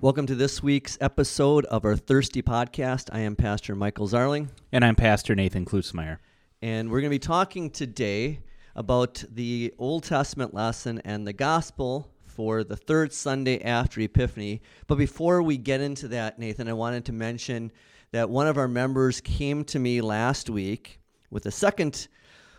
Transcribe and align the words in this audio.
Welcome 0.00 0.26
to 0.26 0.34
this 0.36 0.62
week's 0.62 0.96
episode 1.00 1.64
of 1.66 1.84
our 1.84 1.96
Thirsty 1.96 2.40
Podcast. 2.40 3.08
I 3.12 3.20
am 3.20 3.34
Pastor 3.34 3.74
Michael 3.74 4.06
Zarling, 4.06 4.48
And 4.70 4.84
I'm 4.84 4.94
Pastor 4.94 5.34
Nathan 5.34 5.64
Klusmeyer. 5.64 6.18
and 6.62 6.88
we're 6.88 7.00
going 7.00 7.10
to 7.10 7.14
be 7.14 7.18
talking 7.18 7.68
today 7.70 8.38
about 8.76 9.24
the 9.28 9.74
Old 9.76 10.04
Testament 10.04 10.54
lesson 10.54 11.00
and 11.04 11.26
the 11.26 11.32
gospel 11.32 12.12
for 12.26 12.62
the 12.62 12.76
third 12.76 13.12
Sunday 13.12 13.60
after 13.62 14.00
Epiphany. 14.00 14.62
But 14.86 14.98
before 14.98 15.42
we 15.42 15.56
get 15.56 15.80
into 15.80 16.06
that, 16.08 16.38
Nathan, 16.38 16.68
I 16.68 16.74
wanted 16.74 17.04
to 17.06 17.12
mention 17.12 17.72
that 18.12 18.30
one 18.30 18.46
of 18.46 18.56
our 18.56 18.68
members 18.68 19.20
came 19.20 19.64
to 19.64 19.80
me 19.80 20.00
last 20.00 20.48
week 20.48 21.00
with 21.30 21.42
the 21.42 21.50
second 21.50 22.06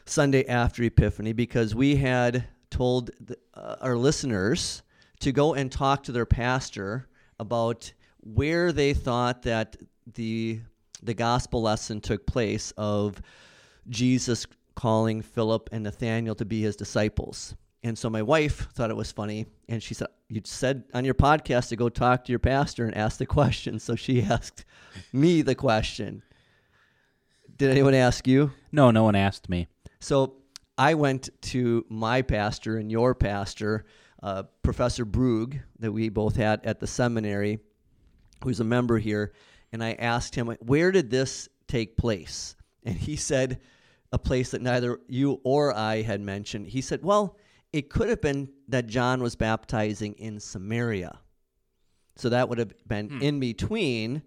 Sunday 0.05 0.45
after 0.47 0.83
Epiphany 0.83 1.31
because 1.31 1.73
we 1.73 1.95
had 1.95 2.45
told 2.69 3.11
the, 3.21 3.37
uh, 3.53 3.77
our 3.79 3.95
listeners 3.95 4.83
to 5.21 5.31
go 5.31 5.53
and 5.53 5.71
talk 5.71 6.03
to 6.03 6.11
their 6.11 6.25
pastor 6.25 7.07
about 7.39 7.91
where 8.21 8.71
they 8.71 8.93
thought 8.93 9.43
that 9.43 9.77
the 10.13 10.61
the 11.01 11.13
gospel 11.13 11.61
lesson 11.61 12.01
took 12.01 12.25
place 12.25 12.71
of 12.77 13.21
Jesus 13.89 14.45
calling 14.75 15.21
Philip 15.21 15.69
and 15.71 15.83
Nathaniel 15.83 16.35
to 16.35 16.45
be 16.45 16.61
his 16.61 16.75
disciples. 16.75 17.55
And 17.83 17.97
so 17.97 18.09
my 18.09 18.21
wife 18.21 18.67
thought 18.73 18.89
it 18.89 18.97
was 18.97 19.11
funny, 19.11 19.45
and 19.69 19.81
she 19.81 19.93
said, 19.93 20.07
"You 20.27 20.41
said 20.43 20.83
on 20.93 21.05
your 21.05 21.13
podcast 21.13 21.69
to 21.69 21.77
go 21.77 21.87
talk 21.87 22.25
to 22.25 22.31
your 22.31 22.39
pastor 22.39 22.85
and 22.85 22.95
ask 22.95 23.17
the 23.17 23.25
question." 23.25 23.79
So 23.79 23.95
she 23.95 24.21
asked 24.35 24.65
me 25.13 25.41
the 25.41 25.55
question. 25.55 26.23
Did 27.55 27.71
anyone 27.71 27.93
ask 27.93 28.27
you? 28.27 28.51
No, 28.71 28.91
no 28.91 29.03
one 29.03 29.15
asked 29.15 29.49
me. 29.49 29.67
So 29.99 30.35
I 30.77 30.93
went 30.93 31.29
to 31.41 31.85
my 31.89 32.21
pastor 32.21 32.77
and 32.77 32.89
your 32.89 33.13
pastor, 33.13 33.85
uh, 34.21 34.43
Professor 34.63 35.05
Brug, 35.05 35.57
that 35.79 35.91
we 35.91 36.09
both 36.09 36.35
had 36.35 36.65
at 36.65 36.79
the 36.79 36.87
seminary, 36.87 37.59
who's 38.43 38.59
a 38.59 38.65
member 38.65 38.97
here, 38.97 39.33
and 39.71 39.83
I 39.83 39.93
asked 39.93 40.35
him, 40.35 40.47
Where 40.61 40.91
did 40.91 41.09
this 41.09 41.49
take 41.67 41.97
place? 41.97 42.55
And 42.83 42.95
he 42.95 43.15
said, 43.15 43.59
A 44.11 44.17
place 44.17 44.51
that 44.51 44.61
neither 44.61 44.99
you 45.07 45.41
or 45.43 45.75
I 45.75 46.01
had 46.01 46.21
mentioned. 46.21 46.67
He 46.67 46.81
said, 46.81 47.03
Well, 47.03 47.37
it 47.71 47.89
could 47.89 48.09
have 48.09 48.21
been 48.21 48.49
that 48.67 48.87
John 48.87 49.21
was 49.21 49.35
baptizing 49.35 50.13
in 50.13 50.39
Samaria. 50.39 51.19
So 52.15 52.29
that 52.29 52.49
would 52.49 52.57
have 52.57 52.73
been 52.87 53.21
in 53.21 53.39
between. 53.39 54.23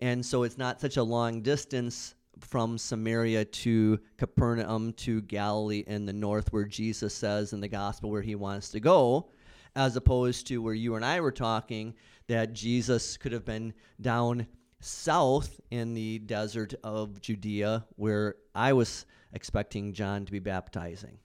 And 0.00 0.24
so 0.24 0.44
it's 0.44 0.58
not 0.58 0.80
such 0.80 0.96
a 0.96 1.02
long 1.02 1.42
distance 1.42 2.14
from 2.40 2.78
Samaria 2.78 3.44
to 3.44 3.98
Capernaum 4.16 4.92
to 4.94 5.22
Galilee 5.22 5.84
in 5.86 6.06
the 6.06 6.12
north, 6.12 6.52
where 6.52 6.64
Jesus 6.64 7.14
says 7.14 7.52
in 7.52 7.60
the 7.60 7.68
gospel 7.68 8.10
where 8.10 8.22
he 8.22 8.34
wants 8.34 8.70
to 8.70 8.80
go, 8.80 9.30
as 9.76 9.96
opposed 9.96 10.46
to 10.48 10.58
where 10.62 10.74
you 10.74 10.94
and 10.94 11.04
I 11.04 11.20
were 11.20 11.32
talking 11.32 11.94
that 12.28 12.52
Jesus 12.52 13.16
could 13.16 13.32
have 13.32 13.44
been 13.44 13.74
down 14.00 14.46
south 14.80 15.60
in 15.70 15.94
the 15.94 16.18
desert 16.20 16.74
of 16.84 17.20
Judea, 17.20 17.84
where 17.96 18.36
I 18.54 18.72
was 18.72 19.06
expecting 19.32 19.92
John 19.92 20.24
to 20.26 20.32
be 20.32 20.38
baptizing. 20.38 21.18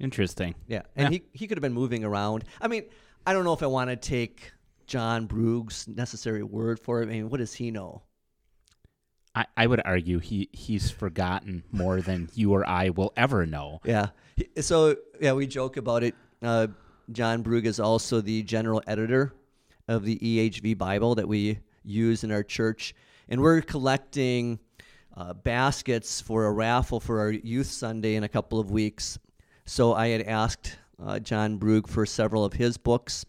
Interesting. 0.00 0.54
Yeah, 0.66 0.82
and 0.96 1.12
Yeah. 1.12 1.20
he 1.20 1.38
he 1.38 1.46
could 1.46 1.56
have 1.58 1.62
been 1.62 1.72
moving 1.72 2.04
around. 2.04 2.44
I 2.60 2.68
mean, 2.68 2.84
I 3.26 3.32
don't 3.32 3.44
know 3.44 3.52
if 3.52 3.62
I 3.62 3.66
want 3.66 3.90
to 3.90 3.96
take 3.96 4.52
John 4.86 5.26
Brug's 5.26 5.86
necessary 5.88 6.42
word 6.42 6.80
for 6.80 7.00
it. 7.02 7.06
I 7.08 7.12
mean, 7.12 7.30
what 7.30 7.38
does 7.38 7.54
he 7.54 7.70
know? 7.70 8.02
I, 9.36 9.46
I 9.56 9.66
would 9.66 9.80
argue 9.84 10.20
he, 10.20 10.48
he's 10.52 10.90
forgotten 10.92 11.64
more 11.72 12.00
than 12.00 12.28
you 12.34 12.52
or 12.52 12.68
I 12.68 12.90
will 12.90 13.12
ever 13.16 13.46
know. 13.46 13.80
Yeah. 13.84 14.08
So 14.60 14.96
yeah, 15.20 15.32
we 15.32 15.46
joke 15.46 15.76
about 15.76 16.04
it. 16.04 16.14
Uh, 16.42 16.68
John 17.12 17.42
Brug 17.42 17.66
is 17.66 17.80
also 17.80 18.20
the 18.20 18.42
general 18.42 18.82
editor 18.86 19.34
of 19.88 20.04
the 20.04 20.18
EHV 20.18 20.78
Bible 20.78 21.14
that 21.16 21.28
we 21.28 21.58
use 21.84 22.24
in 22.24 22.32
our 22.32 22.42
church, 22.42 22.94
and 23.28 23.40
we're 23.40 23.60
collecting 23.60 24.58
uh, 25.16 25.34
baskets 25.34 26.20
for 26.20 26.46
a 26.46 26.52
raffle 26.52 27.00
for 27.00 27.20
our 27.20 27.30
youth 27.30 27.66
Sunday 27.66 28.14
in 28.14 28.24
a 28.24 28.28
couple 28.28 28.58
of 28.58 28.70
weeks. 28.70 29.18
So 29.66 29.94
I 29.94 30.08
had 30.08 30.22
asked 30.22 30.76
uh, 31.02 31.18
John 31.18 31.58
Brug 31.58 31.88
for 31.88 32.06
several 32.06 32.44
of 32.44 32.54
his 32.54 32.76
books 32.76 33.24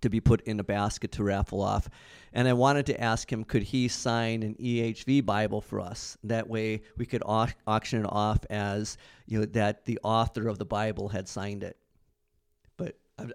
to 0.00 0.10
be 0.10 0.20
put 0.20 0.42
in 0.42 0.60
a 0.60 0.64
basket 0.64 1.12
to 1.12 1.24
raffle 1.24 1.62
off. 1.62 1.88
And 2.32 2.48
I 2.48 2.52
wanted 2.52 2.86
to 2.86 3.00
ask 3.00 3.30
him, 3.30 3.44
could 3.44 3.62
he 3.62 3.88
sign 3.88 4.42
an 4.42 4.54
EHV 4.54 5.24
Bible 5.24 5.60
for 5.60 5.80
us? 5.80 6.16
That 6.24 6.48
way 6.48 6.82
we 6.96 7.06
could 7.06 7.22
au- 7.24 7.48
auction 7.66 8.04
it 8.04 8.08
off 8.08 8.38
as, 8.50 8.96
you 9.26 9.40
know, 9.40 9.46
that 9.46 9.84
the 9.84 9.98
author 10.02 10.48
of 10.48 10.58
the 10.58 10.64
Bible 10.64 11.08
had 11.08 11.28
signed 11.28 11.62
it. 11.62 11.76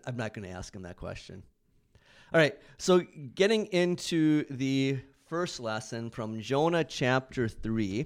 I'm, 0.05 0.17
not 0.17 0.33
going 0.33 0.47
to 0.47 0.53
ask 0.53 0.75
him 0.75 0.81
that 0.83 0.97
question. 0.97 1.43
All 2.33 2.39
right, 2.39 2.55
so 2.77 3.01
getting 3.35 3.67
into 3.67 4.43
the 4.49 4.99
first 5.25 5.59
lesson 5.59 6.09
from 6.09 6.41
Jonah 6.41 6.83
chapter 6.83 7.47
3. 7.47 8.05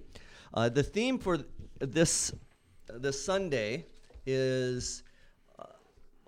Uh, 0.53 0.69
the 0.69 0.83
theme 0.83 1.17
for 1.17 1.39
this, 1.79 2.33
this 2.87 3.23
Sunday 3.23 3.85
is 4.25 5.03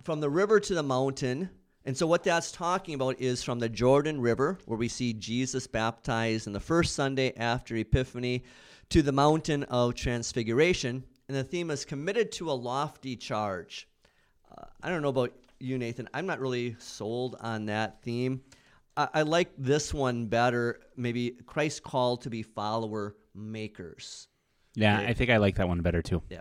from 0.04 0.20
the 0.20 0.28
river 0.28 0.60
to 0.60 0.74
the 0.74 0.82
mountain. 0.82 1.48
And 1.86 1.96
so, 1.96 2.06
what 2.06 2.22
that's 2.22 2.52
talking 2.52 2.94
about 2.94 3.20
is 3.20 3.42
from 3.42 3.58
the 3.58 3.68
Jordan 3.68 4.20
River, 4.20 4.58
where 4.66 4.78
we 4.78 4.88
see 4.88 5.12
Jesus 5.12 5.66
baptized 5.66 6.46
in 6.46 6.52
the 6.52 6.60
first 6.60 6.94
Sunday 6.94 7.34
after 7.36 7.76
Epiphany, 7.76 8.44
to 8.90 9.02
the 9.02 9.12
mountain 9.12 9.64
of 9.64 9.94
transfiguration. 9.94 11.04
And 11.28 11.36
the 11.36 11.44
theme 11.44 11.70
is 11.70 11.84
committed 11.84 12.32
to 12.32 12.50
a 12.50 12.52
lofty 12.52 13.16
charge. 13.16 13.88
Uh, 14.56 14.64
I 14.82 14.90
don't 14.90 15.02
know 15.02 15.08
about 15.08 15.32
you, 15.60 15.78
Nathan. 15.78 16.08
I'm 16.14 16.26
not 16.26 16.40
really 16.40 16.76
sold 16.78 17.36
on 17.40 17.66
that 17.66 18.02
theme. 18.02 18.42
I, 18.96 19.08
I 19.14 19.22
like 19.22 19.50
this 19.56 19.92
one 19.94 20.26
better. 20.26 20.80
Maybe 20.96 21.32
Christ 21.46 21.82
called 21.82 22.22
to 22.22 22.30
be 22.30 22.42
follower 22.42 23.16
makers. 23.34 24.28
Yeah, 24.74 25.00
Yeah. 25.00 25.08
I 25.08 25.14
think 25.14 25.30
I 25.30 25.38
like 25.38 25.56
that 25.56 25.68
one 25.68 25.80
better 25.80 26.02
too. 26.02 26.22
Yeah. 26.28 26.40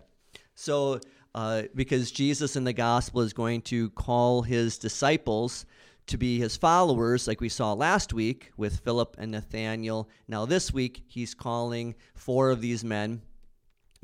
So, 0.55 0.99
uh, 1.35 1.63
because 1.73 2.11
Jesus 2.11 2.55
in 2.55 2.63
the 2.63 2.73
gospel 2.73 3.21
is 3.21 3.33
going 3.33 3.61
to 3.63 3.89
call 3.91 4.43
his 4.43 4.77
disciples 4.77 5.65
to 6.05 6.17
be 6.17 6.37
his 6.37 6.57
followers, 6.57 7.27
like 7.27 7.41
we 7.41 7.49
saw 7.49 7.73
last 7.73 8.13
week 8.13 8.51
with 8.57 8.81
Philip 8.81 9.15
and 9.17 9.31
Nathaniel. 9.31 10.09
Now, 10.27 10.45
this 10.45 10.73
week, 10.73 11.03
he's 11.07 11.33
calling 11.33 11.95
four 12.13 12.51
of 12.51 12.61
these 12.61 12.83
men 12.83 13.21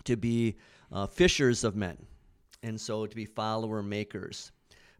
to 0.05 0.15
be 0.15 0.55
uh, 0.91 1.05
fishers 1.07 1.63
of 1.63 1.75
men, 1.75 1.97
and 2.63 2.79
so 2.79 3.05
to 3.05 3.15
be 3.15 3.25
follower 3.25 3.83
makers. 3.83 4.51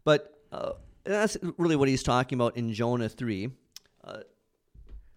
But 0.04 0.40
uh, 0.52 0.72
that's 1.04 1.36
really 1.58 1.76
what 1.76 1.88
he's 1.88 2.02
talking 2.02 2.36
about 2.36 2.56
in 2.56 2.72
Jonah 2.72 3.08
3. 3.08 3.50
Uh, 4.02 4.18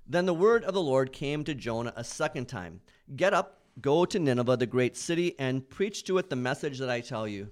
then 0.08 0.26
the 0.26 0.34
word 0.34 0.64
of 0.64 0.74
the 0.74 0.82
Lord 0.82 1.12
came 1.14 1.44
to 1.46 1.56
Jonah 1.56 1.94
a 1.96 2.04
second 2.04 2.48
time 2.48 2.82
Get 3.16 3.34
up, 3.34 3.62
go 3.82 4.06
to 4.06 4.20
Nineveh, 4.20 4.58
the 4.58 4.66
great 4.66 4.96
city, 4.96 5.36
and 5.40 5.68
preach 5.70 6.04
to 6.06 6.18
it 6.18 6.30
the 6.30 6.36
message 6.36 6.80
that 6.80 6.90
I 6.90 7.02
tell 7.02 7.28
you. 7.28 7.50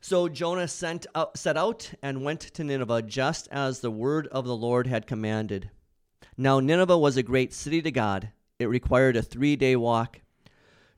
So 0.00 0.28
Jonah 0.28 0.68
sent 0.68 1.06
out, 1.14 1.36
set 1.36 1.56
out 1.56 1.92
and 2.02 2.24
went 2.24 2.40
to 2.40 2.64
Nineveh 2.64 3.02
just 3.02 3.48
as 3.50 3.80
the 3.80 3.90
word 3.90 4.28
of 4.28 4.44
the 4.44 4.56
Lord 4.56 4.86
had 4.86 5.06
commanded. 5.06 5.70
Now 6.36 6.60
Nineveh 6.60 6.98
was 6.98 7.16
a 7.16 7.22
great 7.22 7.52
city 7.52 7.82
to 7.82 7.90
God. 7.90 8.30
It 8.58 8.66
required 8.66 9.16
a 9.16 9.22
three 9.22 9.56
day 9.56 9.76
walk. 9.76 10.20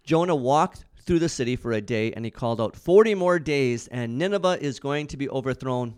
Jonah 0.05 0.37
walked 0.37 0.85
through 1.05 1.19
the 1.19 1.29
city 1.29 1.57
for 1.57 1.73
a 1.73 1.81
day, 1.81 2.13
and 2.13 2.25
he 2.25 2.31
called 2.31 2.61
out, 2.61 2.77
Forty 2.77 3.15
more 3.15 3.39
days, 3.39 3.87
and 3.89 4.19
Nineveh 4.19 4.59
is 4.61 4.81
going 4.81 5.07
to 5.09 5.17
be 5.17 5.29
overthrown. 5.29 5.97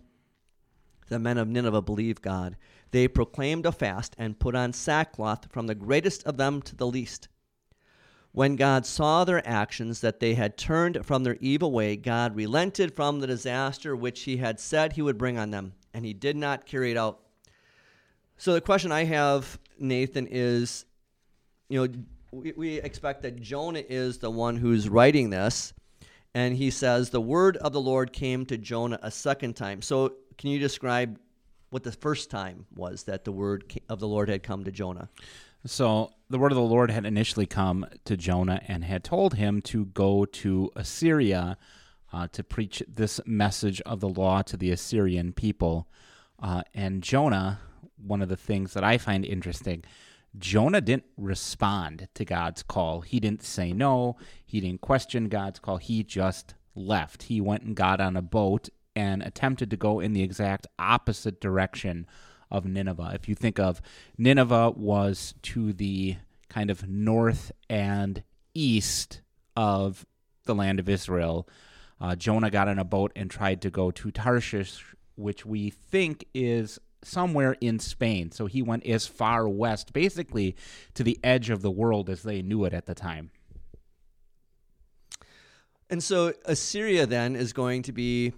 The 1.09 1.19
men 1.19 1.39
of 1.39 1.49
Nineveh 1.49 1.83
believed 1.83 2.23
God. 2.23 2.57
They 2.91 3.09
proclaimed 3.09 3.67
a 3.67 3.73
fast 3.73 4.15
and 4.19 4.39
put 4.39 4.55
on 4.55 4.73
sackcloth 4.73 5.51
from 5.51 5.67
the 5.67 5.75
greatest 5.75 6.25
of 6.25 6.37
them 6.37 6.63
to 6.63 6.77
the 6.77 6.87
least. 6.87 7.29
When 8.33 8.57
God 8.57 8.87
saw 8.87 9.25
their 9.25 9.47
actions, 9.47 10.01
that 10.01 10.21
they 10.21 10.35
had 10.35 10.57
turned 10.57 11.05
from 11.05 11.23
their 11.23 11.37
evil 11.41 11.71
way, 11.71 11.97
God 11.97 12.35
relented 12.35 12.95
from 12.95 13.21
the 13.21 13.27
disaster 13.27 13.95
which 13.95 14.23
he 14.23 14.39
had 14.39 14.59
said 14.59 14.93
he 14.93 15.03
would 15.03 15.19
bring 15.19 15.39
on 15.39 15.51
them, 15.51 15.75
and 15.93 16.05
he 16.05 16.15
did 16.15 16.37
not 16.37 16.65
carry 16.65 16.91
it 16.91 16.97
out. 16.97 17.21
So 18.39 18.55
the 18.55 18.61
question 18.63 18.91
I 18.91 19.05
have, 19.05 19.59
Nathan, 19.79 20.27
is 20.31 20.87
you 21.69 21.87
know, 21.87 21.93
we, 22.33 22.53
we 22.57 22.81
expect 22.81 23.23
that 23.23 23.41
Jonah 23.41 23.85
is 23.89 24.19
the 24.19 24.31
one 24.31 24.57
who's 24.57 24.89
writing 24.89 25.31
this, 25.31 25.73
and 26.35 26.57
he 26.57 26.71
says, 26.71 27.11
The 27.11 27.21
word 27.21 27.59
of 27.59 27.73
the 27.73 27.81
Lord 27.81 28.13
came 28.13 28.47
to 28.47 28.57
Jonah 28.57 28.99
a 29.03 29.11
second 29.11 29.55
time. 29.55 29.83
So 29.83 30.15
can 30.39 30.51
you 30.51 30.59
describe 30.59 31.19
what 31.71 31.83
the 31.83 31.93
first 31.93 32.31
time 32.31 32.67
was 32.75 33.05
that 33.05 33.25
the 33.25 33.33
word 33.33 33.79
of 33.89 34.01
the 34.01 34.09
Lord 34.09 34.29
had 34.29 34.43
come 34.43 34.65
to 34.65 34.73
Jonah? 34.73 35.09
So 35.65 36.11
the 36.29 36.39
word 36.39 36.53
of 36.53 36.57
the 36.57 36.63
Lord 36.63 36.91
had 36.91 37.07
initially 37.07 37.47
come 37.47 37.87
to 38.07 38.17
Jonah 38.17 38.61
and 38.67 38.83
had 38.83 39.05
told 39.05 39.35
him 39.35 39.61
to 39.63 39.85
go 39.87 40.25
to 40.25 40.73
Assyria 40.75 41.57
uh, 42.13 42.27
to 42.33 42.43
preach 42.43 42.83
this 42.89 43.21
message 43.27 43.81
of 43.83 44.01
the 44.01 44.09
law 44.09 44.43
to 44.43 44.57
the 44.57 44.71
Assyrian 44.71 45.33
people. 45.33 45.87
Uh, 46.43 46.63
and 46.75 47.03
Jonah, 47.03 47.61
one 47.97 48.23
of 48.23 48.29
the 48.29 48.37
things 48.37 48.75
that 48.75 48.83
I 48.83 48.99
find 48.99 49.25
interesting, 49.25 49.85
Jonah 50.39 50.81
didn't 50.81 51.05
respond 51.17 52.09
to 52.15 52.25
God's 52.25 52.63
call. 52.63 53.03
He 53.03 53.21
didn't 53.21 53.43
say 53.43 53.73
no. 53.73 54.17
He 54.45 54.61
didn't 54.61 54.81
question 54.81 55.29
God's 55.29 55.59
call. 55.59 55.77
He 55.77 56.03
just 56.03 56.55
left. 56.75 57.25
He 57.25 57.41
went 57.41 57.63
and 57.65 57.77
got 57.77 58.01
on 58.01 58.17
a 58.17 58.23
boat 58.23 58.69
and 58.97 59.23
attempted 59.23 59.71
to 59.71 59.77
go 59.77 60.01
in 60.01 60.13
the 60.13 60.23
exact 60.23 60.67
opposite 60.79 61.41
direction 61.41 62.07
of 62.51 62.65
Nineveh. 62.65 63.13
If 63.15 63.29
you 63.29 63.35
think 63.35 63.59
of 63.59 63.81
Nineveh 64.19 64.73
was 64.77 65.35
to 65.43 65.73
the 65.73 66.17
kind 66.49 66.71
of 66.71 66.87
north 66.87 67.51
and 67.71 68.23
east 68.55 69.23
of 69.57 70.07
the 70.45 70.55
land 70.55 70.79
of 70.79 70.89
Israel. 70.89 71.49
Uh, 72.01 72.15
Jonah 72.17 72.51
got 72.51 72.69
on 72.69 72.79
a 72.79 72.85
boat 72.85 73.13
and 73.17 73.31
tried 73.31 73.63
to 73.63 73.71
go 73.71 73.91
to 73.91 74.11
Tarshish, 74.11 74.95
which 75.15 75.47
we 75.47 75.71
think 75.71 76.27
is 76.35 76.79
somewhere 77.05 77.57
in 77.61 77.79
Spain. 77.79 78.31
So 78.31 78.47
he 78.47 78.63
went 78.63 78.87
as 78.87 79.07
far 79.07 79.49
west, 79.49 79.93
basically 79.93 80.57
to 80.95 81.03
the 81.03 81.19
edge 81.23 81.51
of 81.51 81.63
the 81.63 81.71
world 81.71 82.09
as 82.09 82.23
they 82.23 82.43
knew 82.43 82.65
it 82.65 82.75
at 82.75 82.87
the 82.87 82.95
time. 82.95 83.31
And 85.91 86.03
so 86.03 86.33
Assyria 86.47 87.07
then 87.07 87.37
is 87.37 87.53
going 87.53 87.83
to 87.83 87.93
be 87.93 88.33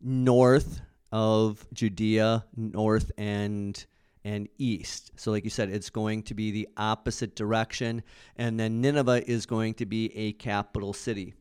north 0.00 0.80
of 1.10 1.66
Judea, 1.72 2.44
north 2.56 3.10
and 3.16 3.84
and 4.24 4.48
east. 4.58 5.12
So 5.16 5.30
like 5.30 5.44
you 5.44 5.50
said, 5.50 5.70
it's 5.70 5.88
going 5.88 6.24
to 6.24 6.34
be 6.34 6.50
the 6.50 6.68
opposite 6.76 7.34
direction 7.34 8.02
and 8.36 8.60
then 8.60 8.80
Nineveh 8.80 9.28
is 9.30 9.46
going 9.46 9.74
to 9.74 9.86
be 9.86 10.14
a 10.14 10.32
capital 10.32 10.92
city. 10.92 11.34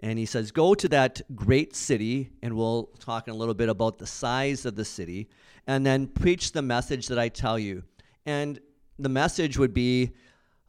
And 0.00 0.18
he 0.18 0.26
says, 0.26 0.50
"Go 0.52 0.74
to 0.74 0.88
that 0.88 1.20
great 1.34 1.74
city 1.74 2.30
and 2.42 2.56
we'll 2.56 2.84
talk 2.98 3.26
in 3.26 3.34
a 3.34 3.36
little 3.36 3.54
bit 3.54 3.68
about 3.68 3.98
the 3.98 4.06
size 4.06 4.64
of 4.64 4.76
the 4.76 4.84
city 4.84 5.28
and 5.66 5.84
then 5.84 6.06
preach 6.06 6.52
the 6.52 6.62
message 6.62 7.08
that 7.08 7.18
I 7.18 7.28
tell 7.28 7.58
you." 7.58 7.82
And 8.26 8.60
the 8.98 9.08
message 9.08 9.58
would 9.58 9.74
be 9.74 10.12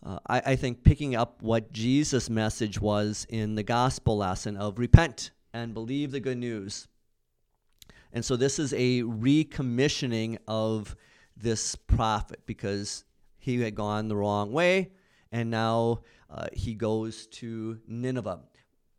uh, 0.05 0.19
I, 0.27 0.41
I 0.45 0.55
think 0.55 0.83
picking 0.83 1.15
up 1.15 1.41
what 1.41 1.73
Jesus' 1.73 2.29
message 2.29 2.79
was 2.79 3.25
in 3.29 3.55
the 3.55 3.63
gospel 3.63 4.17
lesson 4.17 4.55
of 4.55 4.79
repent 4.79 5.31
and 5.53 5.73
believe 5.73 6.11
the 6.11 6.19
good 6.19 6.37
news. 6.37 6.87
And 8.13 8.23
so 8.23 8.35
this 8.35 8.59
is 8.59 8.73
a 8.73 9.03
recommissioning 9.03 10.37
of 10.47 10.95
this 11.35 11.75
prophet 11.75 12.39
because 12.45 13.03
he 13.37 13.61
had 13.61 13.75
gone 13.75 14.07
the 14.07 14.15
wrong 14.15 14.51
way 14.51 14.91
and 15.31 15.51
now 15.51 16.01
uh, 16.29 16.47
he 16.53 16.73
goes 16.73 17.27
to 17.27 17.79
Nineveh. 17.87 18.39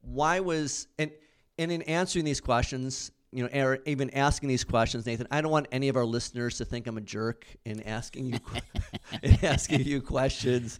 Why 0.03 0.41
was, 0.41 0.87
and, 0.99 1.11
and 1.59 1.71
in 1.71 1.83
answering 1.83 2.25
these 2.25 2.41
questions, 2.41 3.13
you 3.33 3.45
know, 3.45 3.63
or 3.63 3.79
even 3.87 4.11
asking 4.11 4.49
these 4.49 4.65
questions, 4.65 5.07
Nathan, 5.07 5.29
I 5.31 5.41
don't 5.41 5.53
want 5.53 5.69
any 5.71 5.89
of 5.89 5.97
our 5.97 6.05
listeners 6.05 6.59
to 6.59 6.65
think 6.65 6.87
I'm 6.87 6.97
a 6.97 7.01
jerk 7.01 7.47
in 7.65 7.83
asking 7.83 8.27
you 8.27 8.39
in 9.23 9.45
asking 9.45 9.85
you 9.85 10.01
questions 10.01 10.79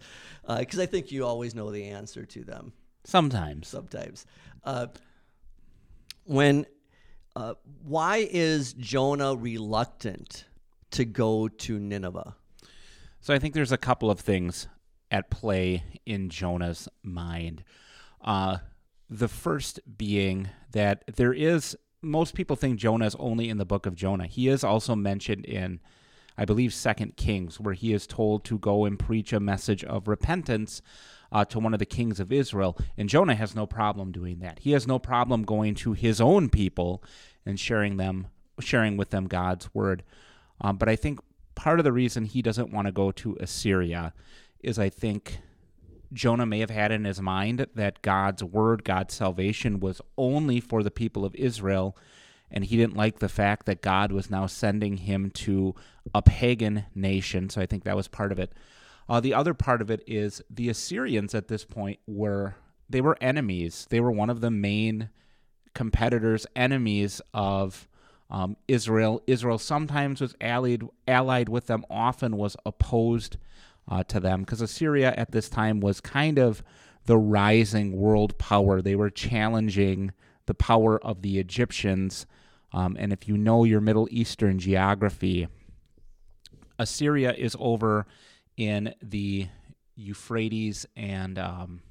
because 0.59 0.79
uh, 0.79 0.83
I 0.83 0.85
think 0.85 1.11
you 1.11 1.25
always 1.25 1.55
know 1.55 1.71
the 1.71 1.85
answer 1.85 2.25
to 2.25 2.43
them. 2.43 2.73
Sometimes. 3.05 3.67
Sometimes. 3.67 4.25
Uh, 4.63 4.87
when, 6.25 6.65
uh, 7.35 7.53
why 7.83 8.27
is 8.29 8.73
Jonah 8.73 9.35
reluctant 9.35 10.45
to 10.91 11.05
go 11.05 11.47
to 11.47 11.79
Nineveh? 11.79 12.35
So 13.21 13.33
I 13.33 13.39
think 13.39 13.53
there's 13.53 13.71
a 13.71 13.77
couple 13.77 14.11
of 14.11 14.19
things 14.19 14.67
at 15.09 15.29
play 15.29 15.83
in 16.05 16.29
Jonah's 16.29 16.87
mind. 17.03 17.63
Uh, 18.21 18.57
the 19.11 19.27
first 19.27 19.81
being 19.97 20.49
that 20.71 21.03
there 21.15 21.33
is 21.33 21.75
most 22.01 22.33
people 22.33 22.55
think 22.55 22.79
Jonah 22.79 23.05
is 23.05 23.15
only 23.19 23.49
in 23.49 23.57
the 23.57 23.65
book 23.65 23.85
of 23.85 23.93
Jonah. 23.93 24.25
He 24.25 24.47
is 24.47 24.63
also 24.63 24.95
mentioned 24.95 25.45
in, 25.45 25.79
I 26.37 26.45
believe, 26.45 26.73
Second 26.73 27.17
Kings, 27.17 27.59
where 27.59 27.75
he 27.75 27.93
is 27.93 28.07
told 28.07 28.43
to 28.45 28.57
go 28.57 28.85
and 28.85 28.97
preach 28.97 29.33
a 29.33 29.39
message 29.39 29.83
of 29.83 30.07
repentance 30.07 30.81
uh, 31.31 31.45
to 31.45 31.59
one 31.59 31.73
of 31.73 31.79
the 31.79 31.85
kings 31.85 32.19
of 32.19 32.31
Israel. 32.31 32.77
And 32.97 33.07
Jonah 33.09 33.35
has 33.35 33.53
no 33.53 33.67
problem 33.67 34.11
doing 34.11 34.39
that. 34.39 34.59
He 34.59 34.71
has 34.71 34.87
no 34.87 34.97
problem 34.97 35.43
going 35.43 35.75
to 35.75 35.93
his 35.93 36.19
own 36.19 36.49
people 36.49 37.03
and 37.45 37.59
sharing 37.59 37.97
them, 37.97 38.27
sharing 38.59 38.97
with 38.97 39.11
them 39.11 39.27
God's 39.27 39.73
word. 39.75 40.03
Um, 40.59 40.77
but 40.77 40.89
I 40.89 40.95
think 40.95 41.19
part 41.53 41.79
of 41.79 41.83
the 41.83 41.93
reason 41.93 42.25
he 42.25 42.41
doesn't 42.41 42.71
want 42.71 42.87
to 42.87 42.91
go 42.91 43.11
to 43.11 43.37
Assyria 43.39 44.13
is 44.61 44.79
I 44.79 44.89
think 44.89 45.39
Jonah 46.13 46.45
may 46.45 46.59
have 46.59 46.69
had 46.69 46.91
in 46.91 47.05
his 47.05 47.21
mind 47.21 47.67
that 47.75 48.01
God's 48.01 48.43
word, 48.43 48.83
God's 48.83 49.13
salvation 49.13 49.79
was 49.79 50.01
only 50.17 50.59
for 50.59 50.83
the 50.83 50.91
people 50.91 51.23
of 51.23 51.35
Israel, 51.35 51.97
and 52.49 52.65
he 52.65 52.77
didn't 52.77 52.97
like 52.97 53.19
the 53.19 53.29
fact 53.29 53.65
that 53.65 53.81
God 53.81 54.11
was 54.11 54.29
now 54.29 54.45
sending 54.45 54.97
him 54.97 55.31
to 55.31 55.73
a 56.13 56.21
pagan 56.21 56.85
nation. 56.93 57.49
So 57.49 57.61
I 57.61 57.65
think 57.65 57.83
that 57.83 57.95
was 57.95 58.07
part 58.07 58.31
of 58.31 58.39
it. 58.39 58.53
Uh, 59.07 59.19
the 59.19 59.33
other 59.33 59.53
part 59.53 59.81
of 59.81 59.89
it 59.89 60.03
is 60.05 60.41
the 60.49 60.69
Assyrians 60.69 61.33
at 61.33 61.47
this 61.47 61.65
point 61.65 61.99
were 62.07 62.55
they 62.89 63.01
were 63.01 63.17
enemies. 63.21 63.87
They 63.89 64.01
were 64.01 64.11
one 64.11 64.29
of 64.29 64.41
the 64.41 64.51
main 64.51 65.09
competitors, 65.73 66.45
enemies 66.55 67.21
of 67.33 67.87
um, 68.29 68.57
Israel. 68.67 69.21
Israel 69.27 69.57
sometimes 69.57 70.21
was 70.21 70.35
allied 70.41 70.83
allied 71.07 71.49
with 71.49 71.67
them, 71.67 71.85
often 71.89 72.37
was 72.37 72.55
opposed 72.65 73.37
uh, 73.87 74.03
to 74.05 74.19
them 74.19 74.41
because 74.41 74.61
Assyria 74.61 75.13
at 75.17 75.31
this 75.31 75.49
time 75.49 75.79
was 75.79 76.01
kind 76.01 76.37
of 76.37 76.63
the 77.05 77.17
rising 77.17 77.93
world 77.93 78.37
power. 78.37 78.81
They 78.81 78.95
were 78.95 79.09
challenging 79.09 80.11
the 80.45 80.53
power 80.53 81.03
of 81.03 81.21
the 81.21 81.39
Egyptians. 81.39 82.25
Um, 82.73 82.95
and 82.99 83.11
if 83.11 83.27
you 83.27 83.37
know 83.37 83.63
your 83.63 83.81
Middle 83.81 84.07
Eastern 84.11 84.59
geography, 84.59 85.47
Assyria 86.79 87.33
is 87.33 87.55
over 87.59 88.05
in 88.57 88.93
the 89.01 89.47
Euphrates 89.95 90.85
and 90.95 91.37
um, 91.37 91.81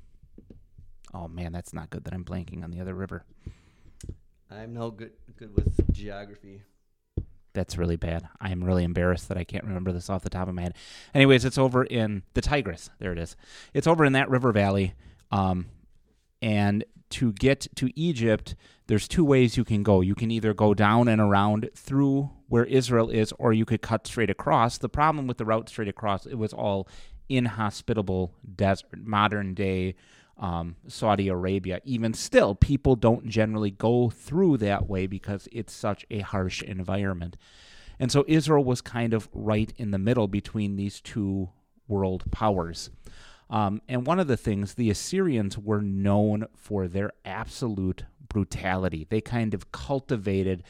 oh 1.12 1.28
man, 1.28 1.52
that's 1.52 1.72
not 1.72 1.90
good 1.90 2.04
that 2.04 2.14
I'm 2.14 2.24
blanking 2.24 2.64
on 2.64 2.70
the 2.70 2.80
other 2.80 2.94
river. 2.94 3.24
I'm 4.50 4.74
no 4.74 4.90
good 4.90 5.12
good 5.36 5.54
with 5.54 5.92
geography 5.92 6.62
that's 7.52 7.76
really 7.76 7.96
bad. 7.96 8.28
I 8.40 8.50
am 8.50 8.64
really 8.64 8.84
embarrassed 8.84 9.28
that 9.28 9.38
I 9.38 9.44
can't 9.44 9.64
remember 9.64 9.92
this 9.92 10.08
off 10.08 10.22
the 10.22 10.30
top 10.30 10.48
of 10.48 10.54
my 10.54 10.62
head. 10.62 10.74
Anyways, 11.14 11.44
it's 11.44 11.58
over 11.58 11.84
in 11.84 12.22
the 12.34 12.40
Tigris. 12.40 12.90
There 12.98 13.12
it 13.12 13.18
is. 13.18 13.36
It's 13.74 13.86
over 13.86 14.04
in 14.04 14.12
that 14.12 14.30
river 14.30 14.52
valley. 14.52 14.94
Um, 15.30 15.66
and 16.42 16.84
to 17.10 17.32
get 17.32 17.66
to 17.76 17.90
Egypt, 17.98 18.54
there's 18.86 19.08
two 19.08 19.24
ways 19.24 19.56
you 19.56 19.64
can 19.64 19.82
go. 19.82 20.00
You 20.00 20.14
can 20.14 20.30
either 20.30 20.54
go 20.54 20.74
down 20.74 21.08
and 21.08 21.20
around 21.20 21.68
through 21.74 22.30
where 22.48 22.64
Israel 22.64 23.10
is, 23.10 23.32
or 23.38 23.52
you 23.52 23.64
could 23.64 23.82
cut 23.82 24.06
straight 24.06 24.30
across. 24.30 24.78
The 24.78 24.88
problem 24.88 25.26
with 25.26 25.38
the 25.38 25.44
route 25.44 25.68
straight 25.68 25.88
across, 25.88 26.26
it 26.26 26.36
was 26.36 26.52
all 26.52 26.88
inhospitable 27.28 28.32
desert, 28.56 28.88
modern 28.96 29.54
day 29.54 29.94
um, 30.40 30.76
Saudi 30.88 31.28
Arabia. 31.28 31.80
Even 31.84 32.14
still, 32.14 32.54
people 32.54 32.96
don't 32.96 33.28
generally 33.28 33.70
go 33.70 34.10
through 34.10 34.56
that 34.56 34.88
way 34.88 35.06
because 35.06 35.48
it's 35.52 35.72
such 35.72 36.04
a 36.10 36.20
harsh 36.20 36.62
environment. 36.62 37.36
And 38.00 38.10
so 38.10 38.24
Israel 38.26 38.64
was 38.64 38.80
kind 38.80 39.12
of 39.12 39.28
right 39.32 39.72
in 39.76 39.90
the 39.90 39.98
middle 39.98 40.26
between 40.26 40.76
these 40.76 41.00
two 41.00 41.50
world 41.86 42.24
powers. 42.32 42.90
Um, 43.50 43.82
and 43.88 44.06
one 44.06 44.18
of 44.18 44.28
the 44.28 44.36
things, 44.36 44.74
the 44.74 44.90
Assyrians 44.90 45.58
were 45.58 45.82
known 45.82 46.46
for 46.56 46.88
their 46.88 47.12
absolute 47.24 48.04
brutality. 48.28 49.06
They 49.08 49.20
kind 49.20 49.52
of 49.52 49.72
cultivated, 49.72 50.62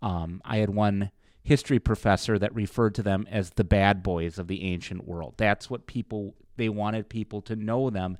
um, 0.00 0.40
I 0.44 0.58
had 0.58 0.70
one 0.70 1.10
history 1.42 1.78
professor 1.78 2.38
that 2.38 2.54
referred 2.54 2.94
to 2.94 3.02
them 3.02 3.26
as 3.30 3.50
the 3.50 3.64
bad 3.64 4.02
boys 4.02 4.38
of 4.38 4.46
the 4.48 4.62
ancient 4.62 5.06
world. 5.06 5.34
That's 5.36 5.68
what 5.68 5.86
people, 5.86 6.34
they 6.56 6.68
wanted 6.68 7.08
people 7.08 7.42
to 7.42 7.56
know 7.56 7.90
them 7.90 8.16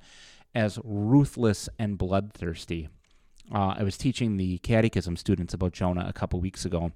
as 0.53 0.79
ruthless 0.83 1.69
and 1.77 1.97
bloodthirsty. 1.97 2.89
Uh, 3.53 3.75
I 3.77 3.83
was 3.83 3.97
teaching 3.97 4.37
the 4.37 4.59
catechism 4.59 5.15
students 5.15 5.53
about 5.53 5.73
Jonah 5.73 6.05
a 6.07 6.13
couple 6.13 6.39
weeks 6.39 6.65
ago 6.65 6.91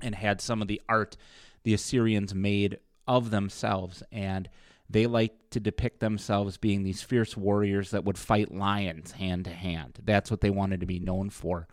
and 0.00 0.14
had 0.14 0.40
some 0.40 0.62
of 0.62 0.68
the 0.68 0.80
art 0.88 1.16
the 1.64 1.74
Assyrians 1.74 2.34
made 2.34 2.78
of 3.06 3.30
themselves. 3.30 4.02
And 4.12 4.48
they 4.88 5.06
liked 5.06 5.50
to 5.50 5.60
depict 5.60 6.00
themselves 6.00 6.56
being 6.56 6.82
these 6.82 7.02
fierce 7.02 7.36
warriors 7.36 7.90
that 7.90 8.04
would 8.04 8.18
fight 8.18 8.54
lions 8.54 9.12
hand 9.12 9.44
to 9.44 9.50
hand. 9.50 9.98
That's 10.04 10.30
what 10.30 10.40
they 10.40 10.50
wanted 10.50 10.80
to 10.80 10.86
be 10.86 11.00
known 11.00 11.30
for. 11.30 11.66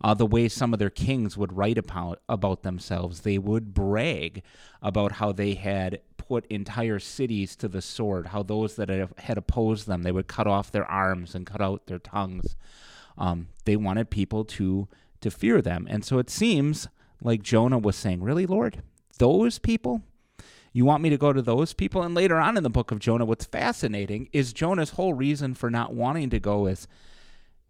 Uh, 0.00 0.14
the 0.14 0.26
way 0.26 0.48
some 0.48 0.72
of 0.72 0.78
their 0.78 0.90
kings 0.90 1.36
would 1.36 1.56
write 1.56 1.78
about, 1.78 2.20
about 2.28 2.62
themselves, 2.62 3.20
they 3.20 3.38
would 3.38 3.74
brag 3.74 4.42
about 4.82 5.12
how 5.12 5.32
they 5.32 5.54
had 5.54 6.00
put 6.28 6.46
entire 6.46 6.98
cities 6.98 7.56
to 7.56 7.68
the 7.68 7.82
sword, 7.82 8.28
how 8.28 8.42
those 8.42 8.76
that 8.76 8.88
had 9.18 9.38
opposed 9.38 9.86
them, 9.86 10.02
they 10.02 10.12
would 10.12 10.28
cut 10.28 10.46
off 10.46 10.70
their 10.70 10.84
arms 10.90 11.34
and 11.34 11.46
cut 11.46 11.60
out 11.60 11.86
their 11.86 11.98
tongues. 11.98 12.56
Um, 13.16 13.48
they 13.64 13.76
wanted 13.76 14.10
people 14.10 14.44
to 14.44 14.88
to 15.20 15.30
fear 15.30 15.62
them. 15.62 15.86
And 15.88 16.04
so 16.04 16.18
it 16.18 16.28
seems 16.28 16.88
like 17.22 17.42
Jonah 17.42 17.78
was 17.78 17.96
saying, 17.96 18.22
Really, 18.22 18.46
Lord? 18.46 18.82
Those 19.18 19.58
people? 19.58 20.02
You 20.72 20.84
want 20.84 21.02
me 21.02 21.10
to 21.10 21.16
go 21.16 21.32
to 21.32 21.40
those 21.40 21.72
people? 21.72 22.02
And 22.02 22.14
later 22.14 22.36
on 22.36 22.56
in 22.56 22.64
the 22.64 22.70
book 22.70 22.90
of 22.90 22.98
Jonah, 22.98 23.24
what's 23.24 23.44
fascinating 23.44 24.28
is 24.32 24.52
Jonah's 24.52 24.90
whole 24.90 25.14
reason 25.14 25.54
for 25.54 25.70
not 25.70 25.94
wanting 25.94 26.30
to 26.30 26.40
go 26.40 26.66
is 26.66 26.88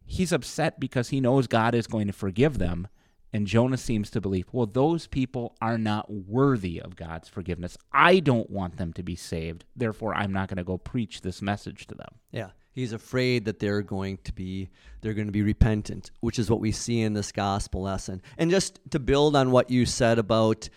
he's 0.07 0.33
upset 0.33 0.81
because 0.81 1.11
he 1.11 1.21
knows 1.21 1.47
God 1.47 1.75
is 1.75 1.87
going 1.87 2.07
to 2.07 2.15
forgive 2.15 2.59
them. 2.59 2.89
And 3.35 3.49
Jonah 3.49 3.77
seems 3.77 4.11
to 4.11 4.21
believe, 4.21 4.47
well, 4.53 4.67
those 4.67 5.09
people 5.09 5.57
are 5.61 5.77
not 5.77 6.09
worthy 6.09 6.81
of 6.81 6.95
God's 6.95 7.29
forgiveness. 7.29 7.77
I 7.93 8.21
don't 8.21 8.49
want 8.49 8.77
them 8.77 8.93
to 8.93 9.03
be 9.03 9.17
saved. 9.17 9.65
Therefore, 9.75 10.15
I'm 10.15 10.33
not 10.33 10.49
going 10.49 10.59
to 10.59 10.65
go 10.65 10.79
preach 10.79 11.21
this 11.21 11.43
message 11.43 11.89
to 11.89 11.97
them. 11.97 12.15
Yeah. 12.31 12.51
He's 12.71 12.93
afraid 12.93 13.45
that 13.47 13.59
they're 13.59 13.83
going 13.83 14.19
to 14.25 14.33
be 14.33 14.71
they're 15.01 15.15
going 15.15 15.27
to 15.27 15.33
be 15.33 15.43
repentant, 15.43 16.13
which 16.21 16.39
is 16.39 16.49
what 16.49 16.61
we 16.61 16.71
see 16.71 17.01
in 17.01 17.13
this 17.13 17.33
gospel 17.33 17.83
lesson. 17.83 18.23
And 18.39 18.53
just 18.53 18.79
to 18.91 19.01
build 19.01 19.35
on 19.35 19.51
what 19.51 19.69
you 19.69 19.85
said 19.85 20.21
about 20.21 20.69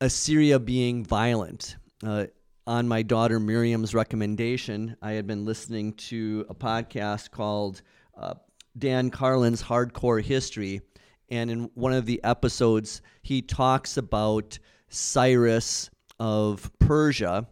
Assyria 0.00 0.60
being 0.60 1.04
violent. 1.04 1.76
Uh, 2.04 2.26
on 2.68 2.86
my 2.86 3.02
daughter 3.02 3.40
Miriam's 3.40 3.94
recommendation, 3.94 4.96
I 5.02 5.12
had 5.12 5.26
been 5.26 5.44
listening 5.44 5.94
to 5.94 6.46
a 6.48 6.54
podcast 6.54 7.32
called 7.32 7.82
uh, 8.16 8.34
Dan 8.78 9.10
Carlin's 9.10 9.62
Hardcore 9.62 10.22
History. 10.22 10.82
And 11.28 11.50
in 11.50 11.70
one 11.74 11.92
of 11.92 12.06
the 12.06 12.22
episodes, 12.22 13.02
he 13.22 13.42
talks 13.42 13.96
about 13.96 14.58
Cyrus 14.88 15.90
of 16.18 16.70
Persia. 16.78 17.46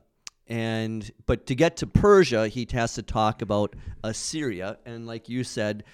And 0.46 1.10
but 1.26 1.46
to 1.46 1.54
get 1.54 1.78
to 1.78 1.86
Persia, 1.86 2.48
he 2.48 2.66
has 2.72 2.94
to 2.94 3.02
talk 3.02 3.42
about 3.42 3.74
Assyria. 4.02 4.78
And 4.84 5.06
like 5.06 5.28
you 5.28 5.42
said, 5.42 5.84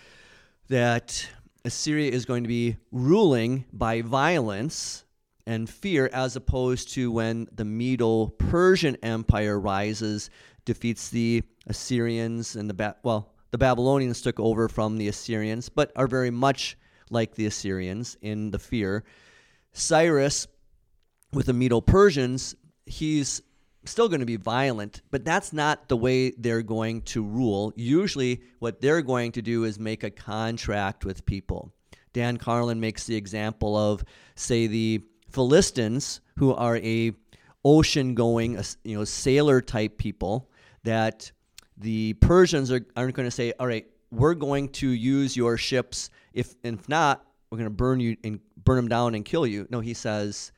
that 0.68 1.28
Assyria 1.64 2.10
is 2.10 2.24
going 2.24 2.42
to 2.44 2.48
be 2.48 2.76
ruling 2.90 3.64
by 3.72 4.02
violence 4.02 5.04
and 5.46 5.68
fear, 5.68 6.08
as 6.12 6.36
opposed 6.36 6.92
to 6.94 7.10
when 7.10 7.48
the 7.52 7.64
Medo 7.64 8.26
Persian 8.26 8.96
Empire 9.02 9.58
rises, 9.58 10.30
defeats 10.64 11.10
the 11.10 11.42
Assyrians 11.66 12.56
and 12.56 12.68
the 12.68 12.74
ba- 12.74 12.96
well, 13.02 13.34
the 13.50 13.58
Babylonians 13.58 14.20
took 14.20 14.38
over 14.38 14.68
from 14.68 14.96
the 14.96 15.08
Assyrians, 15.08 15.68
but 15.68 15.92
are 15.96 16.06
very 16.06 16.30
much 16.30 16.76
like 17.10 17.34
the 17.34 17.46
Assyrians 17.46 18.16
in 18.22 18.50
the 18.50 18.58
fear. 18.58 19.04
Cyrus, 19.72 20.46
with 21.32 21.46
the 21.46 21.52
Medo 21.52 21.80
Persians, 21.80 22.54
he's 22.86 23.42
still 23.84 24.08
going 24.08 24.20
to 24.20 24.26
be 24.26 24.36
violent, 24.36 25.02
but 25.10 25.24
that's 25.24 25.52
not 25.52 25.88
the 25.88 25.96
way 25.96 26.30
they're 26.30 26.62
going 26.62 27.02
to 27.02 27.22
rule. 27.22 27.72
Usually, 27.76 28.42
what 28.58 28.80
they're 28.80 29.02
going 29.02 29.32
to 29.32 29.42
do 29.42 29.64
is 29.64 29.78
make 29.78 30.02
a 30.02 30.10
contract 30.10 31.04
with 31.04 31.24
people. 31.24 31.72
Dan 32.12 32.36
Carlin 32.36 32.80
makes 32.80 33.04
the 33.04 33.14
example 33.14 33.76
of, 33.76 34.04
say, 34.34 34.66
the 34.66 35.02
Philistines, 35.30 36.20
who 36.36 36.52
are 36.54 36.76
a 36.78 37.12
ocean-going, 37.64 38.58
you 38.84 38.98
know, 38.98 39.04
sailor 39.04 39.60
type 39.60 39.96
people 39.96 40.50
that 40.82 41.30
the 41.76 42.14
Persians 42.14 42.72
are, 42.72 42.84
aren't 42.96 43.14
going 43.14 43.26
to 43.26 43.30
say, 43.30 43.52
all 43.60 43.66
right, 43.66 43.86
we're 44.10 44.34
going 44.34 44.68
to 44.70 44.90
use 44.90 45.36
your 45.36 45.56
ships. 45.56 46.10
If, 46.32 46.54
if 46.62 46.88
not, 46.88 47.24
we're 47.50 47.58
going 47.58 47.66
to 47.66 47.74
burn 47.74 48.00
you 48.00 48.16
and 48.22 48.40
burn 48.64 48.76
them 48.76 48.88
down 48.88 49.14
and 49.14 49.24
kill 49.24 49.46
you. 49.46 49.66
No, 49.70 49.80
he 49.80 49.94
says, 49.94 50.52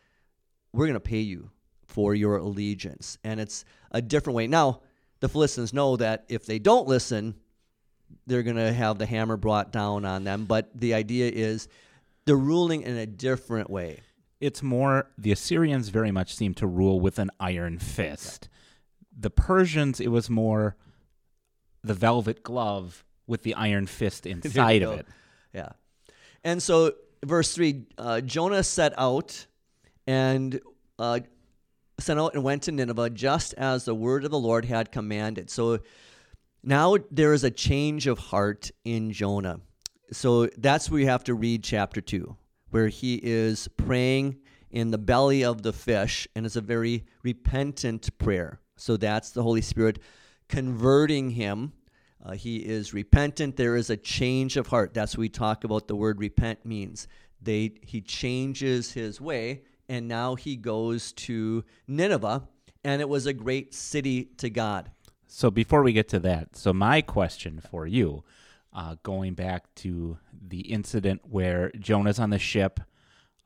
we're 0.73 0.87
going 0.87 0.95
to 0.95 1.01
pay 1.01 1.21
you 1.21 1.51
for 1.87 2.15
your 2.15 2.37
allegiance. 2.37 3.19
And 3.25 3.41
it's 3.41 3.65
a 3.91 4.03
different 4.03 4.37
way. 4.37 4.47
Now, 4.47 4.81
the 5.21 5.29
Philistines 5.29 5.73
know 5.73 5.97
that 5.97 6.25
if 6.29 6.47
they 6.47 6.59
don't 6.59 6.89
listen, 6.89 7.35
they're 8.27 8.43
going 8.43 8.57
to 8.57 8.73
have 8.73 8.99
the 8.99 9.07
hammer 9.07 9.37
brought 9.37 9.73
down 9.73 10.05
on 10.05 10.25
them. 10.25 10.45
But 10.47 10.71
the 10.75 10.95
idea 10.95 11.31
is 11.31 11.69
they're 12.25 12.37
ruling 12.37 12.83
in 12.83 12.97
a 12.97 13.07
different 13.07 13.71
way. 13.71 14.01
It's 14.41 14.63
more, 14.63 15.11
the 15.17 15.33
Assyrians 15.33 15.89
very 15.89 16.11
much 16.11 16.35
seem 16.35 16.55
to 16.55 16.67
rule 16.67 17.01
with 17.01 17.19
an 17.19 17.31
iron 17.39 17.79
fist. 17.79 18.49
The 19.17 19.31
Persians, 19.31 20.01
it 20.01 20.09
was 20.09 20.29
more 20.29 20.77
the 21.85 21.95
velvet 21.95 22.43
glove 22.43 23.05
with 23.27 23.43
the 23.43 23.55
iron 23.55 23.87
fist 23.87 24.27
inside 24.27 24.83
of 24.83 25.01
it. 25.01 25.07
Yeah. 25.53 25.71
And 26.45 26.63
so, 26.63 26.93
verse 27.25 27.55
3 27.55 27.87
uh, 27.99 28.21
Jonah 28.21 28.63
set 28.63 28.95
out 28.99 29.47
and 30.07 30.61
uh, 30.99 31.21
sent 31.99 32.19
out 32.19 32.35
and 32.35 32.43
went 32.43 32.63
to 32.65 32.73
Nineveh 32.73 33.11
just 33.11 33.55
as 33.55 33.85
the 33.85 33.95
word 33.95 34.25
of 34.25 34.31
the 34.31 34.39
Lord 34.39 34.65
had 34.65 34.93
commanded. 34.93 35.51
So 35.51 35.81
now 36.63 36.97
there 37.11 37.33
is 37.33 37.45
a 37.45 37.51
change 37.51 38.07
of 38.07 38.19
heart 38.19 38.71
in 38.85 39.13
Jonah. 39.13 39.61
So 40.13 40.47
that's 40.59 40.91
where 40.91 41.01
you 41.01 41.07
have 41.07 41.25
to 41.25 41.35
read 41.35 41.65
chapter 41.65 42.01
2, 42.01 42.37
where 42.71 42.89
he 42.89 43.21
is 43.23 43.69
praying 43.69 44.39
in 44.71 44.91
the 44.91 44.99
belly 44.99 45.45
of 45.45 45.63
the 45.63 45.73
fish, 45.73 46.27
and 46.35 46.47
it's 46.47 46.57
a 46.57 46.61
very 46.61 47.05
repentant 47.23 48.17
prayer. 48.19 48.61
So 48.77 48.97
that's 48.97 49.31
the 49.31 49.43
Holy 49.43 49.61
Spirit 49.61 49.99
converting 50.49 51.31
him. 51.31 51.73
Uh, 52.25 52.33
he 52.33 52.57
is 52.59 52.95
repentant. 52.95 53.57
There 53.57 53.77
is 53.77 53.91
a 53.91 53.97
change 53.97 54.57
of 54.57 54.69
heart. 54.69 54.95
That's 54.95 55.17
what 55.17 55.23
we 55.23 55.29
talk 55.29 55.65
about 55.65 55.89
the 55.89 55.97
word 55.97 56.21
repent 56.21 56.65
means. 56.65 57.09
They, 57.41 57.75
he 57.83 58.01
changes 58.01 58.93
his 58.93 59.21
way, 59.21 59.63
and 59.89 60.07
now 60.07 60.37
he 60.37 60.57
goes 60.57 61.13
to 61.13 61.65
Nineveh, 61.89 62.47
and 62.85 63.01
it 63.01 63.09
was 63.09 63.27
a 63.27 63.33
great 63.33 63.75
city 63.75 64.27
to 64.37 64.49
God. 64.49 64.91
So 65.27 65.51
before 65.51 65.83
we 65.83 65.93
get 65.93 66.09
to 66.11 66.21
that, 66.21 66.57
so 66.57 66.73
my 66.73 67.01
question 67.01 67.61
for 67.61 67.87
you, 67.87 68.23
uh, 68.73 68.97
going 69.03 69.35
back 69.35 69.75
to 69.77 70.19
the 70.49 70.61
incident 70.61 71.23
where 71.29 71.71
Jonah's 71.79 72.19
on 72.19 72.31
the 72.31 72.39
ship, 72.39 72.81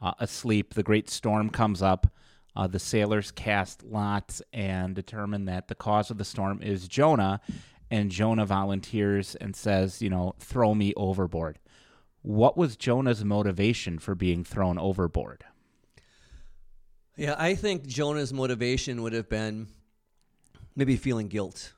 uh, 0.01 0.13
asleep, 0.21 0.75
the 0.75 0.83
great 0.83 1.09
storm 1.09 1.49
comes 1.49 1.83
up. 1.83 2.09
Uh, 2.55 2.67
the 2.67 2.79
sailors 2.79 3.31
cast 3.31 3.83
lots 3.83 4.41
and 4.53 4.95
determine 4.95 5.45
that 5.45 5.69
the 5.69 5.75
cause 5.75 6.11
of 6.11 6.17
the 6.17 6.25
storm 6.25 6.61
is 6.63 6.89
Jonah, 6.89 7.41
and 7.91 8.11
Jonah 8.11 8.47
volunteers 8.47 9.35
and 9.37 9.55
says, 9.55 10.03
you 10.03 10.11
know, 10.11 10.35
throw 10.39 10.75
me 10.75 10.93
overboard. 10.97 11.59
What 12.23 12.57
was 12.57 12.77
Jonah's 12.77 13.25
motivation 13.25 13.99
for 13.99 14.15
being 14.15 14.43
thrown 14.43 14.79
overboard? 14.79 15.45
Yeah, 17.17 17.37
I 17.39 17.55
think 17.55 17.87
Jonah's 17.87 18.33
motivation 18.33 19.03
would 19.03 19.13
have 19.13 19.29
been 19.29 19.69
maybe 20.75 20.97
feeling 20.97 21.29
guilt 21.29 21.73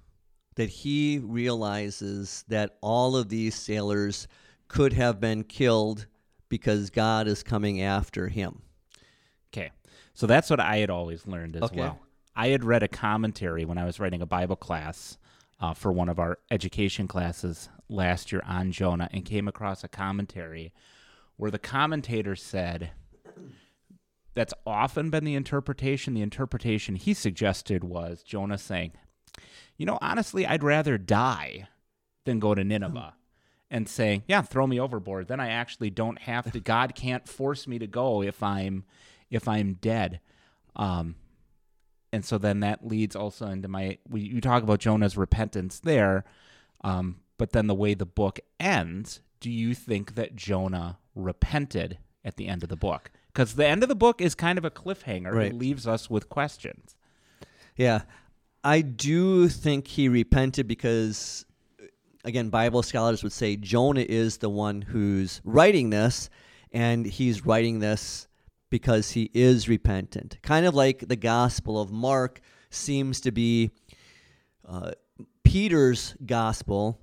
that 0.56 0.68
he 0.68 1.20
realizes 1.22 2.44
that 2.48 2.76
all 2.80 3.16
of 3.16 3.28
these 3.28 3.54
sailors 3.54 4.26
could 4.66 4.92
have 4.92 5.20
been 5.20 5.44
killed 5.44 6.06
because 6.48 6.90
God 6.90 7.28
is 7.28 7.42
coming 7.42 7.82
after 7.82 8.26
him. 8.28 8.62
Okay. 9.52 9.70
So 10.14 10.26
that's 10.26 10.50
what 10.50 10.58
I 10.58 10.78
had 10.78 10.90
always 10.90 11.26
learned 11.26 11.56
as 11.56 11.62
Okay. 11.64 11.78
well. 11.78 12.00
I 12.34 12.48
had 12.48 12.64
read 12.64 12.82
a 12.82 12.88
commentary 12.88 13.64
when 13.64 13.78
I 13.78 13.84
was 13.84 14.00
writing 14.00 14.22
a 14.22 14.26
Bible 14.26 14.56
class 14.56 15.18
uh, 15.60 15.74
for 15.74 15.92
one 15.92 16.08
of 16.08 16.18
our 16.18 16.38
education 16.50 17.08
classes 17.08 17.68
last 17.88 18.32
year 18.32 18.42
on 18.46 18.72
Jonah 18.72 19.08
and 19.12 19.24
came 19.24 19.48
across 19.48 19.82
a 19.82 19.88
commentary 19.88 20.72
where 21.36 21.50
the 21.50 21.58
commentator 21.58 22.36
said 22.36 22.90
that's 24.34 24.54
often 24.64 25.10
been 25.10 25.24
the 25.24 25.34
interpretation. 25.34 26.14
The 26.14 26.22
interpretation 26.22 26.96
he 26.96 27.12
suggested 27.14 27.82
was 27.82 28.22
Jonah 28.22 28.58
saying, 28.58 28.92
You 29.76 29.86
know, 29.86 29.98
honestly, 30.00 30.46
I'd 30.46 30.62
rather 30.62 30.96
die 30.96 31.66
than 32.24 32.38
go 32.38 32.54
to 32.54 32.64
Nineveh. 32.64 33.14
And 33.70 33.86
saying, 33.86 34.22
Yeah, 34.26 34.40
throw 34.40 34.66
me 34.66 34.80
overboard. 34.80 35.28
Then 35.28 35.40
I 35.40 35.50
actually 35.50 35.90
don't 35.90 36.20
have 36.20 36.50
to 36.52 36.60
God 36.74 36.94
can't 36.94 37.28
force 37.28 37.66
me 37.66 37.78
to 37.78 37.86
go 37.86 38.22
if 38.22 38.42
I'm 38.42 38.84
if 39.28 39.46
I'm 39.46 39.74
dead. 39.74 40.20
Um 40.74 41.16
and 42.12 42.24
so 42.24 42.38
then 42.38 42.60
that 42.60 42.86
leads 42.86 43.14
also 43.14 43.46
into 43.48 43.68
my 43.68 43.98
we, 44.08 44.20
you 44.20 44.40
talk 44.40 44.62
about 44.62 44.80
Jonah's 44.80 45.16
repentance 45.16 45.80
there, 45.80 46.24
um, 46.82 47.16
but 47.36 47.52
then 47.52 47.66
the 47.66 47.74
way 47.74 47.94
the 47.94 48.06
book 48.06 48.40
ends, 48.58 49.20
do 49.40 49.50
you 49.50 49.74
think 49.74 50.14
that 50.14 50.36
Jonah 50.36 50.98
repented 51.14 51.98
at 52.24 52.36
the 52.36 52.48
end 52.48 52.62
of 52.62 52.68
the 52.68 52.76
book? 52.76 53.10
Because 53.32 53.54
the 53.54 53.66
end 53.66 53.82
of 53.82 53.88
the 53.88 53.94
book 53.94 54.20
is 54.20 54.34
kind 54.34 54.58
of 54.58 54.64
a 54.64 54.70
cliffhanger. 54.70 55.32
Right. 55.32 55.46
It 55.46 55.54
leaves 55.54 55.86
us 55.86 56.10
with 56.10 56.28
questions. 56.28 56.96
Yeah. 57.76 58.02
I 58.64 58.80
do 58.80 59.48
think 59.48 59.86
he 59.86 60.08
repented 60.08 60.66
because, 60.66 61.46
again, 62.24 62.50
Bible 62.50 62.82
scholars 62.82 63.22
would 63.22 63.32
say 63.32 63.56
Jonah 63.56 64.04
is 64.06 64.38
the 64.38 64.48
one 64.48 64.82
who's 64.82 65.40
writing 65.44 65.90
this, 65.90 66.28
and 66.72 67.06
he's 67.06 67.46
writing 67.46 67.78
this 67.78 68.27
because 68.70 69.12
he 69.12 69.30
is 69.34 69.68
repentant. 69.68 70.38
Kind 70.42 70.66
of 70.66 70.74
like 70.74 71.08
the 71.08 71.16
Gospel 71.16 71.80
of 71.80 71.90
Mark 71.90 72.40
seems 72.70 73.20
to 73.22 73.32
be 73.32 73.70
uh, 74.66 74.92
Peter's 75.44 76.14
gospel 76.26 77.00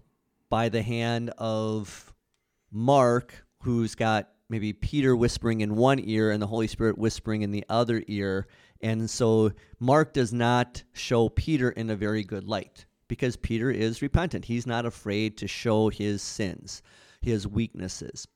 by 0.49 0.69
the 0.69 0.81
hand 0.81 1.31
of 1.37 2.13
Mark, 2.71 3.45
who's 3.63 3.95
got 3.95 4.29
maybe 4.49 4.73
Peter 4.73 5.15
whispering 5.15 5.61
in 5.61 5.75
one 5.75 5.99
ear 5.99 6.31
and 6.31 6.41
the 6.41 6.47
Holy 6.47 6.67
Spirit 6.67 6.97
whispering 6.97 7.41
in 7.41 7.51
the 7.51 7.65
other 7.69 8.03
ear. 8.07 8.47
And 8.81 9.09
so 9.09 9.51
Mark 9.79 10.13
does 10.13 10.31
not 10.31 10.83
show 10.93 11.29
Peter 11.29 11.71
in 11.71 11.89
a 11.89 11.95
very 11.95 12.23
good 12.23 12.43
light 12.43 12.85
because 13.07 13.35
Peter 13.35 13.71
is 13.71 14.01
repentant. 14.01 14.45
He's 14.45 14.67
not 14.67 14.85
afraid 14.85 15.37
to 15.37 15.47
show 15.47 15.89
his 15.89 16.21
sins, 16.21 16.81
his 17.21 17.47
weaknesses. 17.47 18.27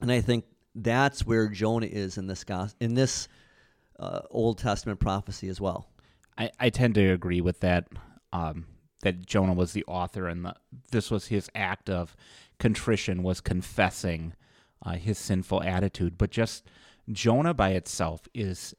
And 0.00 0.12
I 0.12 0.20
think 0.20 0.44
that's 0.82 1.26
where 1.26 1.48
Jonah 1.48 1.86
is 1.86 2.18
in 2.18 2.26
this 2.26 2.44
in 2.80 2.94
this 2.94 3.28
uh, 3.98 4.20
Old 4.30 4.58
Testament 4.58 5.00
prophecy 5.00 5.48
as 5.48 5.60
well. 5.60 5.88
I, 6.36 6.50
I 6.58 6.70
tend 6.70 6.94
to 6.94 7.12
agree 7.12 7.40
with 7.40 7.60
that. 7.60 7.88
Um, 8.32 8.66
that 9.02 9.24
Jonah 9.26 9.54
was 9.54 9.72
the 9.72 9.84
author, 9.86 10.26
and 10.26 10.44
the, 10.44 10.54
this 10.90 11.10
was 11.10 11.28
his 11.28 11.48
act 11.54 11.88
of 11.88 12.16
contrition, 12.58 13.22
was 13.22 13.40
confessing 13.40 14.34
uh, 14.84 14.92
his 14.92 15.18
sinful 15.18 15.62
attitude. 15.62 16.18
But 16.18 16.30
just 16.30 16.68
Jonah 17.10 17.54
by 17.54 17.70
itself 17.70 18.28
is 18.34 18.74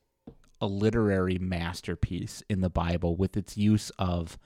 a 0.61 0.67
literary 0.67 1.37
masterpiece 1.37 2.43
in 2.49 2.61
the 2.61 2.69
Bible 2.69 3.15
with 3.15 3.37
its 3.37 3.57
use 3.57 3.91
of 3.97 4.37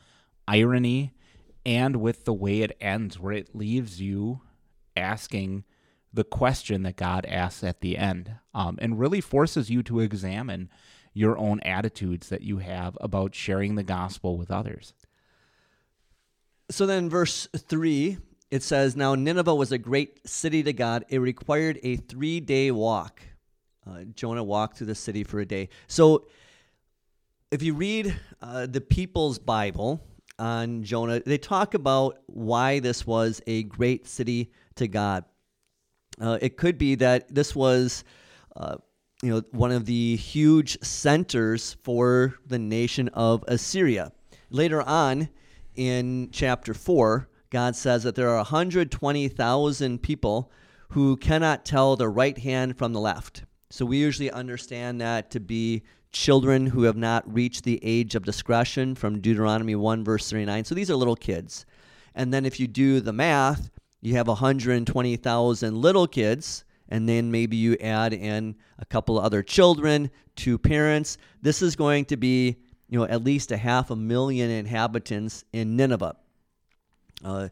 irony 0.47 1.13
and 1.65 1.95
with 1.95 2.25
the 2.25 2.33
way 2.33 2.61
it 2.61 2.77
ends, 2.79 3.19
where 3.19 3.33
it 3.33 3.55
leaves 3.55 3.99
you 3.99 4.41
asking 4.95 5.63
the 6.13 6.23
question 6.23 6.83
that 6.83 6.95
God 6.95 7.25
asks 7.25 7.63
at 7.63 7.81
the 7.81 7.97
end, 7.97 8.35
um, 8.53 8.77
and 8.81 8.99
really 8.99 9.21
forces 9.21 9.69
you 9.69 9.81
to 9.83 9.99
examine 9.99 10.69
your 11.13 11.37
own 11.37 11.59
attitudes 11.61 12.29
that 12.29 12.41
you 12.41 12.57
have 12.57 12.97
about 13.01 13.35
sharing 13.35 13.75
the 13.75 13.83
gospel 13.83 14.37
with 14.37 14.51
others. 14.51 14.93
So 16.69 16.85
then, 16.85 17.09
verse 17.09 17.47
3, 17.55 18.17
it 18.49 18.63
says, 18.63 18.95
Now 18.95 19.15
Nineveh 19.15 19.55
was 19.55 19.71
a 19.71 19.77
great 19.77 20.27
city 20.27 20.63
to 20.63 20.73
God. 20.73 21.05
It 21.09 21.19
required 21.19 21.79
a 21.83 21.97
three 21.97 22.39
day 22.39 22.71
walk. 22.71 23.21
Uh, 23.85 24.03
Jonah 24.15 24.43
walked 24.43 24.77
through 24.77 24.87
the 24.87 24.95
city 24.95 25.23
for 25.23 25.39
a 25.39 25.45
day. 25.45 25.69
So 25.87 26.27
if 27.51 27.61
you 27.61 27.73
read 27.73 28.15
uh, 28.41 28.65
the 28.67 28.81
People's 28.81 29.39
Bible 29.39 30.01
on 30.39 30.83
Jonah, 30.83 31.19
they 31.19 31.37
talk 31.37 31.73
about 31.73 32.19
why 32.27 32.79
this 32.79 33.05
was 33.05 33.41
a 33.45 33.63
great 33.63 34.07
city 34.07 34.51
to 34.75 34.87
God. 34.87 35.25
Uh, 36.19 36.37
it 36.41 36.57
could 36.57 36.77
be 36.77 36.95
that 36.95 37.33
this 37.33 37.55
was. 37.55 38.03
Uh, 38.55 38.75
you 39.21 39.29
know, 39.29 39.41
one 39.51 39.71
of 39.71 39.85
the 39.85 40.17
huge 40.17 40.77
centers 40.83 41.77
for 41.81 42.35
the 42.45 42.59
nation 42.59 43.07
of 43.13 43.41
Assyria. 43.47 44.11
Later 44.49 44.81
on 44.81 45.29
in 45.75 46.27
chapter 46.33 46.73
4, 46.73 47.29
God 47.49 47.73
says 47.75 48.03
that 48.03 48.15
there 48.15 48.29
are 48.29 48.37
120,000 48.37 50.03
people 50.03 50.51
who 50.89 51.15
cannot 51.15 51.63
tell 51.63 51.95
the 51.95 52.09
right 52.09 52.37
hand 52.37 52.77
from 52.77 52.91
the 52.91 52.99
left. 52.99 53.45
So 53.69 53.85
we 53.85 53.97
usually 53.97 54.29
understand 54.29 54.99
that 54.99 55.31
to 55.31 55.39
be 55.39 55.83
children 56.11 56.67
who 56.67 56.83
have 56.83 56.97
not 56.97 57.31
reached 57.33 57.63
the 57.63 57.79
age 57.81 58.15
of 58.15 58.25
discretion 58.25 58.93
from 58.93 59.19
Deuteronomy 59.19 59.75
1, 59.75 60.03
verse 60.03 60.29
39. 60.29 60.65
So 60.65 60.75
these 60.75 60.91
are 60.91 60.95
little 60.95 61.15
kids. 61.15 61.65
And 62.13 62.33
then 62.33 62.45
if 62.45 62.59
you 62.59 62.67
do 62.67 62.99
the 62.99 63.13
math, 63.13 63.71
you 64.03 64.15
have 64.15 64.27
120,000 64.27 65.81
little 65.81 66.07
kids 66.07 66.65
and 66.89 67.07
then 67.07 67.31
maybe 67.31 67.55
you 67.55 67.77
add 67.79 68.13
in 68.13 68.55
a 68.77 68.85
couple 68.85 69.17
of 69.17 69.23
other 69.23 69.41
children, 69.41 70.11
two 70.35 70.57
parents. 70.57 71.17
This 71.41 71.61
is 71.61 71.75
going 71.75 72.05
to 72.05 72.17
be, 72.17 72.57
you 72.89 72.99
know, 72.99 73.05
at 73.05 73.23
least 73.23 73.51
a 73.51 73.57
half 73.57 73.89
a 73.91 73.95
million 73.95 74.49
inhabitants 74.51 75.45
in 75.53 75.77
Nineveh. 75.77 76.17
Uh, 77.23 77.47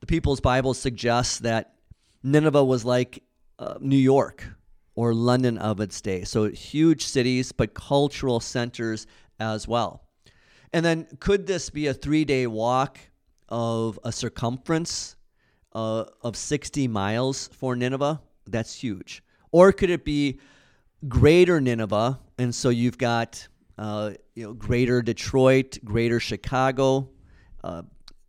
the 0.00 0.06
People's 0.06 0.40
Bible 0.40 0.74
suggests 0.74 1.38
that 1.38 1.74
Nineveh 2.22 2.64
was 2.64 2.84
like 2.84 3.22
uh, 3.58 3.76
New 3.80 3.96
York 3.96 4.46
or 4.94 5.14
London 5.14 5.56
of 5.56 5.80
its 5.80 6.00
day. 6.02 6.24
So 6.24 6.50
huge 6.50 7.06
cities, 7.06 7.50
but 7.50 7.72
cultural 7.72 8.40
centers 8.40 9.06
as 9.40 9.66
well. 9.66 10.04
And 10.72 10.84
then 10.84 11.06
could 11.18 11.46
this 11.46 11.70
be 11.70 11.86
a 11.86 11.94
three 11.94 12.26
day 12.26 12.46
walk 12.46 12.98
of 13.48 13.98
a 14.04 14.12
circumference 14.12 15.16
uh, 15.74 16.04
of 16.22 16.36
60 16.36 16.88
miles 16.88 17.48
for 17.48 17.76
Nineveh? 17.76 18.20
That's 18.46 18.74
huge. 18.74 19.22
Or 19.52 19.72
could 19.72 19.90
it 19.90 20.04
be 20.04 20.40
greater 21.08 21.60
Nineveh? 21.60 22.18
And 22.38 22.54
so 22.54 22.68
you've 22.68 22.98
got 22.98 23.46
uh, 23.78 24.12
you 24.34 24.44
know 24.44 24.52
greater 24.54 25.02
Detroit, 25.02 25.78
greater 25.84 26.20
Chicago. 26.20 27.08
Uh, 27.62 27.82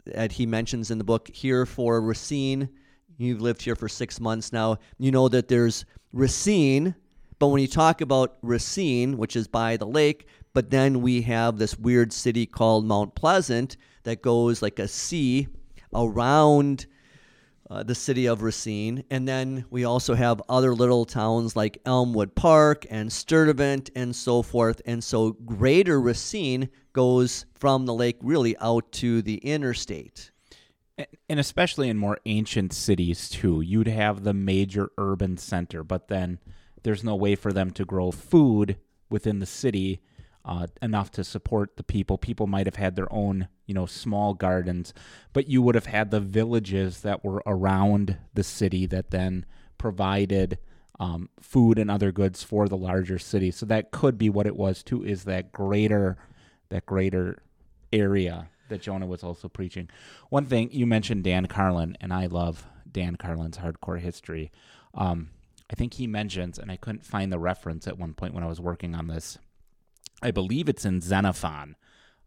that 0.06 0.32
he 0.32 0.46
mentions 0.46 0.92
in 0.92 0.98
the 0.98 1.04
book 1.04 1.30
here 1.34 1.66
for 1.66 2.00
Racine. 2.02 2.70
You've 3.18 3.42
lived 3.42 3.62
here 3.62 3.76
for 3.76 3.90
six 3.90 4.20
months 4.20 4.54
now. 4.54 4.78
You 4.98 5.12
know 5.12 5.28
that 5.30 5.48
there's 5.48 5.86
Racine, 6.14 6.96
but 7.40 7.48
when 7.48 7.62
you 7.62 7.68
talk 7.68 8.02
about 8.02 8.38
Racine, 8.42 9.18
which 9.18 9.36
is 9.36 9.48
by 9.48 9.78
the 9.78 9.88
lake, 9.88 10.28
but 10.54 10.70
then 10.70 11.02
we 11.02 11.22
have 11.24 11.58
this 11.58 11.78
weird 11.78 12.14
city 12.14 12.46
called 12.46 12.86
Mount 12.86 13.16
Pleasant 13.16 13.78
that 14.04 14.22
goes 14.22 14.62
like 14.62 14.80
a 14.80 14.88
sea 14.88 15.48
around 15.94 16.86
uh, 17.70 17.84
the 17.84 17.96
city 17.96 18.28
of 18.28 18.42
Racine. 18.42 19.04
And 19.10 19.28
then 19.28 19.66
we 19.70 19.86
also 19.86 20.14
have 20.14 20.42
other 20.50 20.74
little 20.74 21.06
towns 21.06 21.56
like 21.56 21.82
Elmwood 21.86 22.36
Park 22.36 22.86
and 22.90 23.12
Sturtevant 23.12 23.90
and 23.96 24.16
so 24.16 24.42
forth. 24.42 24.82
And 24.86 25.04
so 25.04 25.32
Greater 25.32 26.00
Racine 26.00 26.70
goes 26.94 27.46
from 27.56 27.86
the 27.86 27.94
lake 27.94 28.18
really 28.22 28.56
out 28.58 28.92
to 28.94 29.22
the 29.22 29.38
interstate. 29.38 30.32
And 31.28 31.40
especially 31.40 31.90
in 31.90 31.98
more 31.98 32.20
ancient 32.26 32.72
cities, 32.72 33.30
too, 33.30 33.60
you'd 33.60 33.88
have 33.88 34.24
the 34.24 34.34
major 34.34 34.92
urban 34.98 35.38
center, 35.38 35.84
but 35.84 36.08
then 36.08 36.40
there's 36.84 37.04
no 37.04 37.16
way 37.16 37.36
for 37.36 37.52
them 37.52 37.72
to 37.72 37.84
grow 37.84 38.12
food 38.12 38.78
within 39.10 39.40
the 39.40 39.46
city 39.46 40.02
uh, 40.46 40.68
enough 40.82 41.12
to 41.12 41.24
support 41.24 41.76
the 41.76 41.84
people. 41.84 42.18
People 42.18 42.46
might 42.46 42.68
have 42.68 42.76
had 42.76 42.96
their 42.96 43.12
own, 43.12 43.48
you 43.66 43.74
know, 43.74 43.88
small 43.88 44.36
gardens, 44.36 44.94
but 45.34 45.50
you 45.50 45.62
would 45.62 45.76
have 45.76 45.88
had 45.88 46.12
the 46.12 46.20
villages 46.20 47.02
that 47.02 47.26
were 47.26 47.42
around 47.48 48.18
the 48.34 48.44
city 48.44 48.86
that 48.86 49.10
then 49.10 49.46
provided 49.78 50.60
um, 51.00 51.30
food 51.42 51.80
and 51.80 51.90
other 51.90 52.12
goods 52.12 52.44
for 52.44 52.68
the 52.68 52.78
larger 52.78 53.18
city. 53.18 53.50
So 53.50 53.66
that 53.66 53.92
could 53.92 54.18
be 54.18 54.30
what 54.30 54.46
it 54.46 54.56
was 54.56 54.84
too. 54.84 55.04
Is 55.04 55.24
that 55.24 55.52
greater, 55.52 56.18
that 56.70 56.86
greater 56.86 57.42
area 57.92 58.50
that 58.70 58.82
Jonah 58.82 59.08
was 59.08 59.24
also 59.24 59.50
preaching. 59.50 59.90
One 60.30 60.46
thing 60.46 60.70
you 60.72 60.86
mentioned 60.86 61.24
Dan 61.24 61.48
Carlin, 61.48 61.98
and 62.00 62.14
I 62.14 62.28
love 62.28 62.66
Dan 62.90 63.16
Carlin's 63.16 63.58
hardcore 63.58 64.00
history. 64.00 64.52
Um, 64.94 65.30
I 65.72 65.76
think 65.76 65.96
he 65.96 66.08
mentions, 66.08 66.60
and 66.60 66.72
I 66.72 66.78
couldn't 66.78 67.06
find 67.06 67.32
the 67.32 67.40
reference 67.40 67.88
at 67.88 67.98
one 67.98 68.14
point 68.14 68.34
when 68.34 68.44
I 68.44 68.48
was 68.48 68.62
working 68.62 68.94
on 68.96 69.08
this 69.08 69.38
I 70.26 70.32
believe 70.32 70.68
it's 70.68 70.86
in 70.86 71.02
Xenophon, 71.02 71.76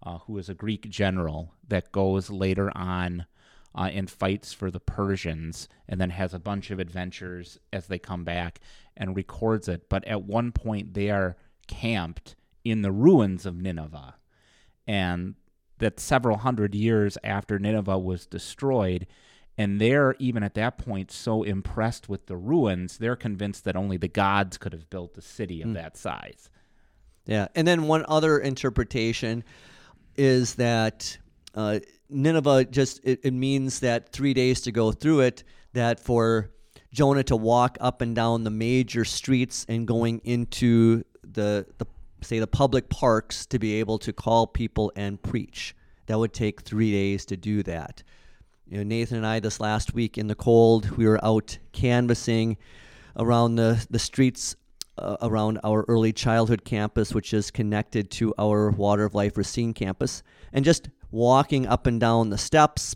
uh, 0.04 0.18
who 0.18 0.38
is 0.38 0.48
a 0.48 0.54
Greek 0.54 0.88
general 0.88 1.54
that 1.66 1.90
goes 1.90 2.30
later 2.30 2.70
on 2.78 3.26
uh, 3.74 3.90
and 3.92 4.08
fights 4.08 4.52
for 4.52 4.70
the 4.70 4.78
Persians 4.78 5.68
and 5.88 6.00
then 6.00 6.11
has 6.11 6.32
a 6.32 6.38
bunch 6.38 6.70
of 6.70 6.78
adventures 6.78 7.58
as 7.72 7.88
they 7.88 7.98
come 7.98 8.22
back 8.22 8.61
and 8.96 9.16
records 9.16 9.66
it. 9.66 9.88
But 9.88 10.06
at 10.06 10.22
one 10.22 10.52
point, 10.52 10.94
they 10.94 11.11
are 11.11 11.37
camped 11.66 12.37
in 12.64 12.82
the 12.82 12.92
ruins 12.92 13.44
of 13.44 13.56
Nineveh. 13.56 14.14
And 14.87 15.34
that 15.78 15.98
several 15.98 16.37
hundred 16.38 16.76
years 16.76 17.18
after 17.24 17.58
Nineveh 17.58 17.98
was 17.98 18.26
destroyed, 18.26 19.08
and 19.56 19.80
they're 19.80 20.14
even 20.20 20.44
at 20.44 20.54
that 20.54 20.78
point 20.78 21.11
so 21.11 21.42
impressed 21.42 22.08
with 22.08 22.26
the 22.26 22.37
ruins, 22.37 22.98
they're 22.98 23.16
convinced 23.16 23.64
that 23.64 23.74
only 23.74 23.96
the 23.96 24.06
gods 24.06 24.56
could 24.56 24.72
have 24.72 24.88
built 24.88 25.18
a 25.18 25.20
city 25.20 25.62
of 25.62 25.70
mm. 25.70 25.74
that 25.74 25.96
size. 25.96 26.48
Yeah, 27.28 27.48
and 27.54 27.68
then 27.68 27.82
one 27.82 28.06
other 28.08 28.38
interpretation 28.38 29.44
is 30.16 30.54
that 30.54 31.18
uh, 31.54 31.78
Nineveh 32.08 32.64
just 32.64 33.00
it, 33.04 33.20
it 33.22 33.34
means 33.34 33.80
that 33.80 34.12
three 34.12 34.32
days 34.32 34.62
to 34.62 34.72
go 34.72 34.92
through 34.92 35.20
it. 35.20 35.44
That 35.74 36.00
for 36.00 36.50
Jonah 36.90 37.22
to 37.24 37.36
walk 37.36 37.76
up 37.82 38.00
and 38.00 38.16
down 38.16 38.44
the 38.44 38.50
major 38.50 39.04
streets 39.04 39.66
and 39.68 39.86
going 39.86 40.22
into 40.24 41.04
the 41.22 41.66
the 41.76 41.86
say 42.22 42.38
the 42.38 42.46
public 42.46 42.88
parks 42.88 43.44
to 43.46 43.58
be 43.58 43.74
able 43.74 43.98
to 43.98 44.12
call 44.14 44.46
people 44.46 44.90
and 44.96 45.22
preach. 45.22 45.76
That 46.06 46.18
would 46.18 46.32
take 46.32 46.62
three 46.62 46.90
days 46.90 47.26
to 47.26 47.36
do 47.36 47.62
that. 47.64 48.02
You 48.66 48.78
know, 48.78 48.84
Nathan 48.84 49.18
and 49.18 49.26
I 49.26 49.40
this 49.40 49.60
last 49.60 49.92
week 49.92 50.16
in 50.16 50.28
the 50.28 50.34
cold, 50.34 50.96
we 50.96 51.06
were 51.06 51.22
out 51.22 51.58
canvassing 51.72 52.56
around 53.16 53.56
the, 53.56 53.86
the 53.90 53.98
streets 53.98 54.56
uh, 54.98 55.16
around 55.22 55.58
our 55.64 55.84
early 55.88 56.12
childhood 56.12 56.64
campus, 56.64 57.14
which 57.14 57.32
is 57.32 57.50
connected 57.50 58.11
to 58.12 58.34
our 58.38 58.70
Water 58.70 59.04
of 59.04 59.14
Life 59.14 59.37
Racine 59.37 59.72
campus, 59.72 60.22
and 60.52 60.64
just 60.64 60.88
walking 61.11 61.66
up 61.66 61.87
and 61.87 62.00
down 62.00 62.30
the 62.30 62.38
steps, 62.38 62.94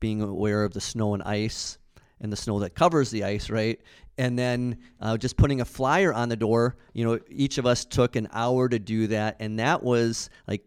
being 0.00 0.22
aware 0.22 0.64
of 0.64 0.72
the 0.74 0.80
snow 0.80 1.14
and 1.14 1.22
ice 1.24 1.78
and 2.20 2.32
the 2.32 2.36
snow 2.36 2.60
that 2.60 2.74
covers 2.74 3.10
the 3.10 3.24
ice, 3.24 3.50
right? 3.50 3.80
And 4.16 4.38
then 4.38 4.78
uh, 5.00 5.16
just 5.16 5.36
putting 5.36 5.60
a 5.60 5.64
flyer 5.64 6.12
on 6.12 6.28
the 6.28 6.36
door. 6.36 6.76
You 6.92 7.04
know, 7.04 7.20
each 7.28 7.58
of 7.58 7.66
us 7.66 7.84
took 7.84 8.16
an 8.16 8.28
hour 8.32 8.68
to 8.68 8.78
do 8.78 9.06
that, 9.08 9.36
and 9.40 9.58
that 9.58 9.82
was 9.82 10.30
like 10.46 10.64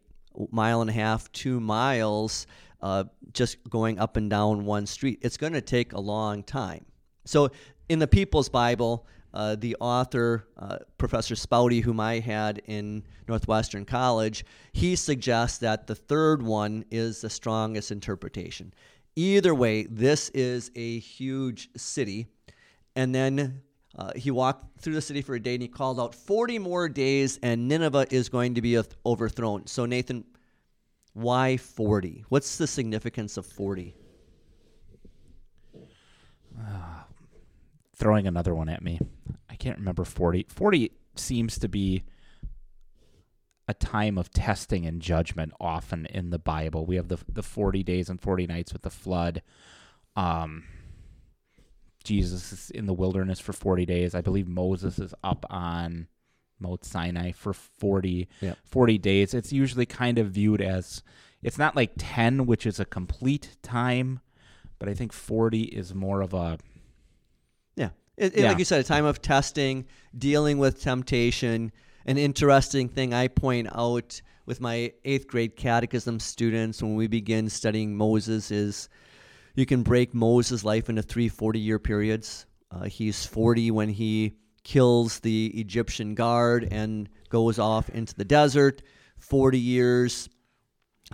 mile 0.52 0.82
and 0.82 0.90
a 0.90 0.94
half, 0.94 1.32
two 1.32 1.60
miles, 1.60 2.48
uh, 2.82 3.04
just 3.34 3.58
going 3.70 4.00
up 4.00 4.18
and 4.18 4.30
down 4.30 4.66
one 4.66 4.86
street. 4.86 5.20
It's 5.22 5.38
going 5.38 5.54
to 5.54 5.62
take 5.62 5.94
a 5.94 6.00
long 6.00 6.44
time. 6.44 6.86
So 7.26 7.50
in 7.90 8.00
the 8.00 8.08
People's 8.08 8.50
Bible, 8.50 9.06
uh, 9.34 9.56
the 9.56 9.76
author, 9.80 10.48
uh, 10.58 10.80
Professor 10.98 11.36
Spaude, 11.36 11.82
whom 11.82 12.00
I 12.00 12.20
had 12.20 12.62
in 12.66 13.04
Northwestern 13.28 13.86
College, 13.86 14.46
he 14.74 14.96
suggests 14.96 15.58
that 15.60 15.88
the 15.88 15.96
third 15.96 16.42
one 16.42 16.86
is 16.92 17.22
the 17.22 17.30
strongest 17.30 17.92
interpretation. 17.92 18.74
Either 19.16 19.54
way, 19.54 19.84
this 19.84 20.30
is 20.30 20.72
a 20.76 21.00
huge 21.00 21.70
city. 21.76 22.28
And 22.96 23.14
then 23.14 23.62
uh, 23.98 24.12
he 24.16 24.32
walked 24.32 24.82
through 24.82 24.94
the 24.94 25.02
city 25.02 25.22
for 25.22 25.36
a 25.36 25.40
day 25.40 25.54
and 25.54 25.62
he 25.62 25.68
called 25.68 26.00
out 26.00 26.16
40 26.16 26.60
more 26.60 26.88
days, 26.88 27.40
and 27.44 27.68
Nineveh 27.68 28.08
is 28.10 28.30
going 28.30 28.56
to 28.56 28.62
be 28.62 28.82
overthrown. 29.06 29.68
So, 29.68 29.86
Nathan, 29.86 30.24
why 31.14 31.58
40? 31.58 32.26
What's 32.30 32.58
the 32.58 32.68
significance 32.68 33.38
of 33.38 33.46
40? 33.46 33.96
Throwing 38.02 38.28
another 38.28 38.54
one 38.56 38.68
at 38.68 38.84
me. 38.84 39.00
I 39.50 39.56
can't 39.56 39.78
remember 39.78 40.04
40. 40.04 40.48
40 40.50 40.92
seems 41.16 41.58
to 41.60 41.68
be 41.70 42.04
a 43.68 43.74
time 43.74 44.18
of 44.18 44.32
testing 44.32 44.86
and 44.86 45.02
judgment 45.02 45.54
often 45.60 46.06
in 46.08 46.32
the 46.32 46.40
Bible. 46.40 46.86
We 46.86 46.96
have 46.98 47.08
the 47.08 47.18
the 47.32 47.44
40 47.44 47.84
days 47.84 48.10
and 48.10 48.20
40 48.20 48.48
nights 48.48 48.74
with 48.74 48.82
the 48.82 48.90
flood. 48.90 49.42
Um, 50.16 50.64
Jesus 52.04 52.52
is 52.52 52.70
in 52.72 52.88
the 52.88 52.94
wilderness 52.94 53.40
for 53.40 53.54
40 53.54 53.86
days. 53.86 54.16
I 54.16 54.22
believe 54.22 54.48
Moses 54.48 54.98
is 55.00 55.14
up 55.24 55.46
on 55.50 56.08
Mount 56.60 56.84
Sinai 56.84 57.32
for 57.32 57.54
40, 57.54 58.28
Yep. 58.42 58.58
40 58.66 58.98
days. 58.98 59.34
It's 59.34 59.54
usually 59.54 59.86
kind 59.86 60.18
of 60.18 60.32
viewed 60.32 60.62
as 60.62 61.04
it's 61.44 61.58
not 61.58 61.76
like 61.76 61.92
10, 61.98 62.46
which 62.46 62.66
is 62.66 62.80
a 62.80 62.86
complete 62.86 63.58
time, 63.62 64.20
but 64.80 64.90
I 64.90 64.94
think 64.96 65.14
40 65.14 65.62
is 65.64 65.94
more 65.94 66.22
of 66.22 66.34
a. 66.34 66.58
It, 68.22 68.36
it- 68.36 68.42
Yeah. 68.42 68.50
Like 68.50 68.60
you 68.60 68.66
said, 68.66 68.80
a 68.80 68.84
time 68.84 69.06
of 69.06 69.22
testing, 69.22 69.86
dealing 70.18 70.58
with 70.58 70.82
temptation. 70.82 71.72
An 72.06 72.18
interesting 72.18 72.88
thing 72.90 73.14
I 73.14 73.28
point 73.28 73.68
out 73.72 74.22
with 74.46 74.60
my 74.62 74.92
eighth 75.06 75.28
grade 75.28 75.56
catechism 75.56 76.20
students 76.20 76.82
when 76.82 76.96
we 76.96 77.08
begin 77.08 77.50
studying 77.50 77.96
Moses 77.96 78.52
is 78.52 78.90
you 79.56 79.66
can 79.66 79.84
break 79.84 80.14
Moses' 80.14 80.64
life 80.64 80.90
into 80.90 81.02
three 81.02 81.30
40 81.30 81.60
year 81.60 81.80
periods. 81.80 82.46
Uh, 82.72 82.84
he's 82.84 83.26
40 83.26 83.72
when 83.72 83.90
he 83.90 84.36
kills 84.64 85.20
the 85.20 85.48
Egyptian 85.60 86.16
guard 86.16 86.68
and 86.72 87.10
goes 87.30 87.60
off 87.60 87.90
into 87.90 88.14
the 88.16 88.26
desert. 88.26 88.82
40 89.20 89.60
years 89.60 90.30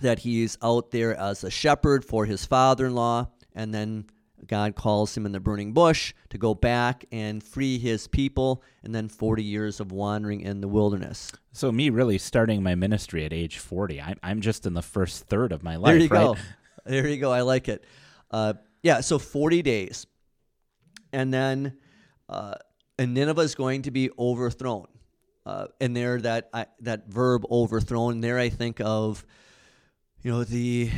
that 0.00 0.20
he's 0.20 0.56
out 0.62 0.90
there 0.90 1.14
as 1.18 1.44
a 1.44 1.50
shepherd 1.50 2.04
for 2.04 2.24
his 2.24 2.44
father 2.46 2.86
in 2.86 2.94
law, 2.94 3.28
and 3.54 3.74
then 3.74 4.06
God 4.46 4.74
calls 4.74 5.16
him 5.16 5.26
in 5.26 5.32
the 5.32 5.40
burning 5.40 5.72
bush 5.72 6.14
to 6.30 6.38
go 6.38 6.54
back 6.54 7.04
and 7.10 7.42
free 7.42 7.78
his 7.78 8.06
people, 8.06 8.62
and 8.82 8.94
then 8.94 9.08
40 9.08 9.42
years 9.42 9.80
of 9.80 9.92
wandering 9.92 10.40
in 10.40 10.60
the 10.60 10.68
wilderness. 10.68 11.32
So 11.52 11.72
me 11.72 11.90
really 11.90 12.18
starting 12.18 12.62
my 12.62 12.74
ministry 12.74 13.24
at 13.24 13.32
age 13.32 13.58
40. 13.58 14.00
I'm 14.00 14.18
I'm 14.22 14.40
just 14.40 14.66
in 14.66 14.74
the 14.74 14.82
first 14.82 15.24
third 15.24 15.52
of 15.52 15.62
my 15.62 15.76
life, 15.76 15.92
there 15.92 16.02
you 16.02 16.08
right? 16.08 16.24
go. 16.24 16.36
There 16.84 17.06
you 17.06 17.18
go. 17.18 17.30
I 17.30 17.42
like 17.42 17.68
it. 17.68 17.84
Uh, 18.30 18.54
yeah, 18.82 19.00
so 19.00 19.18
40 19.18 19.60
days. 19.60 20.06
And 21.12 21.34
then 21.34 21.76
uh, 22.30 22.54
and 22.98 23.14
Nineveh 23.14 23.42
is 23.42 23.54
going 23.54 23.82
to 23.82 23.90
be 23.90 24.10
overthrown. 24.18 24.86
Uh, 25.46 25.66
and 25.80 25.96
there, 25.96 26.20
that 26.20 26.50
I, 26.52 26.66
that 26.80 27.08
verb 27.08 27.44
overthrown, 27.50 28.20
there 28.20 28.38
I 28.38 28.50
think 28.50 28.80
of, 28.80 29.24
you 30.22 30.30
know, 30.30 30.44
the 30.44 30.90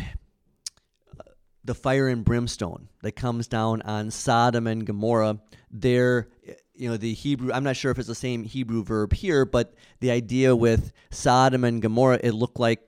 the 1.65 1.75
fire 1.75 2.09
and 2.09 2.25
brimstone 2.25 2.89
that 3.03 3.13
comes 3.13 3.47
down 3.47 3.83
on 3.83 4.11
Sodom 4.11 4.67
and 4.67 4.87
Gomorrah. 4.87 5.39
There, 5.71 6.29
you 6.75 6.89
know, 6.89 6.97
the 6.97 7.13
Hebrew, 7.13 7.53
I'm 7.53 7.65
not 7.65 7.77
sure 7.77 7.91
if 7.91 7.99
it's 7.99 8.09
the 8.09 8.15
same 8.15 8.45
Hebrew 8.45 8.83
verb 8.83 9.13
here, 9.13 9.45
but 9.45 9.75
the 10.01 10.11
idea 10.11 10.57
with 10.57 10.93
Sodom 11.11 11.65
and 11.65 11.83
Gomorrah, 11.83 12.21
it 12.23 12.33
looked 12.33 12.59
like 12.59 12.81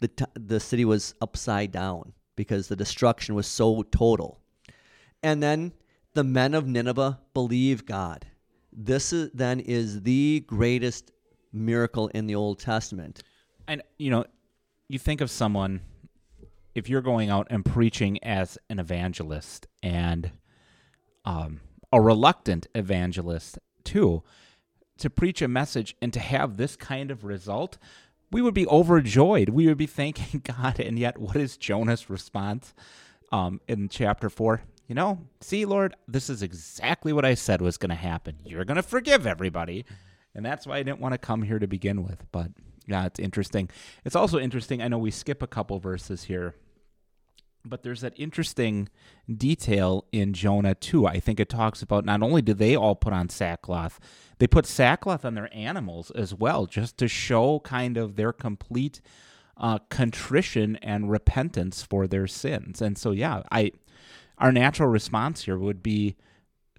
the, 0.00 0.08
t- 0.08 0.24
the 0.34 0.60
city 0.60 0.84
was 0.84 1.14
upside 1.20 1.72
down 1.72 2.12
because 2.34 2.68
the 2.68 2.76
destruction 2.76 3.34
was 3.34 3.46
so 3.46 3.82
total. 3.84 4.40
And 5.22 5.42
then 5.42 5.72
the 6.14 6.24
men 6.24 6.54
of 6.54 6.66
Nineveh 6.66 7.20
believe 7.34 7.86
God. 7.86 8.26
This 8.72 9.12
is, 9.12 9.30
then 9.32 9.60
is 9.60 10.02
the 10.02 10.44
greatest 10.46 11.12
miracle 11.52 12.08
in 12.08 12.26
the 12.26 12.34
Old 12.34 12.58
Testament. 12.58 13.22
And 13.66 13.82
you 13.98 14.10
know, 14.10 14.24
you 14.88 14.98
think 14.98 15.20
of 15.20 15.30
someone 15.30 15.80
if 16.76 16.90
you're 16.90 17.00
going 17.00 17.30
out 17.30 17.46
and 17.48 17.64
preaching 17.64 18.22
as 18.22 18.58
an 18.68 18.78
evangelist 18.78 19.66
and 19.82 20.30
um, 21.24 21.60
a 21.90 22.00
reluctant 22.00 22.66
evangelist 22.74 23.58
too, 23.82 24.22
to 24.98 25.08
preach 25.08 25.40
a 25.40 25.48
message 25.48 25.96
and 26.02 26.12
to 26.12 26.20
have 26.20 26.58
this 26.58 26.76
kind 26.76 27.10
of 27.10 27.24
result, 27.24 27.78
we 28.30 28.42
would 28.42 28.52
be 28.52 28.66
overjoyed. 28.66 29.48
We 29.48 29.66
would 29.66 29.78
be 29.78 29.86
thanking 29.86 30.40
God. 30.44 30.78
And 30.78 30.98
yet, 30.98 31.16
what 31.16 31.36
is 31.36 31.56
Jonah's 31.56 32.10
response 32.10 32.74
um, 33.32 33.60
in 33.66 33.88
chapter 33.88 34.28
four? 34.28 34.62
You 34.86 34.94
know, 34.94 35.18
see, 35.40 35.64
Lord, 35.64 35.96
this 36.06 36.28
is 36.28 36.42
exactly 36.42 37.12
what 37.12 37.24
I 37.24 37.34
said 37.34 37.62
was 37.62 37.78
going 37.78 37.90
to 37.90 37.96
happen. 37.96 38.36
You're 38.44 38.66
going 38.66 38.76
to 38.76 38.82
forgive 38.82 39.26
everybody. 39.26 39.86
And 40.34 40.44
that's 40.44 40.66
why 40.66 40.76
I 40.76 40.82
didn't 40.82 41.00
want 41.00 41.12
to 41.12 41.18
come 41.18 41.42
here 41.42 41.58
to 41.58 41.66
begin 41.66 42.04
with. 42.04 42.24
But 42.30 42.50
yeah, 42.86 43.06
it's 43.06 43.18
interesting. 43.18 43.70
It's 44.04 44.14
also 44.14 44.38
interesting. 44.38 44.82
I 44.82 44.88
know 44.88 44.98
we 44.98 45.10
skip 45.10 45.42
a 45.42 45.46
couple 45.46 45.78
verses 45.80 46.24
here, 46.24 46.54
but 47.68 47.82
there's 47.82 48.00
that 48.00 48.14
interesting 48.16 48.88
detail 49.32 50.06
in 50.12 50.32
Jonah 50.32 50.74
too. 50.74 51.06
I 51.06 51.20
think 51.20 51.40
it 51.40 51.48
talks 51.48 51.82
about 51.82 52.04
not 52.04 52.22
only 52.22 52.42
do 52.42 52.54
they 52.54 52.76
all 52.76 52.94
put 52.94 53.12
on 53.12 53.28
sackcloth, 53.28 54.00
they 54.38 54.46
put 54.46 54.66
sackcloth 54.66 55.24
on 55.24 55.34
their 55.34 55.54
animals 55.54 56.10
as 56.12 56.34
well, 56.34 56.66
just 56.66 56.96
to 56.98 57.08
show 57.08 57.60
kind 57.60 57.96
of 57.96 58.16
their 58.16 58.32
complete 58.32 59.00
uh, 59.56 59.78
contrition 59.88 60.76
and 60.76 61.10
repentance 61.10 61.82
for 61.82 62.06
their 62.06 62.26
sins. 62.26 62.82
And 62.82 62.98
so, 62.98 63.10
yeah, 63.10 63.42
I 63.50 63.72
our 64.38 64.52
natural 64.52 64.88
response 64.88 65.44
here 65.44 65.58
would 65.58 65.82
be 65.82 66.16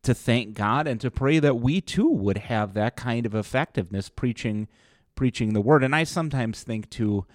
to 0.03 0.13
thank 0.13 0.53
God 0.53 0.87
and 0.87 1.01
to 1.01 1.09
pray 1.09 1.39
that 1.39 1.55
we 1.55 1.81
too 1.81 2.07
would 2.09 2.37
have 2.37 2.73
that 2.73 2.95
kind 2.95 3.25
of 3.25 3.33
effectiveness 3.33 4.09
preaching 4.09 4.67
preaching 5.15 5.53
the 5.53 5.61
word. 5.61 5.83
And 5.83 5.95
I 5.95 6.03
sometimes 6.03 6.63
think 6.63 6.89
too 6.89 7.25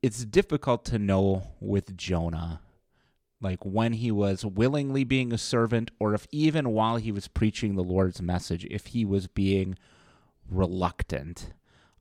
it's 0.00 0.24
difficult 0.24 0.84
to 0.86 0.98
know 0.98 1.48
with 1.60 1.96
Jonah 1.96 2.60
like 3.40 3.64
when 3.64 3.94
he 3.94 4.10
was 4.10 4.44
willingly 4.44 5.04
being 5.04 5.32
a 5.32 5.38
servant 5.38 5.90
or 5.98 6.14
if 6.14 6.26
even 6.32 6.70
while 6.70 6.96
he 6.96 7.12
was 7.12 7.28
preaching 7.28 7.74
the 7.74 7.84
Lord's 7.84 8.20
message 8.20 8.66
if 8.70 8.86
he 8.86 9.04
was 9.04 9.26
being 9.26 9.76
reluctant. 10.50 11.52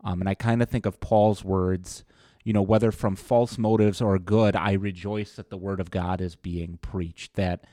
Um, 0.04 0.22
and 0.22 0.30
I 0.30 0.36
kind 0.36 0.62
of 0.62 0.70
think 0.70 0.86
of 0.86 1.00
Paul's 1.00 1.44
words, 1.44 2.04
you 2.44 2.54
know, 2.54 2.62
whether 2.62 2.92
from 2.92 3.16
false 3.16 3.58
motives 3.58 4.02
or 4.02 4.18
good, 4.20 4.56
I 4.56 4.74
rejoice 4.74 5.36
that 5.36 5.50
the 5.50 5.58
word 5.58 5.80
of 5.80 5.92
God 5.92 6.22
is 6.22 6.36
being 6.36 6.80
preached. 6.82 7.34
That 7.36 7.66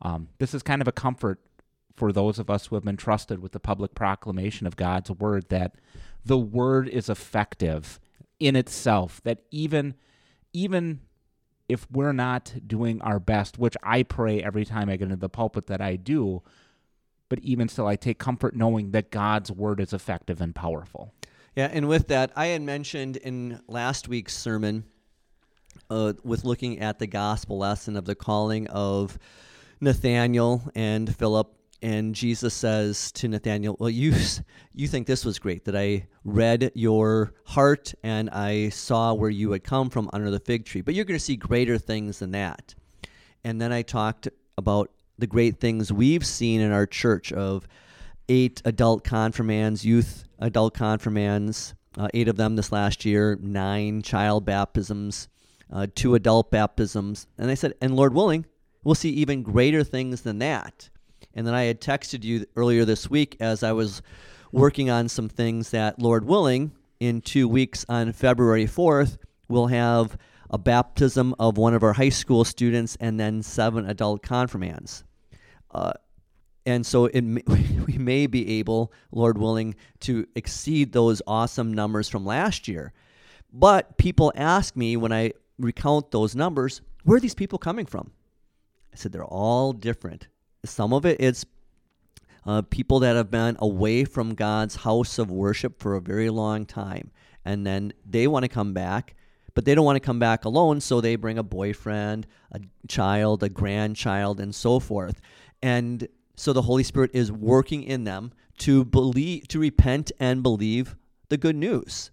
um, 0.00 0.28
this 0.38 0.54
is 0.54 0.62
kind 0.62 0.80
of 0.80 0.88
a 0.88 0.92
comfort 0.92 1.40
for 1.94 2.12
those 2.12 2.38
of 2.38 2.50
us 2.50 2.66
who 2.66 2.76
have 2.76 2.84
been 2.84 2.96
trusted 2.96 3.40
with 3.40 3.52
the 3.52 3.60
public 3.60 3.94
proclamation 3.94 4.66
of 4.66 4.76
God's 4.76 5.10
word 5.10 5.48
that 5.50 5.74
the 6.24 6.38
word 6.38 6.88
is 6.88 7.08
effective 7.08 8.00
in 8.40 8.56
itself 8.56 9.20
that 9.24 9.42
even 9.50 9.94
even 10.52 11.00
if 11.68 11.86
we're 11.90 12.12
not 12.12 12.54
doing 12.66 13.00
our 13.02 13.18
best 13.18 13.58
which 13.58 13.76
I 13.82 14.02
pray 14.02 14.42
every 14.42 14.64
time 14.64 14.88
I 14.88 14.96
get 14.96 15.04
into 15.04 15.16
the 15.16 15.28
pulpit 15.28 15.66
that 15.68 15.80
I 15.80 15.96
do 15.96 16.42
but 17.32 17.38
even 17.40 17.66
still 17.66 17.86
I 17.86 17.96
take 17.96 18.18
comfort 18.18 18.54
knowing 18.54 18.90
that 18.90 19.10
God's 19.10 19.50
word 19.50 19.80
is 19.80 19.94
effective 19.94 20.42
and 20.42 20.54
powerful. 20.54 21.14
Yeah, 21.56 21.70
and 21.72 21.88
with 21.88 22.08
that, 22.08 22.30
I 22.36 22.48
had 22.48 22.60
mentioned 22.60 23.16
in 23.16 23.62
last 23.66 24.06
week's 24.06 24.36
sermon, 24.36 24.84
uh, 25.88 26.12
with 26.22 26.44
looking 26.44 26.80
at 26.80 26.98
the 26.98 27.06
gospel 27.06 27.56
lesson 27.56 27.96
of 27.96 28.04
the 28.04 28.14
calling 28.14 28.66
of 28.66 29.18
Nathaniel 29.80 30.70
and 30.74 31.16
Philip, 31.16 31.50
and 31.82 32.14
Jesus 32.14 32.54
says 32.54 33.12
to 33.12 33.28
Nathaniel, 33.28 33.76
"Well, 33.78 33.90
you 33.90 34.14
you 34.74 34.88
think 34.88 35.06
this 35.06 35.24
was 35.24 35.38
great 35.38 35.64
that 35.64 35.76
I 35.76 36.06
read 36.24 36.72
your 36.74 37.34
heart 37.44 37.94
and 38.02 38.30
I 38.30 38.68
saw 38.70 39.12
where 39.12 39.30
you 39.30 39.52
had 39.52 39.64
come 39.64 39.90
from 39.90 40.08
under 40.12 40.30
the 40.30 40.40
fig 40.40 40.64
tree, 40.64 40.80
but 40.80 40.94
you're 40.94 41.04
going 41.04 41.18
to 41.18 41.24
see 41.24 41.36
greater 41.36 41.78
things 41.78 42.20
than 42.20 42.30
that." 42.32 42.74
And 43.44 43.60
then 43.60 43.72
I 43.72 43.82
talked 43.82 44.28
about 44.56 44.90
the 45.18 45.26
great 45.26 45.58
things 45.60 45.92
we've 45.92 46.26
seen 46.26 46.60
in 46.60 46.72
our 46.72 46.86
church 46.86 47.32
of 47.32 47.66
eight 48.28 48.62
adult 48.64 49.04
confirmands, 49.04 49.84
youth 49.84 50.24
adult 50.38 50.74
confirmands, 50.74 51.74
uh, 51.96 52.08
eight 52.14 52.28
of 52.28 52.36
them 52.36 52.56
this 52.56 52.72
last 52.72 53.04
year, 53.04 53.38
nine 53.40 54.02
child 54.02 54.44
baptisms, 54.44 55.28
uh, 55.72 55.86
two 55.94 56.14
adult 56.14 56.50
baptisms. 56.50 57.26
And 57.38 57.50
I 57.50 57.54
said, 57.54 57.74
and 57.80 57.96
Lord 57.96 58.14
willing, 58.14 58.46
we'll 58.84 58.94
see 58.94 59.10
even 59.10 59.42
greater 59.42 59.84
things 59.84 60.22
than 60.22 60.38
that. 60.38 60.88
And 61.34 61.46
then 61.46 61.54
I 61.54 61.64
had 61.64 61.80
texted 61.80 62.24
you 62.24 62.46
earlier 62.56 62.84
this 62.84 63.08
week 63.08 63.36
as 63.40 63.62
I 63.62 63.72
was 63.72 64.02
working 64.52 64.90
on 64.90 65.08
some 65.08 65.28
things 65.28 65.70
that, 65.70 66.00
Lord 66.00 66.24
willing, 66.24 66.72
in 67.00 67.20
two 67.20 67.48
weeks 67.48 67.84
on 67.88 68.12
February 68.12 68.66
4th, 68.66 69.18
we'll 69.48 69.66
have 69.68 70.16
a 70.50 70.58
baptism 70.58 71.34
of 71.38 71.56
one 71.56 71.74
of 71.74 71.82
our 71.82 71.94
high 71.94 72.10
school 72.10 72.44
students 72.44 72.96
and 73.00 73.18
then 73.18 73.42
seven 73.42 73.88
adult 73.88 74.22
confirmands. 74.22 75.04
Uh, 75.70 75.92
and 76.66 76.84
so 76.86 77.06
it 77.06 77.22
we 77.86 77.98
may 77.98 78.26
be 78.26 78.58
able, 78.58 78.92
Lord 79.10 79.38
willing, 79.38 79.74
to 80.00 80.26
exceed 80.36 80.92
those 80.92 81.22
awesome 81.26 81.72
numbers 81.72 82.08
from 82.08 82.24
last 82.24 82.68
year. 82.68 82.92
But 83.52 83.98
people 83.98 84.32
ask 84.36 84.76
me 84.76 84.96
when 84.96 85.12
I 85.12 85.32
recount 85.58 86.10
those 86.10 86.34
numbers, 86.34 86.82
where 87.04 87.16
are 87.16 87.20
these 87.20 87.34
people 87.34 87.58
coming 87.58 87.86
from? 87.86 88.12
I 88.92 88.96
said 88.96 89.12
they're 89.12 89.24
all 89.24 89.72
different. 89.72 90.28
Some 90.64 90.92
of 90.92 91.04
it 91.04 91.20
is 91.20 91.44
uh, 92.46 92.62
people 92.62 93.00
that 93.00 93.16
have 93.16 93.30
been 93.30 93.56
away 93.58 94.04
from 94.04 94.34
God's 94.34 94.76
house 94.76 95.18
of 95.18 95.30
worship 95.30 95.80
for 95.80 95.94
a 95.94 96.00
very 96.00 96.30
long 96.30 96.66
time, 96.66 97.10
and 97.44 97.66
then 97.66 97.92
they 98.08 98.26
want 98.26 98.44
to 98.44 98.48
come 98.48 98.72
back, 98.72 99.14
but 99.54 99.64
they 99.64 99.74
don't 99.74 99.84
want 99.84 99.96
to 99.96 100.00
come 100.00 100.18
back 100.18 100.44
alone, 100.44 100.80
so 100.80 101.00
they 101.00 101.16
bring 101.16 101.38
a 101.38 101.42
boyfriend, 101.42 102.26
a 102.52 102.60
child, 102.88 103.42
a 103.42 103.48
grandchild, 103.48 104.40
and 104.40 104.54
so 104.54 104.78
forth. 104.78 105.20
And 105.62 106.06
so 106.36 106.52
the 106.52 106.62
Holy 106.62 106.82
Spirit 106.82 107.10
is 107.12 107.30
working 107.30 107.82
in 107.82 108.04
them 108.04 108.32
to 108.58 108.84
believe, 108.84 109.48
to 109.48 109.58
repent 109.58 110.12
and 110.20 110.42
believe 110.42 110.96
the 111.28 111.36
good 111.36 111.56
news. 111.56 112.10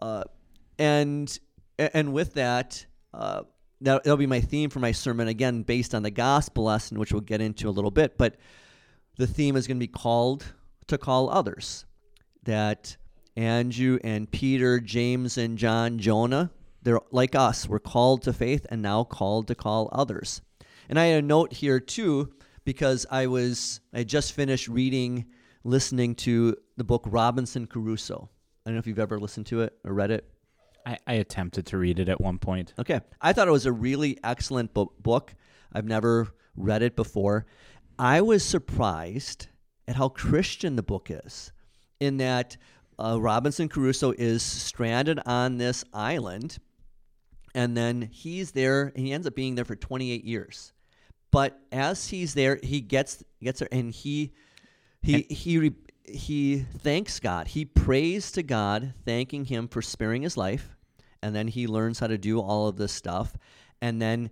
Uh, 0.00 0.24
and 0.78 1.38
and 1.78 2.12
with 2.12 2.34
that, 2.34 2.86
uh, 3.12 3.42
that 3.84 4.04
that'll 4.04 4.16
be 4.16 4.26
my 4.26 4.40
theme 4.40 4.70
for 4.70 4.80
my 4.80 4.92
sermon 4.92 5.28
again, 5.28 5.62
based 5.62 5.94
on 5.94 6.02
the 6.02 6.10
gospel 6.10 6.64
lesson, 6.64 6.98
which 6.98 7.12
we'll 7.12 7.20
get 7.20 7.40
into 7.40 7.68
a 7.68 7.70
little 7.70 7.90
bit. 7.90 8.18
But 8.18 8.36
the 9.16 9.26
theme 9.26 9.56
is 9.56 9.66
going 9.66 9.76
to 9.76 9.86
be 9.86 9.88
called 9.88 10.44
to 10.88 10.98
call 10.98 11.30
others. 11.30 11.84
That 12.42 12.96
Andrew 13.36 13.98
and 14.04 14.30
Peter, 14.30 14.80
James 14.80 15.38
and 15.38 15.56
John, 15.56 15.98
Jonah, 15.98 16.50
they're 16.82 17.00
like 17.10 17.34
us. 17.34 17.68
We're 17.68 17.78
called 17.78 18.22
to 18.22 18.32
faith 18.32 18.66
and 18.70 18.82
now 18.82 19.04
called 19.04 19.48
to 19.48 19.54
call 19.54 19.88
others. 19.92 20.40
And 20.88 20.98
I 20.98 21.06
had 21.06 21.24
a 21.24 21.26
note 21.26 21.52
here 21.52 21.80
too 21.80 22.34
because 22.64 23.06
I 23.10 23.26
was 23.26 23.80
I 23.92 24.04
just 24.04 24.32
finished 24.32 24.68
reading 24.68 25.26
listening 25.64 26.14
to 26.16 26.56
the 26.76 26.84
book 26.84 27.04
Robinson 27.06 27.66
Crusoe. 27.66 28.28
I 28.64 28.70
don't 28.70 28.74
know 28.74 28.80
if 28.80 28.86
you've 28.86 28.98
ever 28.98 29.18
listened 29.18 29.46
to 29.46 29.62
it 29.62 29.74
or 29.84 29.94
read 29.94 30.10
it. 30.10 30.28
I, 30.86 30.98
I 31.06 31.12
attempted 31.14 31.66
to 31.66 31.78
read 31.78 31.98
it 31.98 32.08
at 32.08 32.20
one 32.20 32.38
point. 32.38 32.74
Okay. 32.78 33.00
I 33.20 33.32
thought 33.32 33.48
it 33.48 33.52
was 33.52 33.66
a 33.66 33.72
really 33.72 34.18
excellent 34.22 34.74
bo- 34.74 34.92
book. 35.00 35.34
I've 35.72 35.86
never 35.86 36.28
read 36.56 36.82
it 36.82 36.94
before. 36.96 37.46
I 37.98 38.20
was 38.20 38.44
surprised 38.44 39.48
at 39.88 39.96
how 39.96 40.08
Christian 40.08 40.76
the 40.76 40.82
book 40.82 41.08
is, 41.10 41.52
in 42.00 42.16
that 42.18 42.56
uh, 42.98 43.20
Robinson 43.20 43.68
Crusoe 43.68 44.12
is 44.16 44.42
stranded 44.42 45.20
on 45.26 45.58
this 45.58 45.84
island, 45.92 46.58
and 47.54 47.76
then 47.76 48.02
he's 48.10 48.50
there, 48.52 48.92
and 48.94 49.06
he 49.06 49.12
ends 49.12 49.26
up 49.26 49.34
being 49.34 49.54
there 49.54 49.64
for 49.64 49.76
28 49.76 50.24
years. 50.24 50.72
But 51.30 51.58
as 51.72 52.08
he's 52.08 52.34
there, 52.34 52.58
he 52.62 52.80
gets 52.80 53.22
gets 53.42 53.58
there, 53.60 53.68
and 53.72 53.92
he 53.92 54.32
he 55.02 55.14
And- 55.14 55.24
he 55.30 55.58
re- 55.58 55.74
he 56.04 56.58
thanks 56.78 57.18
God. 57.20 57.48
He 57.48 57.64
prays 57.64 58.30
to 58.32 58.42
God, 58.42 58.94
thanking 59.04 59.46
Him 59.46 59.68
for 59.68 59.82
sparing 59.82 60.22
his 60.22 60.36
life, 60.36 60.76
and 61.22 61.34
then 61.34 61.48
he 61.48 61.66
learns 61.66 61.98
how 61.98 62.06
to 62.06 62.18
do 62.18 62.40
all 62.40 62.68
of 62.68 62.76
this 62.76 62.92
stuff, 62.92 63.36
and 63.80 64.00
then 64.00 64.30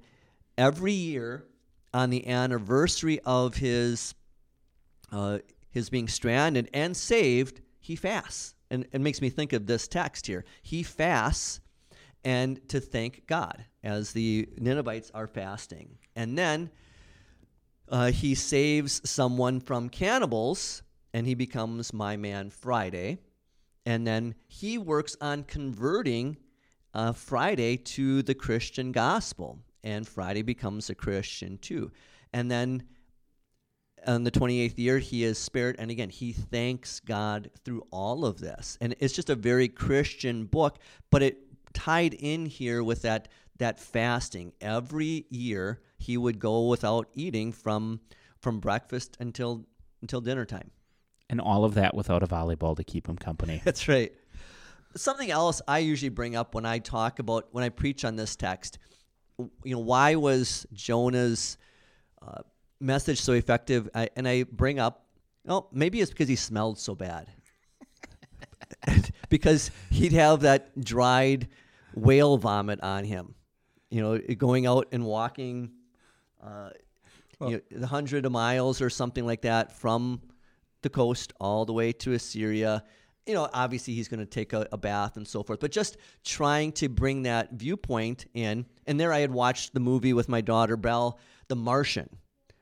every 0.58 0.92
year 0.92 1.46
on 1.94 2.10
the 2.10 2.26
anniversary 2.26 3.20
of 3.20 3.56
his 3.56 4.14
uh, 5.10 5.38
his 5.70 5.90
being 5.90 6.08
stranded 6.08 6.68
and 6.74 6.96
saved, 6.96 7.60
he 7.80 7.96
fasts, 7.96 8.54
and 8.70 8.86
it 8.92 9.00
makes 9.00 9.20
me 9.20 9.30
think 9.30 9.52
of 9.52 9.66
this 9.66 9.88
text 9.88 10.26
here. 10.26 10.44
He 10.62 10.82
fasts 10.82 11.60
and 12.24 12.66
to 12.68 12.80
thank 12.80 13.26
God 13.26 13.64
as 13.82 14.12
the 14.12 14.48
Ninevites 14.58 15.10
are 15.14 15.26
fasting, 15.26 15.98
and 16.14 16.36
then 16.36 16.70
uh, 17.88 18.10
he 18.10 18.34
saves 18.34 19.00
someone 19.08 19.60
from 19.60 19.88
cannibals, 19.88 20.82
and 21.12 21.26
he 21.26 21.34
becomes 21.34 21.92
my 21.92 22.16
man 22.16 22.50
Friday, 22.50 23.18
and 23.84 24.06
then 24.06 24.34
he 24.48 24.78
works 24.78 25.16
on 25.20 25.44
converting 25.44 26.36
uh, 26.94 27.12
Friday 27.12 27.76
to 27.76 28.22
the 28.22 28.34
Christian 28.34 28.92
gospel, 28.92 29.58
and 29.82 30.06
Friday 30.06 30.42
becomes 30.42 30.90
a 30.90 30.94
Christian 30.94 31.58
too, 31.58 31.90
and 32.32 32.50
then 32.50 32.84
on 34.06 34.24
the 34.24 34.30
28th 34.30 34.78
year 34.78 34.98
he 34.98 35.22
is 35.22 35.38
spared 35.38 35.76
and 35.78 35.88
again 35.88 36.10
he 36.10 36.32
thanks 36.32 36.98
god 36.98 37.48
through 37.64 37.86
all 37.92 38.24
of 38.24 38.40
this. 38.40 38.76
And 38.80 38.96
it's 38.98 39.14
just 39.14 39.30
a 39.30 39.36
very 39.36 39.68
christian 39.68 40.44
book 40.44 40.78
but 41.10 41.22
it 41.22 41.38
tied 41.72 42.14
in 42.14 42.46
here 42.46 42.82
with 42.82 43.02
that 43.02 43.28
that 43.58 43.78
fasting. 43.78 44.52
Every 44.60 45.26
year 45.30 45.80
he 45.98 46.16
would 46.16 46.38
go 46.38 46.66
without 46.66 47.08
eating 47.14 47.52
from 47.52 48.00
from 48.40 48.60
breakfast 48.60 49.16
until 49.20 49.66
until 50.00 50.20
dinner 50.20 50.44
time 50.44 50.70
And 51.32 51.40
all 51.40 51.64
of 51.64 51.74
that 51.74 51.94
without 51.94 52.22
a 52.22 52.26
volleyball 52.26 52.76
to 52.76 52.84
keep 52.84 53.08
him 53.08 53.16
company. 53.16 53.62
that's 53.64 53.88
right. 53.88 54.12
Something 54.94 55.30
else 55.30 55.62
i 55.66 55.78
usually 55.78 56.10
bring 56.10 56.36
up 56.36 56.54
when 56.54 56.66
i 56.66 56.78
talk 56.78 57.18
about 57.18 57.48
when 57.52 57.64
i 57.64 57.70
preach 57.70 58.04
on 58.04 58.14
this 58.14 58.36
text 58.36 58.78
you 59.64 59.74
know 59.74 59.78
why 59.78 60.16
was 60.16 60.66
jonah's 60.74 61.56
uh, 62.20 62.42
message 62.78 63.18
so 63.18 63.32
effective? 63.32 63.88
I, 63.94 64.10
and 64.16 64.28
i 64.28 64.42
bring 64.42 64.78
up 64.78 65.06
oh 65.48 65.66
maybe 65.72 66.02
it's 66.02 66.10
because 66.10 66.28
he 66.28 66.36
smelled 66.36 66.78
so 66.78 66.94
bad. 66.94 67.28
Because 69.28 69.70
he'd 69.90 70.12
have 70.12 70.40
that 70.40 70.78
dried 70.78 71.48
whale 71.94 72.36
vomit 72.36 72.82
on 72.82 73.04
him 73.04 73.34
you 73.90 74.02
know 74.02 74.18
going 74.18 74.66
out 74.66 74.88
and 74.92 75.06
walking 75.06 75.70
uh, 76.44 76.70
you 77.40 77.50
know, 77.50 77.60
the 77.70 77.86
hundred 77.86 78.26
of 78.26 78.32
miles 78.32 78.80
or 78.82 78.90
something 78.90 79.24
like 79.24 79.42
that 79.42 79.72
from 79.72 80.20
the 80.82 80.90
coast 80.90 81.32
all 81.40 81.64
the 81.64 81.72
way 81.72 81.92
to 81.92 82.12
Assyria. 82.12 82.84
You 83.26 83.34
know, 83.34 83.48
obviously 83.52 83.94
he's 83.94 84.08
going 84.08 84.20
to 84.20 84.26
take 84.26 84.52
a, 84.52 84.66
a 84.72 84.76
bath 84.76 85.16
and 85.16 85.26
so 85.26 85.42
forth, 85.42 85.60
but 85.60 85.70
just 85.70 85.96
trying 86.24 86.72
to 86.72 86.88
bring 86.88 87.22
that 87.22 87.52
viewpoint 87.52 88.26
in. 88.34 88.66
And 88.86 88.98
there 88.98 89.12
I 89.12 89.20
had 89.20 89.30
watched 89.30 89.74
the 89.74 89.80
movie 89.80 90.12
with 90.12 90.28
my 90.28 90.40
daughter 90.40 90.76
Belle, 90.76 91.18
The 91.48 91.56
Martian, 91.56 92.08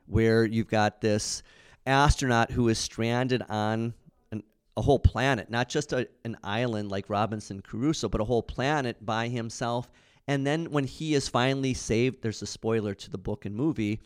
where 0.05 0.45
you've 0.45 0.67
got 0.67 1.01
this 1.01 1.41
astronaut 1.87 2.51
who 2.51 2.69
is 2.69 2.77
stranded 2.77 3.41
on 3.49 3.95
an, 4.31 4.43
a 4.77 4.81
whole 4.83 4.99
planet, 4.99 5.49
not 5.49 5.67
just 5.67 5.93
a, 5.93 6.07
an 6.25 6.37
island 6.43 6.91
like 6.91 7.09
Robinson 7.09 7.61
Crusoe, 7.61 8.09
but 8.09 8.21
a 8.21 8.25
whole 8.25 8.43
planet 8.43 9.03
by 9.03 9.27
himself. 9.29 9.89
And 10.27 10.45
then 10.45 10.65
when 10.65 10.83
he 10.83 11.15
is 11.15 11.27
finally 11.27 11.73
saved, 11.73 12.21
there's 12.21 12.43
a 12.43 12.45
spoiler 12.45 12.93
to 12.93 13.09
the 13.09 13.17
book 13.17 13.45
and 13.45 13.55
movie, 13.55 13.99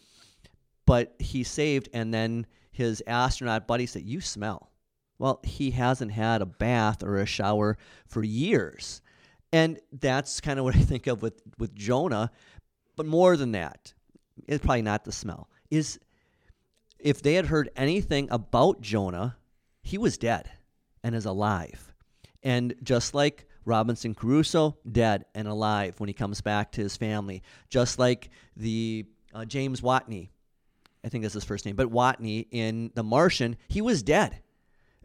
but 0.85 1.15
he's 1.19 1.49
saved, 1.49 1.89
and 1.93 2.13
then 2.13 2.45
his 2.75 3.01
astronaut 3.07 3.67
buddies 3.67 3.93
that 3.93 4.03
You 4.03 4.21
smell. 4.21 4.71
Well, 5.17 5.39
he 5.43 5.71
hasn't 5.71 6.11
had 6.11 6.41
a 6.41 6.45
bath 6.45 7.01
or 7.03 7.17
a 7.17 7.25
shower 7.25 7.77
for 8.05 8.23
years. 8.23 9.01
And 9.53 9.79
that's 9.93 10.41
kind 10.41 10.59
of 10.59 10.65
what 10.65 10.75
I 10.75 10.79
think 10.79 11.07
of 11.07 11.21
with, 11.21 11.41
with 11.57 11.73
Jonah. 11.73 12.31
But 12.97 13.05
more 13.05 13.37
than 13.37 13.53
that, 13.53 13.93
it's 14.47 14.63
probably 14.63 14.81
not 14.81 15.05
the 15.05 15.11
smell, 15.11 15.49
is 15.71 15.99
if 16.99 17.21
they 17.21 17.35
had 17.35 17.45
heard 17.45 17.69
anything 17.75 18.27
about 18.29 18.81
Jonah, 18.81 19.37
he 19.81 19.97
was 19.97 20.17
dead 20.17 20.49
and 21.03 21.15
is 21.15 21.25
alive. 21.25 21.93
And 22.43 22.75
just 22.83 23.13
like 23.13 23.47
Robinson 23.65 24.13
Crusoe, 24.13 24.77
dead 24.89 25.25
and 25.33 25.47
alive 25.47 25.99
when 25.99 26.07
he 26.07 26.13
comes 26.13 26.41
back 26.41 26.71
to 26.73 26.81
his 26.81 26.97
family. 26.97 27.41
Just 27.69 27.97
like 27.97 28.29
the 28.55 29.05
uh, 29.33 29.45
James 29.45 29.81
Watney, 29.81 30.29
I 31.05 31.09
think 31.09 31.23
that's 31.23 31.35
his 31.35 31.43
first 31.43 31.65
name, 31.65 31.75
but 31.75 31.91
Watney 31.91 32.47
in 32.51 32.91
The 32.95 33.03
Martian, 33.03 33.57
he 33.67 33.81
was 33.81 34.01
dead. 34.01 34.41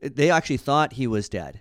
They 0.00 0.30
actually 0.30 0.56
thought 0.56 0.94
he 0.94 1.06
was 1.06 1.28
dead. 1.28 1.60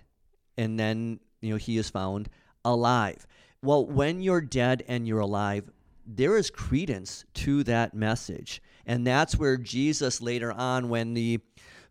And 0.56 0.80
then, 0.80 1.20
you 1.42 1.50
know, 1.50 1.56
he 1.56 1.76
is 1.76 1.90
found 1.90 2.30
alive. 2.64 3.26
Well, 3.62 3.84
when 3.84 4.22
you're 4.22 4.40
dead 4.40 4.82
and 4.88 5.06
you're 5.06 5.20
alive, 5.20 5.70
there 6.06 6.38
is 6.38 6.50
credence 6.50 7.24
to 7.34 7.62
that 7.64 7.92
message. 7.92 8.62
And 8.86 9.06
that's 9.06 9.36
where 9.36 9.58
Jesus 9.58 10.22
later 10.22 10.52
on, 10.52 10.88
when 10.88 11.12
the 11.12 11.40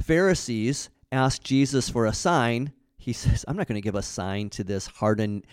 Pharisees 0.02 0.90
asked 1.12 1.44
Jesus 1.44 1.90
for 1.90 2.08
a 2.08 2.14
sign, 2.14 2.74
he 2.98 3.14
says, 3.14 3.46
I'm 3.48 3.56
not 3.56 3.68
going 3.68 3.76
to 3.76 3.82
give 3.82 3.96
a 3.96 4.02
sign 4.02 4.50
to 4.52 4.64
this 4.64 4.88
hardened 4.88 5.46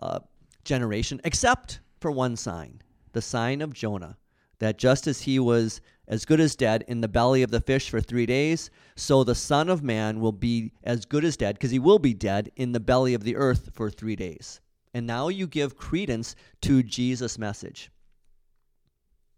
uh, 0.00 0.20
generation 0.64 1.20
except 1.24 1.80
for 2.00 2.10
one 2.10 2.36
sign 2.36 2.80
the 3.12 3.22
sign 3.22 3.60
of 3.60 3.72
Jonah. 3.72 4.16
That 4.58 4.78
just 4.78 5.06
as 5.06 5.20
he 5.22 5.38
was 5.38 5.80
as 6.06 6.24
good 6.24 6.40
as 6.40 6.56
dead 6.56 6.84
in 6.88 7.00
the 7.00 7.08
belly 7.08 7.42
of 7.42 7.50
the 7.50 7.60
fish 7.60 7.90
for 7.90 8.00
three 8.00 8.26
days, 8.26 8.70
so 8.96 9.24
the 9.24 9.34
Son 9.34 9.68
of 9.68 9.82
Man 9.82 10.20
will 10.20 10.32
be 10.32 10.72
as 10.82 11.04
good 11.04 11.24
as 11.24 11.36
dead, 11.36 11.54
because 11.56 11.70
he 11.70 11.78
will 11.78 11.98
be 11.98 12.14
dead 12.14 12.50
in 12.56 12.72
the 12.72 12.80
belly 12.80 13.14
of 13.14 13.24
the 13.24 13.36
earth 13.36 13.70
for 13.72 13.90
three 13.90 14.16
days. 14.16 14.60
And 14.92 15.06
now 15.06 15.28
you 15.28 15.46
give 15.46 15.76
credence 15.76 16.36
to 16.62 16.82
Jesus' 16.82 17.38
message. 17.38 17.90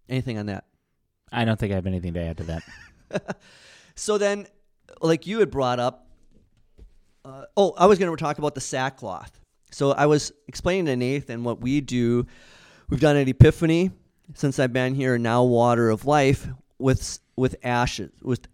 Anything 0.08 0.38
on 0.38 0.46
that? 0.46 0.64
I 1.32 1.44
don't 1.44 1.58
think 1.58 1.72
I 1.72 1.76
have 1.76 1.86
anything 1.86 2.14
to 2.14 2.20
add 2.20 2.36
to 2.38 2.44
that. 2.44 3.36
So 3.96 4.18
then, 4.18 4.46
like 5.00 5.26
you 5.26 5.40
had 5.40 5.50
brought 5.50 5.80
up, 5.80 6.06
uh, 7.24 7.46
oh, 7.56 7.74
I 7.76 7.86
was 7.86 7.98
going 7.98 8.14
to 8.14 8.22
talk 8.22 8.38
about 8.38 8.54
the 8.54 8.60
sackcloth. 8.60 9.40
So 9.72 9.92
I 9.92 10.06
was 10.06 10.32
explaining 10.46 10.86
to 10.86 10.96
Nathan 10.96 11.42
what 11.42 11.60
we 11.60 11.80
do. 11.80 12.26
We've 12.88 13.00
done 13.00 13.16
an 13.16 13.26
Epiphany 13.26 13.90
since 14.34 14.58
I've 14.58 14.72
been 14.72 14.94
here. 14.94 15.18
Now, 15.18 15.44
Water 15.44 15.90
of 15.90 16.04
Life 16.04 16.48
with 16.78 17.18
with 17.36 17.56
ashes 17.62 18.10
with 18.22 18.46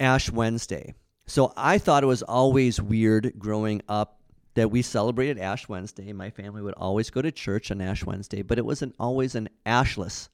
Ash 0.00 0.30
Wednesday. 0.30 0.94
So 1.26 1.52
I 1.56 1.78
thought 1.78 2.02
it 2.02 2.06
was 2.06 2.22
always 2.22 2.80
weird 2.80 3.32
growing 3.38 3.82
up 3.88 4.20
that 4.54 4.70
we 4.70 4.82
celebrated 4.82 5.38
Ash 5.38 5.68
Wednesday. 5.68 6.12
My 6.12 6.30
family 6.30 6.62
would 6.62 6.74
always 6.74 7.10
go 7.10 7.22
to 7.22 7.30
church 7.30 7.70
on 7.70 7.80
Ash 7.80 8.04
Wednesday, 8.04 8.42
but 8.42 8.58
it 8.58 8.64
wasn't 8.64 8.94
always 8.98 9.34
an 9.34 9.48
ashless 9.66 10.28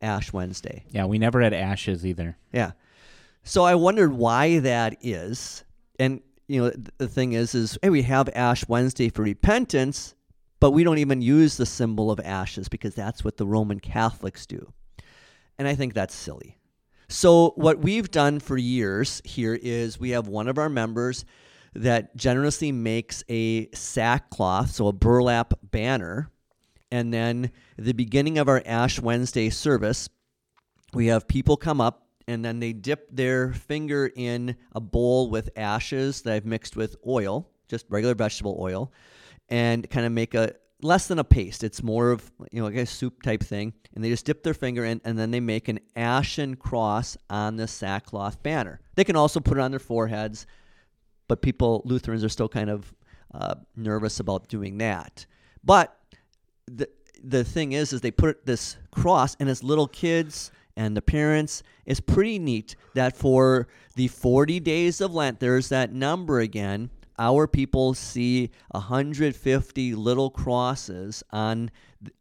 Ash 0.00 0.32
Wednesday. 0.32 0.84
Yeah, 0.90 1.04
we 1.04 1.18
never 1.18 1.40
had 1.40 1.52
ashes 1.52 2.04
either. 2.04 2.36
Yeah. 2.52 2.72
So 3.44 3.64
I 3.64 3.74
wondered 3.74 4.12
why 4.12 4.58
that 4.60 4.96
is. 5.00 5.64
And 5.98 6.22
you 6.48 6.62
know, 6.62 6.72
the 6.98 7.08
thing 7.08 7.34
is 7.34 7.54
is 7.54 7.78
hey, 7.82 7.90
we 7.90 8.02
have 8.02 8.28
Ash 8.34 8.66
Wednesday 8.68 9.10
for 9.10 9.22
repentance, 9.22 10.14
but 10.60 10.72
we 10.72 10.84
don't 10.84 10.98
even 10.98 11.22
use 11.22 11.56
the 11.56 11.66
symbol 11.66 12.10
of 12.10 12.20
ashes 12.20 12.68
because 12.68 12.94
that's 12.94 13.24
what 13.24 13.36
the 13.36 13.46
Roman 13.46 13.80
Catholics 13.80 14.46
do. 14.46 14.72
And 15.58 15.66
I 15.66 15.74
think 15.74 15.94
that's 15.94 16.14
silly. 16.14 16.58
So 17.08 17.52
what 17.56 17.78
we've 17.78 18.10
done 18.10 18.38
for 18.38 18.56
years 18.56 19.22
here 19.24 19.58
is 19.60 19.98
we 19.98 20.10
have 20.10 20.28
one 20.28 20.48
of 20.48 20.58
our 20.58 20.68
members 20.68 21.24
that 21.74 22.16
generously 22.16 22.72
makes 22.72 23.24
a 23.28 23.68
sackcloth, 23.70 24.70
so 24.70 24.88
a 24.88 24.92
burlap 24.92 25.54
banner, 25.62 26.30
and 26.90 27.12
then 27.12 27.50
at 27.78 27.84
the 27.84 27.92
beginning 27.92 28.38
of 28.38 28.48
our 28.48 28.62
Ash 28.64 29.00
Wednesday 29.00 29.50
service, 29.50 30.08
we 30.94 31.06
have 31.06 31.28
people 31.28 31.56
come 31.56 31.80
up 31.80 32.06
and 32.26 32.44
then 32.44 32.60
they 32.60 32.72
dip 32.72 33.08
their 33.10 33.52
finger 33.52 34.10
in 34.14 34.56
a 34.74 34.80
bowl 34.80 35.30
with 35.30 35.50
ashes 35.56 36.22
that 36.22 36.34
I've 36.34 36.46
mixed 36.46 36.76
with 36.76 36.96
oil. 37.06 37.48
just 37.68 37.86
regular 37.90 38.14
vegetable 38.14 38.56
oil, 38.58 38.92
and 39.48 39.88
kind 39.90 40.06
of 40.06 40.12
make 40.12 40.34
a 40.34 40.54
less 40.82 41.08
than 41.08 41.18
a 41.18 41.24
paste. 41.24 41.64
It's 41.64 41.82
more 41.82 42.10
of 42.10 42.30
you 42.52 42.60
know 42.60 42.66
like 42.66 42.76
a 42.76 42.86
soup 42.86 43.22
type 43.22 43.42
thing, 43.42 43.72
and 43.94 44.04
they 44.04 44.10
just 44.10 44.26
dip 44.26 44.42
their 44.42 44.54
finger 44.54 44.84
in, 44.84 45.00
and 45.04 45.18
then 45.18 45.30
they 45.30 45.40
make 45.40 45.68
an 45.68 45.80
ashen 45.96 46.56
cross 46.56 47.16
on 47.28 47.56
the 47.56 47.66
sackcloth 47.66 48.42
banner. 48.42 48.80
They 48.94 49.04
can 49.04 49.16
also 49.16 49.40
put 49.40 49.58
it 49.58 49.60
on 49.60 49.70
their 49.70 49.80
foreheads, 49.80 50.46
but 51.26 51.42
people 51.42 51.82
Lutherans 51.84 52.24
are 52.24 52.28
still 52.28 52.48
kind 52.48 52.70
of 52.70 52.94
uh, 53.34 53.54
nervous 53.76 54.20
about 54.20 54.48
doing 54.48 54.78
that. 54.78 55.26
But 55.64 55.96
the 56.66 56.88
the 57.22 57.44
thing 57.44 57.72
is, 57.72 57.92
is 57.92 58.00
they 58.00 58.10
put 58.10 58.46
this 58.46 58.76
cross, 58.90 59.36
and 59.40 59.48
as 59.48 59.62
little 59.62 59.88
kids 59.88 60.52
and 60.76 60.96
the 60.96 61.02
parents, 61.02 61.64
it's 61.86 61.98
pretty 61.98 62.38
neat 62.38 62.76
that 62.94 63.16
for 63.16 63.66
the 63.96 64.06
40 64.06 64.60
days 64.60 65.00
of 65.00 65.12
Lent, 65.12 65.40
there's 65.40 65.70
that 65.70 65.92
number 65.92 66.38
again 66.38 66.90
our 67.18 67.46
people 67.46 67.94
see 67.94 68.50
150 68.70 69.94
little 69.94 70.30
crosses 70.30 71.22
on, 71.30 71.70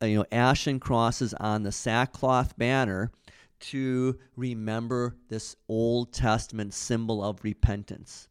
you 0.02 0.18
know, 0.20 0.26
ashen 0.32 0.80
crosses 0.80 1.34
on 1.36 1.64
the 1.64 1.72
sackcloth 1.72 2.58
banner 2.58 3.12
to 3.60 4.18
remember 4.36 5.16
this 5.30 5.56
Old 5.68 6.14
Testament 6.14 6.74
symbol 6.74 7.24
of 7.24 7.44
repentance. 7.44 8.28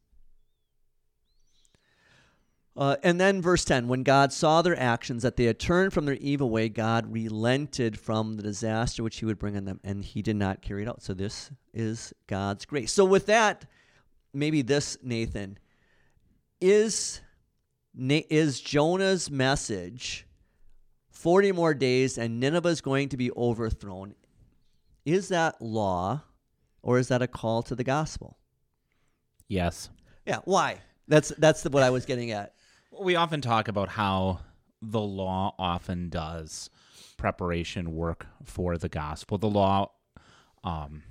Uh, 2.76 2.96
and 3.02 3.18
then 3.18 3.40
verse 3.40 3.64
10 3.64 3.88
when 3.88 4.02
God 4.02 4.32
saw 4.32 4.60
their 4.60 4.78
actions, 4.78 5.22
that 5.22 5.36
they 5.36 5.44
had 5.44 5.58
turned 5.58 5.94
from 5.94 6.04
their 6.04 6.16
evil 6.16 6.50
way, 6.50 6.68
God 6.68 7.10
relented 7.10 7.98
from 7.98 8.34
the 8.34 8.42
disaster 8.42 9.02
which 9.02 9.18
he 9.18 9.24
would 9.24 9.38
bring 9.38 9.56
on 9.56 9.64
them, 9.64 9.80
and 9.82 10.04
he 10.04 10.20
did 10.20 10.36
not 10.36 10.60
carry 10.60 10.82
it 10.82 10.88
out. 10.88 11.02
So 11.02 11.14
this 11.14 11.50
is 11.72 12.12
God's 12.26 12.66
grace. 12.66 12.92
So, 12.92 13.04
with 13.06 13.26
that, 13.26 13.64
maybe 14.34 14.60
this, 14.60 14.98
Nathan, 15.02 15.58
is 16.60 17.20
is 17.98 18.60
Jonah's 18.60 19.30
message 19.30 20.26
40 21.10 21.52
more 21.52 21.74
days 21.74 22.18
and 22.18 22.40
Nineveh 22.40 22.68
is 22.68 22.80
going 22.80 23.08
to 23.10 23.16
be 23.16 23.30
overthrown 23.32 24.14
is 25.04 25.28
that 25.28 25.60
law 25.60 26.22
or 26.82 26.98
is 26.98 27.08
that 27.08 27.22
a 27.22 27.26
call 27.26 27.62
to 27.64 27.74
the 27.74 27.84
gospel? 27.84 28.38
Yes. 29.48 29.90
Yeah 30.26 30.40
why? 30.44 30.78
That's 31.08 31.32
that's 31.38 31.62
the, 31.62 31.70
what 31.70 31.82
I 31.82 31.90
was 31.90 32.04
getting 32.04 32.30
at. 32.30 32.54
We 33.00 33.16
often 33.16 33.40
talk 33.40 33.68
about 33.68 33.88
how 33.88 34.40
the 34.82 35.00
law 35.00 35.54
often 35.58 36.08
does 36.08 36.70
preparation 37.16 37.94
work 37.94 38.26
for 38.44 38.78
the 38.78 38.88
gospel. 38.88 39.38
The 39.38 39.48
law 39.48 39.90
um, 40.64 41.02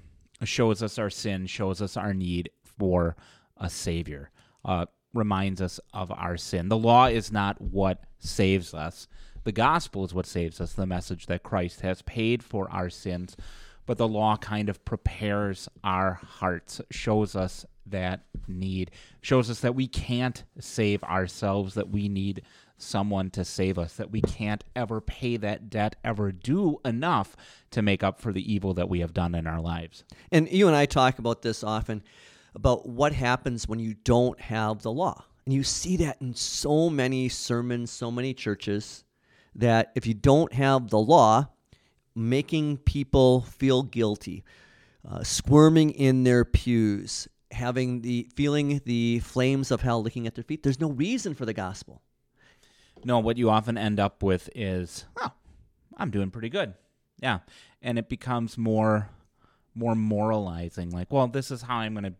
shows 0.43 0.83
us 0.83 0.99
our 0.99 1.09
sin 1.09 1.47
shows 1.47 1.81
us 1.81 1.97
our 1.97 2.13
need 2.13 2.49
for 2.63 3.15
a 3.57 3.69
savior. 3.69 4.31
Uh, 4.63 4.85
reminds 5.15 5.61
us 5.61 5.79
of 5.93 6.11
our 6.11 6.37
sin. 6.37 6.69
The 6.69 6.77
law 6.77 7.07
is 7.07 7.31
not 7.31 7.59
what 7.59 8.03
saves 8.19 8.73
us. 8.73 9.07
The 9.43 9.51
gospel 9.51 10.03
is 10.03 10.13
what 10.13 10.25
saves 10.25 10.59
us, 10.59 10.73
the 10.73 10.85
message 10.85 11.27
that 11.27 11.43
Christ 11.43 11.81
has 11.81 12.01
paid 12.01 12.43
for 12.43 12.69
our 12.71 12.89
sins. 12.89 13.35
But 13.85 13.97
the 13.97 14.07
law 14.07 14.35
kind 14.37 14.67
of 14.69 14.83
prepares 14.83 15.69
our 15.83 16.15
hearts, 16.15 16.81
shows 16.89 17.35
us 17.35 17.65
that 17.85 18.21
need, 18.47 18.91
shows 19.21 19.49
us 19.49 19.59
that 19.59 19.75
we 19.75 19.87
can't 19.87 20.43
save 20.59 21.03
ourselves, 21.03 21.75
that 21.75 21.89
we 21.89 22.09
need 22.09 22.41
someone 22.77 23.29
to 23.29 23.45
save 23.45 23.77
us, 23.77 23.95
that 23.95 24.11
we 24.11 24.21
can't 24.21 24.63
ever 24.75 24.99
pay 24.99 25.37
that 25.37 25.69
debt, 25.69 25.95
ever 26.03 26.31
do 26.31 26.79
enough 26.83 27.35
to 27.71 27.81
make 27.81 28.03
up 28.03 28.19
for 28.19 28.33
the 28.33 28.51
evil 28.51 28.73
that 28.73 28.89
we 28.89 28.99
have 28.99 29.13
done 29.13 29.35
in 29.35 29.47
our 29.47 29.61
lives. 29.61 30.03
And 30.31 30.51
you 30.51 30.67
and 30.67 30.75
I 30.75 30.87
talk 30.87 31.19
about 31.19 31.43
this 31.43 31.63
often 31.63 32.03
about 32.55 32.87
what 32.87 33.13
happens 33.13 33.67
when 33.67 33.79
you 33.79 33.93
don't 33.93 34.39
have 34.39 34.81
the 34.81 34.91
law. 34.91 35.25
And 35.45 35.53
you 35.53 35.63
see 35.63 35.97
that 35.97 36.21
in 36.21 36.33
so 36.33 36.89
many 36.89 37.29
sermons, 37.29 37.91
so 37.91 38.09
many 38.09 38.33
churches, 38.33 39.03
that 39.53 39.91
if 39.95 40.07
you 40.07 40.13
don't 40.13 40.51
have 40.53 40.89
the 40.89 40.99
law, 40.99 41.49
making 42.15 42.77
people 42.77 43.41
feel 43.41 43.83
guilty, 43.83 44.43
uh, 45.07 45.23
squirming 45.23 45.91
in 45.91 46.23
their 46.23 46.43
pews, 46.43 47.27
having 47.51 48.01
the 48.01 48.27
feeling 48.35 48.81
the 48.85 49.19
flames 49.19 49.69
of 49.69 49.81
hell 49.81 50.01
licking 50.01 50.25
at 50.25 50.35
their 50.35 50.43
feet, 50.43 50.63
there's 50.63 50.79
no 50.79 50.89
reason 50.89 51.35
for 51.35 51.45
the 51.45 51.53
gospel. 51.53 52.01
No, 53.03 53.19
what 53.19 53.37
you 53.37 53.49
often 53.49 53.77
end 53.77 53.99
up 53.99 54.23
with 54.23 54.49
is, 54.55 55.05
oh, 55.21 55.31
I'm 55.95 56.09
doing 56.09 56.31
pretty 56.31 56.49
good. 56.49 56.73
Yeah. 57.19 57.39
And 57.81 57.99
it 57.99 58.09
becomes 58.09 58.57
more 58.57 59.09
more 59.75 59.93
moralizing 59.93 60.89
like, 60.89 61.11
well, 61.11 61.27
this 61.27 61.51
is 61.51 61.61
how 61.61 61.77
I'm 61.77 61.93
going 61.93 62.05
to 62.05 62.13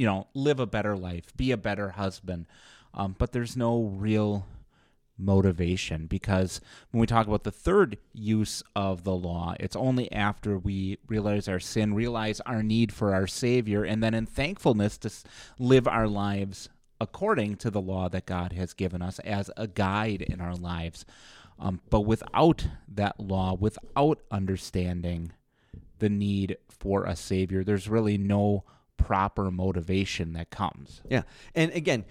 you 0.00 0.06
know, 0.06 0.26
live 0.32 0.58
a 0.58 0.66
better 0.66 0.96
life, 0.96 1.36
be 1.36 1.50
a 1.50 1.58
better 1.58 1.90
husband. 1.90 2.46
Um, 2.94 3.14
but 3.18 3.32
there's 3.32 3.54
no 3.54 3.82
real 3.82 4.46
motivation 5.18 6.06
because 6.06 6.62
when 6.90 7.02
we 7.02 7.06
talk 7.06 7.26
about 7.26 7.44
the 7.44 7.52
third 7.52 7.98
use 8.14 8.62
of 8.74 9.04
the 9.04 9.14
law, 9.14 9.54
it's 9.60 9.76
only 9.76 10.10
after 10.10 10.56
we 10.56 10.96
realize 11.06 11.48
our 11.48 11.60
sin, 11.60 11.92
realize 11.92 12.40
our 12.46 12.62
need 12.62 12.94
for 12.94 13.12
our 13.12 13.26
Savior, 13.26 13.84
and 13.84 14.02
then 14.02 14.14
in 14.14 14.24
thankfulness 14.24 14.96
to 14.96 15.10
live 15.58 15.86
our 15.86 16.08
lives 16.08 16.70
according 16.98 17.56
to 17.56 17.70
the 17.70 17.82
law 17.82 18.08
that 18.08 18.24
God 18.24 18.54
has 18.54 18.72
given 18.72 19.02
us 19.02 19.18
as 19.18 19.50
a 19.58 19.66
guide 19.66 20.22
in 20.22 20.40
our 20.40 20.54
lives. 20.54 21.04
Um, 21.58 21.82
but 21.90 22.06
without 22.06 22.66
that 22.88 23.20
law, 23.20 23.54
without 23.54 24.22
understanding 24.30 25.32
the 25.98 26.08
need 26.08 26.56
for 26.70 27.04
a 27.04 27.14
Savior, 27.14 27.62
there's 27.62 27.86
really 27.86 28.16
no 28.16 28.64
proper 29.04 29.50
motivation 29.50 30.32
that 30.34 30.50
comes. 30.50 31.02
Yeah. 31.08 31.22
And 31.54 31.72
again, 31.72 32.04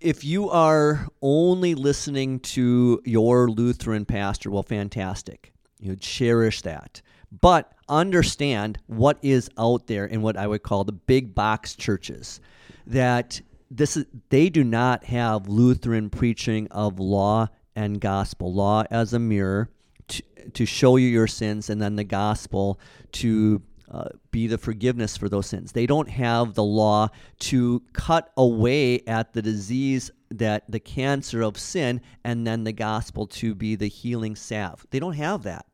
if 0.00 0.24
you 0.24 0.50
are 0.50 1.08
only 1.22 1.74
listening 1.74 2.40
to 2.40 3.00
your 3.04 3.48
Lutheran 3.50 4.04
pastor, 4.04 4.50
well, 4.50 4.62
fantastic. 4.62 5.52
You 5.80 5.96
cherish 5.96 6.62
that. 6.62 7.00
But 7.40 7.72
understand 7.88 8.78
what 8.86 9.18
is 9.22 9.50
out 9.58 9.86
there 9.86 10.06
in 10.06 10.22
what 10.22 10.36
I 10.36 10.46
would 10.46 10.62
call 10.62 10.84
the 10.84 10.92
big 10.92 11.34
box 11.34 11.74
churches. 11.74 12.40
That 12.86 13.40
this 13.70 13.96
is 13.96 14.04
they 14.28 14.50
do 14.50 14.62
not 14.62 15.04
have 15.04 15.48
Lutheran 15.48 16.10
preaching 16.10 16.68
of 16.70 17.00
law 17.00 17.48
and 17.74 18.00
gospel. 18.00 18.52
Law 18.52 18.84
as 18.90 19.12
a 19.12 19.18
mirror 19.18 19.70
to, 20.08 20.22
to 20.52 20.66
show 20.66 20.96
you 20.96 21.08
your 21.08 21.26
sins, 21.26 21.70
and 21.70 21.80
then 21.80 21.96
the 21.96 22.04
gospel 22.04 22.78
to 23.12 23.62
uh, 23.90 24.08
be 24.30 24.46
the 24.46 24.58
forgiveness 24.58 25.16
for 25.16 25.28
those 25.28 25.46
sins. 25.46 25.72
They 25.72 25.86
don't 25.86 26.08
have 26.08 26.54
the 26.54 26.64
law 26.64 27.08
to 27.40 27.82
cut 27.92 28.32
away 28.36 29.00
at 29.06 29.32
the 29.32 29.42
disease 29.42 30.10
that 30.30 30.64
the 30.68 30.80
cancer 30.80 31.42
of 31.42 31.58
sin 31.58 32.00
and 32.24 32.46
then 32.46 32.64
the 32.64 32.72
gospel 32.72 33.26
to 33.26 33.54
be 33.54 33.76
the 33.76 33.88
healing 33.88 34.36
salve. 34.36 34.86
They 34.90 34.98
don't 34.98 35.14
have 35.14 35.42
that. 35.44 35.66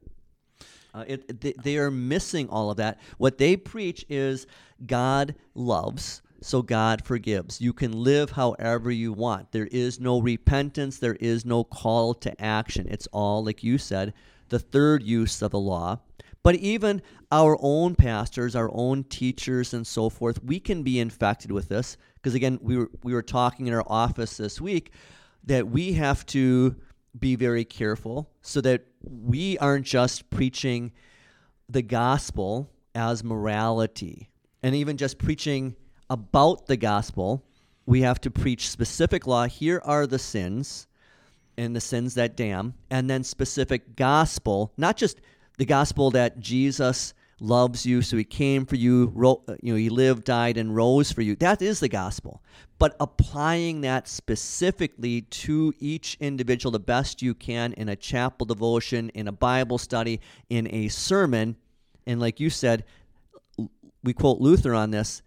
Uh, 0.92 1.04
it, 1.06 1.40
they, 1.40 1.54
they 1.62 1.78
are 1.78 1.90
missing 1.90 2.48
all 2.48 2.70
of 2.70 2.76
that. 2.78 3.00
What 3.18 3.38
they 3.38 3.56
preach 3.56 4.04
is 4.08 4.46
God 4.84 5.36
loves, 5.54 6.20
so 6.40 6.62
God 6.62 7.04
forgives. 7.04 7.60
You 7.60 7.72
can 7.72 7.92
live 7.92 8.30
however 8.30 8.90
you 8.90 9.12
want. 9.12 9.52
There 9.52 9.68
is 9.68 10.00
no 10.00 10.20
repentance, 10.20 10.98
there 10.98 11.16
is 11.20 11.44
no 11.44 11.62
call 11.62 12.14
to 12.14 12.40
action. 12.42 12.88
It's 12.90 13.06
all, 13.12 13.44
like 13.44 13.62
you 13.62 13.78
said, 13.78 14.14
the 14.48 14.58
third 14.58 15.04
use 15.04 15.42
of 15.42 15.52
the 15.52 15.60
law 15.60 16.00
but 16.42 16.56
even 16.56 17.02
our 17.30 17.56
own 17.60 17.94
pastors, 17.94 18.56
our 18.56 18.70
own 18.72 19.04
teachers, 19.04 19.74
and 19.74 19.86
so 19.86 20.08
forth, 20.08 20.42
we 20.42 20.58
can 20.58 20.82
be 20.82 20.98
infected 20.98 21.52
with 21.52 21.68
this. 21.68 21.96
Because 22.14 22.34
again, 22.34 22.58
we 22.62 22.76
were, 22.76 22.90
we 23.02 23.12
were 23.12 23.22
talking 23.22 23.66
in 23.66 23.74
our 23.74 23.84
office 23.86 24.36
this 24.36 24.60
week 24.60 24.92
that 25.44 25.68
we 25.68 25.94
have 25.94 26.24
to 26.26 26.76
be 27.18 27.34
very 27.34 27.64
careful 27.64 28.30
so 28.42 28.60
that 28.60 28.86
we 29.02 29.58
aren't 29.58 29.86
just 29.86 30.30
preaching 30.30 30.92
the 31.68 31.82
gospel 31.82 32.70
as 32.94 33.24
morality 33.24 34.30
and 34.62 34.74
even 34.74 34.96
just 34.96 35.18
preaching 35.18 35.76
about 36.08 36.66
the 36.66 36.76
gospel. 36.76 37.44
We 37.86 38.02
have 38.02 38.20
to 38.22 38.30
preach 38.30 38.68
specific 38.68 39.26
law. 39.26 39.46
Here 39.46 39.80
are 39.84 40.06
the 40.06 40.18
sins 40.18 40.86
and 41.56 41.74
the 41.74 41.80
sins 41.80 42.14
that 42.14 42.36
damn, 42.36 42.74
and 42.90 43.10
then 43.10 43.22
specific 43.24 43.96
gospel, 43.96 44.72
not 44.76 44.96
just 44.96 45.20
the 45.60 45.66
gospel 45.66 46.10
that 46.12 46.40
Jesus 46.40 47.12
loves 47.38 47.84
you, 47.84 48.00
so 48.00 48.16
he 48.16 48.24
came 48.24 48.64
for 48.64 48.76
you, 48.76 49.12
ro- 49.14 49.42
uh, 49.46 49.56
you 49.62 49.74
know, 49.74 49.76
he 49.76 49.90
lived, 49.90 50.24
died, 50.24 50.56
and 50.56 50.74
rose 50.74 51.12
for 51.12 51.20
you. 51.20 51.36
That 51.36 51.60
is 51.60 51.80
the 51.80 51.88
gospel. 51.90 52.42
But 52.78 52.96
applying 52.98 53.82
that 53.82 54.08
specifically 54.08 55.20
to 55.20 55.74
each 55.78 56.16
individual 56.18 56.70
the 56.70 56.78
best 56.78 57.20
you 57.20 57.34
can 57.34 57.74
in 57.74 57.90
a 57.90 57.96
chapel 57.96 58.46
devotion, 58.46 59.10
in 59.10 59.28
a 59.28 59.32
Bible 59.32 59.76
study, 59.76 60.22
in 60.48 60.66
a 60.72 60.88
sermon, 60.88 61.56
and 62.06 62.20
like 62.20 62.40
you 62.40 62.48
said, 62.48 62.84
we 64.02 64.14
quote 64.14 64.40
Luther 64.40 64.74
on 64.74 64.92
this. 64.92 65.20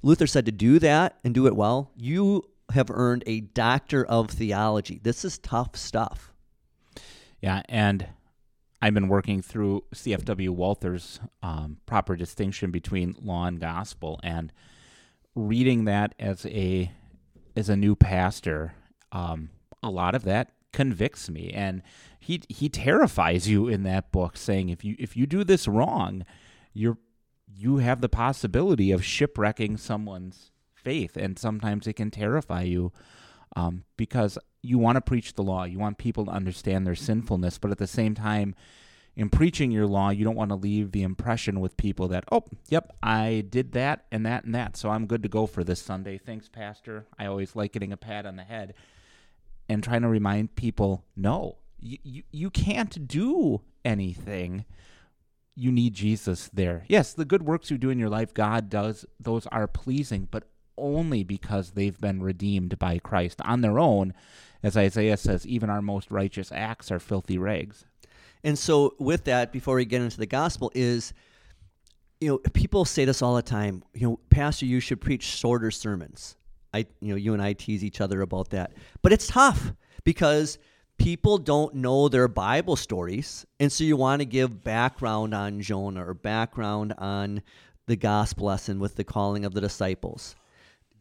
Luther 0.00 0.26
said 0.26 0.46
to 0.46 0.52
do 0.52 0.78
that 0.78 1.18
and 1.22 1.34
do 1.34 1.46
it 1.46 1.54
well, 1.54 1.90
you 1.94 2.48
have 2.72 2.90
earned 2.90 3.24
a 3.26 3.40
doctor 3.40 4.06
of 4.06 4.30
theology. 4.30 5.00
This 5.02 5.22
is 5.22 5.36
tough 5.36 5.76
stuff. 5.76 6.32
Yeah, 7.42 7.60
and 7.68 8.06
I've 8.84 8.92
been 8.92 9.08
working 9.08 9.40
through 9.40 9.84
CFW 9.94 10.50
Walther's 10.50 11.18
um, 11.42 11.78
proper 11.86 12.16
distinction 12.16 12.70
between 12.70 13.16
law 13.18 13.46
and 13.46 13.58
gospel, 13.58 14.20
and 14.22 14.52
reading 15.34 15.86
that 15.86 16.14
as 16.18 16.44
a 16.44 16.92
as 17.56 17.70
a 17.70 17.76
new 17.76 17.96
pastor, 17.96 18.74
um, 19.10 19.48
a 19.82 19.88
lot 19.88 20.14
of 20.14 20.24
that 20.24 20.52
convicts 20.74 21.30
me, 21.30 21.50
and 21.54 21.80
he 22.20 22.42
he 22.50 22.68
terrifies 22.68 23.48
you 23.48 23.68
in 23.68 23.84
that 23.84 24.12
book, 24.12 24.36
saying 24.36 24.68
if 24.68 24.84
you 24.84 24.96
if 24.98 25.16
you 25.16 25.24
do 25.26 25.44
this 25.44 25.66
wrong, 25.66 26.26
you're 26.74 26.98
you 27.46 27.78
have 27.78 28.02
the 28.02 28.10
possibility 28.10 28.92
of 28.92 29.02
shipwrecking 29.02 29.78
someone's 29.78 30.50
faith, 30.74 31.16
and 31.16 31.38
sometimes 31.38 31.86
it 31.86 31.94
can 31.94 32.10
terrify 32.10 32.60
you 32.60 32.92
um, 33.56 33.84
because 33.96 34.36
you 34.64 34.78
want 34.78 34.96
to 34.96 35.00
preach 35.00 35.34
the 35.34 35.42
law, 35.42 35.64
you 35.64 35.78
want 35.78 35.98
people 35.98 36.24
to 36.24 36.30
understand 36.30 36.86
their 36.86 36.94
sinfulness, 36.94 37.58
but 37.58 37.70
at 37.70 37.78
the 37.78 37.86
same 37.86 38.14
time, 38.14 38.54
in 39.16 39.28
preaching 39.28 39.70
your 39.70 39.86
law, 39.86 40.10
you 40.10 40.24
don't 40.24 40.34
want 40.34 40.50
to 40.50 40.56
leave 40.56 40.90
the 40.90 41.02
impression 41.02 41.60
with 41.60 41.76
people 41.76 42.08
that, 42.08 42.24
oh, 42.32 42.44
yep, 42.68 42.96
I 43.02 43.44
did 43.48 43.72
that 43.72 44.06
and 44.10 44.26
that 44.26 44.44
and 44.44 44.54
that, 44.54 44.76
so 44.76 44.90
I'm 44.90 45.06
good 45.06 45.22
to 45.22 45.28
go 45.28 45.46
for 45.46 45.62
this 45.62 45.80
Sunday. 45.80 46.18
Thanks, 46.18 46.48
Pastor. 46.48 47.06
I 47.18 47.26
always 47.26 47.54
like 47.54 47.72
getting 47.72 47.92
a 47.92 47.96
pat 47.96 48.26
on 48.26 48.36
the 48.36 48.42
head 48.42 48.74
and 49.68 49.84
trying 49.84 50.02
to 50.02 50.08
remind 50.08 50.56
people, 50.56 51.04
no, 51.14 51.58
you, 51.78 51.98
you, 52.02 52.22
you 52.32 52.50
can't 52.50 53.06
do 53.06 53.60
anything. 53.84 54.64
You 55.54 55.70
need 55.70 55.94
Jesus 55.94 56.50
there. 56.52 56.84
Yes, 56.88 57.12
the 57.12 57.24
good 57.24 57.44
works 57.44 57.70
you 57.70 57.78
do 57.78 57.90
in 57.90 57.98
your 57.98 58.08
life, 58.08 58.34
God 58.34 58.68
does, 58.68 59.06
those 59.20 59.46
are 59.48 59.68
pleasing, 59.68 60.26
but 60.30 60.48
only 60.76 61.22
because 61.22 61.70
they've 61.70 62.00
been 62.00 62.20
redeemed 62.20 62.78
by 62.80 62.98
Christ. 62.98 63.40
On 63.44 63.60
their 63.60 63.78
own, 63.78 64.12
as 64.64 64.78
Isaiah 64.78 65.18
says, 65.18 65.46
even 65.46 65.68
our 65.68 65.82
most 65.82 66.10
righteous 66.10 66.50
acts 66.50 66.90
are 66.90 66.98
filthy 66.98 67.36
rags. 67.36 67.84
And 68.42 68.58
so, 68.58 68.94
with 68.98 69.24
that, 69.24 69.52
before 69.52 69.76
we 69.76 69.84
get 69.84 70.00
into 70.00 70.16
the 70.16 70.26
gospel, 70.26 70.72
is 70.74 71.12
you 72.20 72.28
know 72.28 72.38
people 72.38 72.86
say 72.86 73.04
this 73.04 73.20
all 73.20 73.36
the 73.36 73.42
time. 73.42 73.84
You 73.92 74.08
know, 74.08 74.20
Pastor, 74.30 74.64
you 74.64 74.80
should 74.80 75.02
preach 75.02 75.22
shorter 75.22 75.70
sermons. 75.70 76.36
I, 76.72 76.86
you 77.00 77.10
know, 77.10 77.16
you 77.16 77.34
and 77.34 77.42
I 77.42 77.52
tease 77.52 77.84
each 77.84 78.00
other 78.00 78.22
about 78.22 78.50
that, 78.50 78.72
but 79.02 79.12
it's 79.12 79.26
tough 79.26 79.72
because 80.02 80.58
people 80.98 81.38
don't 81.38 81.74
know 81.74 82.08
their 82.08 82.26
Bible 82.26 82.76
stories, 82.76 83.46
and 83.60 83.70
so 83.70 83.84
you 83.84 83.96
want 83.96 84.20
to 84.20 84.26
give 84.26 84.64
background 84.64 85.34
on 85.34 85.60
Jonah 85.60 86.08
or 86.08 86.14
background 86.14 86.94
on 86.96 87.42
the 87.86 87.96
gospel 87.96 88.46
lesson 88.46 88.80
with 88.80 88.96
the 88.96 89.04
calling 89.04 89.44
of 89.44 89.52
the 89.52 89.60
disciples, 89.60 90.36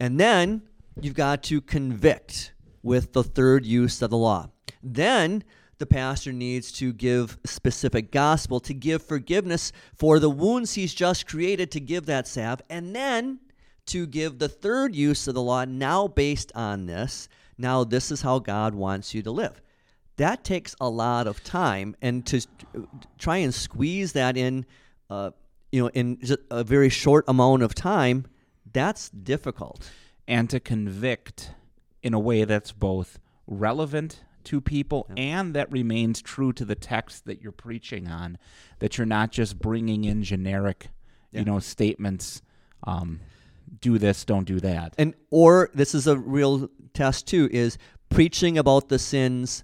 and 0.01 0.20
then 0.20 0.61
you've 1.01 1.16
got 1.16 1.43
to 1.43 1.61
convict 1.61 2.53
with 2.84 3.13
the 3.13 3.23
third 3.23 3.65
use 3.65 4.01
of 4.01 4.11
the 4.11 4.17
law. 4.17 4.49
Then 4.84 5.43
the 5.79 5.86
pastor 5.86 6.31
needs 6.31 6.71
to 6.73 6.93
give 6.93 7.38
specific 7.45 8.11
gospel, 8.11 8.59
to 8.59 8.73
give 8.73 9.01
forgiveness 9.01 9.71
for 9.95 10.19
the 10.19 10.29
wounds 10.29 10.75
he's 10.75 10.93
just 10.93 11.27
created, 11.27 11.71
to 11.71 11.79
give 11.79 12.05
that 12.05 12.27
salve, 12.27 12.61
and 12.69 12.95
then 12.95 13.39
to 13.88 14.05
give 14.05 14.39
the 14.39 14.47
third 14.47 14.95
use 14.95 15.27
of 15.27 15.34
the 15.34 15.41
law, 15.41 15.65
now 15.65 16.07
based 16.07 16.51
on 16.55 16.86
this. 16.86 17.27
Now, 17.57 17.84
this 17.84 18.11
is 18.11 18.21
how 18.21 18.39
God 18.39 18.75
wants 18.75 19.13
you 19.13 19.21
to 19.23 19.31
live. 19.31 19.61
That 20.17 20.43
takes 20.43 20.75
a 20.79 20.89
lot 20.89 21.27
of 21.27 21.43
time, 21.43 21.95
and 22.01 22.25
to 22.27 22.45
try 23.17 23.38
and 23.38 23.53
squeeze 23.53 24.13
that 24.13 24.38
in, 24.38 24.65
uh, 25.09 25.31
you 25.71 25.81
know, 25.81 25.89
in 25.89 26.19
a 26.51 26.63
very 26.63 26.89
short 26.89 27.25
amount 27.27 27.63
of 27.63 27.73
time, 27.73 28.25
that's 28.71 29.09
difficult. 29.09 29.89
And 30.27 30.49
to 30.49 30.59
convict 30.59 31.51
in 32.04 32.14
a 32.14 32.20
way 32.20 32.43
that's 32.43 32.72
both 32.72 33.20
relevant 33.47 34.24
to 34.43 34.62
people 34.62 35.08
and 35.18 35.54
that 35.54 35.72
remains 35.72 36.22
true 36.22 36.51
to 36.54 36.66
the 36.66 36.76
text 36.76 37.26
that 37.26 37.41
you're 37.41 37.51
preaching 37.51 38.10
on 38.10 38.38
that 38.80 38.97
you're 38.97 39.08
not 39.08 39.32
just 39.32 39.58
bringing 39.58 40.04
in 40.04 40.22
generic 40.22 40.89
you 41.32 41.45
know 41.45 41.60
statements 41.60 42.41
um, 42.86 43.22
do 43.82 43.97
this 43.97 44.26
don't 44.26 44.45
do 44.45 44.60
that. 44.60 44.93
And 44.97 45.14
or 45.30 45.70
this 45.74 45.95
is 45.95 46.08
a 46.08 46.18
real 46.18 46.70
test 46.93 47.28
too 47.28 47.49
is 47.51 47.78
preaching 48.10 48.58
about 48.58 48.89
the 48.89 48.99
sins 48.99 49.64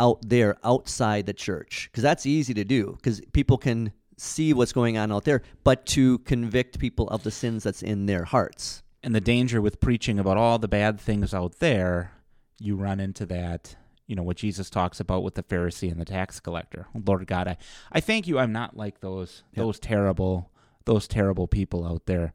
out 0.00 0.18
there 0.28 0.56
outside 0.64 1.26
the 1.26 1.32
church 1.32 1.88
because 1.90 2.02
that's 2.02 2.26
easy 2.26 2.52
to 2.54 2.64
do 2.64 2.92
because 2.96 3.20
people 3.32 3.56
can 3.56 3.92
see 4.16 4.52
what's 4.52 4.72
going 4.72 4.98
on 4.98 5.12
out 5.12 5.24
there 5.24 5.42
but 5.62 5.86
to 5.86 6.18
convict 6.20 6.78
people 6.78 7.08
of 7.08 7.22
the 7.22 7.30
sins 7.30 7.62
that's 7.62 7.82
in 7.82 8.06
their 8.06 8.24
hearts 8.24 8.82
and 9.04 9.14
the 9.14 9.20
danger 9.20 9.60
with 9.60 9.80
preaching 9.80 10.18
about 10.18 10.36
all 10.36 10.58
the 10.58 10.68
bad 10.68 10.98
things 10.98 11.32
out 11.32 11.58
there 11.60 12.12
you 12.58 12.74
run 12.74 12.98
into 12.98 13.26
that 13.26 13.76
you 14.06 14.14
know 14.14 14.22
what 14.22 14.36
Jesus 14.36 14.70
talks 14.70 15.00
about 15.00 15.22
with 15.22 15.34
the 15.34 15.42
Pharisee 15.42 15.90
and 15.90 16.00
the 16.00 16.04
tax 16.04 16.40
collector. 16.40 16.86
Lord 16.94 17.26
God, 17.26 17.48
I, 17.48 17.56
I 17.90 18.00
thank 18.00 18.26
you. 18.26 18.38
I'm 18.38 18.52
not 18.52 18.76
like 18.76 19.00
those 19.00 19.42
those 19.54 19.78
terrible 19.78 20.50
those 20.84 21.08
terrible 21.08 21.46
people 21.46 21.86
out 21.86 22.06
there. 22.06 22.34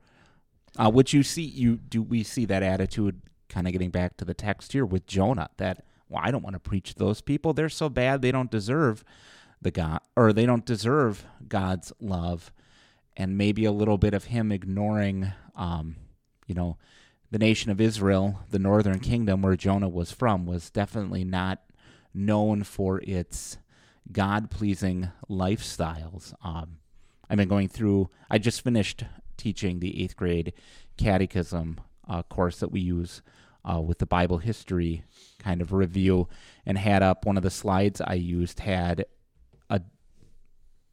Uh, 0.77 0.89
which 0.89 1.13
you 1.13 1.23
see, 1.23 1.43
you 1.43 1.77
do 1.77 2.01
we 2.01 2.23
see 2.23 2.45
that 2.45 2.63
attitude 2.63 3.21
kind 3.49 3.67
of 3.67 3.73
getting 3.73 3.89
back 3.89 4.17
to 4.17 4.25
the 4.25 4.33
text 4.33 4.73
here 4.73 4.85
with 4.85 5.05
Jonah 5.05 5.49
that 5.57 5.83
well, 6.07 6.21
I 6.23 6.31
don't 6.31 6.43
want 6.43 6.55
to 6.55 6.59
preach 6.59 6.93
to 6.93 6.99
those 6.99 7.21
people. 7.21 7.53
They're 7.53 7.69
so 7.69 7.89
bad 7.89 8.21
they 8.21 8.31
don't 8.31 8.49
deserve 8.49 9.03
the 9.61 9.71
God 9.71 9.99
or 10.15 10.33
they 10.33 10.45
don't 10.45 10.65
deserve 10.65 11.25
God's 11.47 11.93
love, 11.99 12.51
and 13.15 13.37
maybe 13.37 13.65
a 13.65 13.71
little 13.71 13.97
bit 13.97 14.13
of 14.15 14.25
him 14.25 14.51
ignoring, 14.51 15.31
um, 15.55 15.97
you 16.49 16.55
know, 16.55 16.77
the 17.29 17.37
nation 17.37 17.69
of 17.69 17.79
Israel, 17.79 18.39
the 18.49 18.57
northern 18.57 18.99
kingdom 18.99 19.43
where 19.43 19.55
Jonah 19.55 19.87
was 19.87 20.11
from, 20.11 20.47
was 20.47 20.71
definitely 20.71 21.23
not 21.23 21.59
known 22.11 22.63
for 22.63 22.99
its 23.03 23.59
God 24.11 24.49
pleasing 24.49 25.11
lifestyles. 25.29 26.33
Um, 26.43 26.79
I've 27.29 27.37
been 27.37 27.47
going 27.47 27.69
through, 27.69 28.09
I 28.31 28.39
just 28.39 28.63
finished 28.63 29.03
teaching 29.37 29.79
the 29.79 30.03
eighth 30.03 30.15
grade 30.15 30.53
catechism 30.97 31.79
uh, 32.07 32.23
course 32.23 32.59
that 32.59 32.71
we 32.71 32.79
use 32.79 33.21
uh, 33.63 33.79
with 33.79 33.99
the 33.99 34.07
Bible 34.07 34.39
history 34.39 35.03
kind 35.37 35.61
of 35.61 35.71
review, 35.71 36.27
and 36.65 36.79
had 36.79 37.03
up 37.03 37.27
one 37.27 37.37
of 37.37 37.43
the 37.43 37.51
slides 37.51 38.01
I 38.01 38.15
used 38.15 38.61
had 38.61 39.05
a 39.69 39.81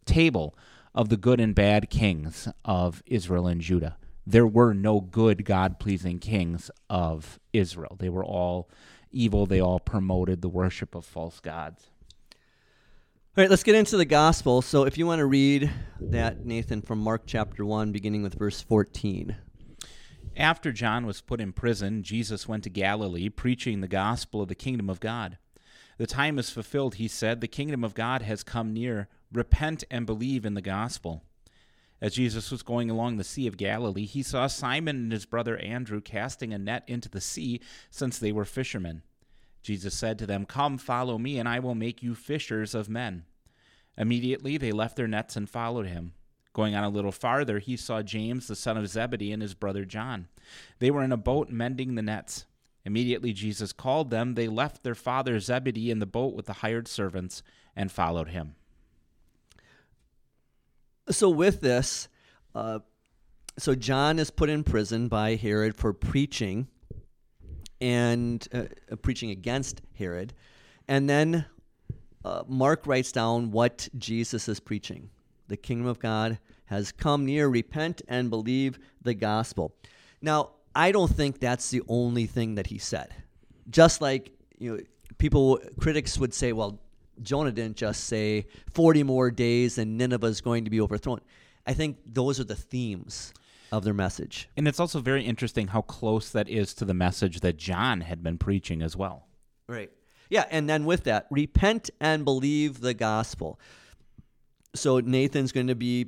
table 0.05 0.55
of 0.95 1.09
the 1.09 1.17
good 1.17 1.41
and 1.41 1.55
bad 1.55 1.89
kings 1.89 2.47
of 2.63 3.03
Israel 3.07 3.47
and 3.47 3.63
Judah 3.63 3.97
there 4.27 4.47
were 4.47 4.74
no 4.74 5.01
good, 5.01 5.45
God 5.45 5.79
pleasing 5.79 6.18
kings 6.18 6.70
of 6.91 7.39
Israel. 7.53 7.97
They 7.99 8.09
were 8.09 8.24
all 8.24 8.68
evil. 9.12 9.47
They 9.47 9.61
all 9.61 9.79
promoted 9.79 10.43
the 10.43 10.49
worship 10.49 10.95
of 10.95 11.05
false 11.05 11.39
gods. 11.39 11.89
All 13.37 13.43
right, 13.43 13.51
let's 13.51 13.62
get 13.62 13.74
into 13.74 13.97
the 13.97 14.05
gospel. 14.05 14.62
So, 14.62 14.85
if 14.85 14.99
you 14.99 15.07
want 15.07 15.20
to 15.20 15.27
read 15.27 15.70
that, 16.01 16.45
Nathan, 16.45 16.83
from 16.83 16.99
Mark 16.99 17.22
chapter 17.27 17.64
1, 17.64 17.93
beginning 17.93 18.22
with 18.22 18.35
verse 18.35 18.62
14. 18.62 19.37
After 20.37 20.72
John 20.72 21.07
was 21.07 21.20
put 21.20 21.41
in 21.41 21.53
prison, 21.53 22.03
Jesus 22.03 22.49
went 22.49 22.64
to 22.64 22.70
Galilee, 22.70 23.29
preaching 23.29 23.81
the 23.81 23.89
gospel 23.89 24.43
of 24.43 24.49
the 24.49 24.55
kingdom 24.55 24.91
of 24.91 25.01
God. 25.01 25.39
The 25.99 26.07
time 26.07 26.39
is 26.39 26.51
fulfilled, 26.51 26.97
he 26.97 27.09
said. 27.09 27.41
The 27.41 27.49
kingdom 27.49 27.85
of 27.85 27.95
God 27.95 28.22
has 28.22 28.43
come 28.43 28.72
near. 28.72 29.09
Repent 29.33 29.85
and 29.91 30.05
believe 30.05 30.45
in 30.45 30.55
the 30.55 30.62
gospel. 30.62 31.22
As 32.01 32.15
Jesus 32.15 32.51
was 32.51 32.63
going 32.63 32.91
along 32.91 33.17
the 33.17 33.25
Sea 33.25 33.47
of 33.47 33.57
Galilee, 33.57 34.05
he 34.05 34.23
saw 34.23 34.47
Simon 34.47 34.97
and 34.97 35.13
his 35.13 35.25
brother 35.25 35.57
Andrew 35.57 36.01
casting 36.01 36.53
a 36.53 36.59
net 36.59 36.85
into 36.87 37.09
the 37.09 37.21
sea, 37.21 37.61
since 37.91 38.19
they 38.19 38.33
were 38.33 38.45
fishermen. 38.45 39.03
Jesus 39.63 39.95
said 39.95 40.19
to 40.19 40.27
them, 40.27 40.45
Come, 40.45 40.79
follow 40.79 41.19
me, 41.19 41.39
and 41.39 41.49
I 41.49 41.59
will 41.59 41.75
make 41.75 42.03
you 42.03 42.15
fishers 42.15 42.75
of 42.75 42.89
men. 42.89 43.25
Immediately 43.97 44.59
they 44.59 44.73
left 44.73 44.97
their 44.97 45.09
nets 45.09 45.37
and 45.37 45.49
followed 45.49 45.87
him. 45.87 46.13
Going 46.53 46.75
on 46.75 46.85
a 46.85 46.89
little 46.89 47.13
farther, 47.13 47.59
he 47.59 47.77
saw 47.77 48.03
James, 48.03 48.47
the 48.47 48.57
son 48.57 48.77
of 48.77 48.89
Zebedee, 48.89 49.33
and 49.33 49.43
his 49.43 49.55
brother 49.55 49.85
John. 49.85 50.29
They 50.79 50.91
were 50.91 51.03
in 51.03 51.13
a 51.13 51.17
boat 51.17 51.51
mending 51.51 51.95
the 51.95 52.03
nets. 52.03 52.47
Immediately 52.85 53.33
Jesus 53.33 53.73
called 53.73 54.11
them. 54.11 54.35
They 54.35 54.49
left 54.49 54.83
their 54.83 54.95
father 54.95 55.41
Zebedee 55.41 55.91
in 55.91 55.99
the 55.99 56.07
boat 56.07 56.35
with 56.35 56.47
the 56.47 56.55
hired 56.55 56.89
servants 56.89 57.43
and 57.75 57.91
followed 57.91 58.29
him. 58.29 58.55
So 61.11 61.31
with 61.31 61.61
this, 61.61 62.09
uh, 62.55 62.81
so 63.59 63.75
John 63.75 64.19
is 64.19 64.31
put 64.31 64.51
in 64.51 64.65
prison 64.65 65.09
by 65.09 65.37
Herod 65.37 65.77
for 65.77 65.93
preaching 65.93 66.67
and 67.81 68.47
uh, 68.53 68.65
uh, 68.91 68.97
preaching 68.97 69.31
against 69.31 69.83
Herod, 69.99 70.35
and 70.89 71.09
then 71.09 71.47
uh, 72.25 72.43
Mark 72.49 72.87
writes 72.87 73.13
down 73.13 73.51
what 73.51 73.89
Jesus 73.97 74.49
is 74.49 74.59
preaching. 74.59 75.11
The 75.49 75.57
kingdom 75.57 75.87
of 75.87 75.99
God 75.99 76.39
has 76.67 76.91
come 76.91 77.25
near. 77.25 77.49
Repent 77.49 78.03
and 78.09 78.31
believe 78.31 78.79
the 79.03 79.15
gospel. 79.15 79.75
Now, 80.21 80.51
I 80.75 80.91
don't 80.91 81.11
think 81.11 81.39
that's 81.39 81.71
the 81.71 81.83
only 81.89 82.27
thing 82.27 82.57
that 82.57 82.67
he 82.67 82.79
said. 82.79 83.15
Just 83.71 84.01
like 84.01 84.33
you 84.59 84.77
know, 84.77 84.83
people 85.19 85.61
critics 85.79 86.19
would 86.19 86.35
say, 86.35 86.53
well, 86.53 86.81
Jonah 87.23 87.53
didn't 87.53 87.77
just 87.77 88.05
say 88.05 88.47
40 88.73 89.03
more 89.03 89.31
days 89.31 89.79
and 89.79 89.99
Nineveh 89.99 90.27
is 90.27 90.41
going 90.41 90.64
to 90.64 90.71
be 90.71 90.81
overthrown. 90.81 91.21
I 91.67 91.73
think 91.73 91.99
those 92.07 92.39
are 92.39 92.45
the 92.45 92.57
themes 92.57 93.33
of 93.73 93.85
their 93.85 93.95
message. 93.95 94.49
And 94.57 94.69
it's 94.69 94.81
also 94.81 95.01
very 95.01 95.25
interesting 95.25 95.69
how 95.69 95.83
close 95.83 96.31
that 96.31 96.49
is 96.49 96.75
to 96.75 96.85
the 96.85 96.95
message 96.95 97.41
that 97.41 97.57
John 97.57 98.03
had 98.03 98.23
been 98.23 98.39
preaching 98.39 98.83
as 98.83 98.97
well. 98.97 99.27
Right. 99.69 99.91
Yeah, 100.31 100.45
and 100.51 100.69
then 100.69 100.85
with 100.85 101.05
that, 101.05 101.27
repent 101.31 101.91
and 102.01 102.25
believe 102.25 102.81
the 102.81 102.95
gospel. 102.95 103.61
So 104.75 105.01
Nathan's 105.01 105.53
going 105.53 105.69
to 105.69 105.75
be 105.75 106.07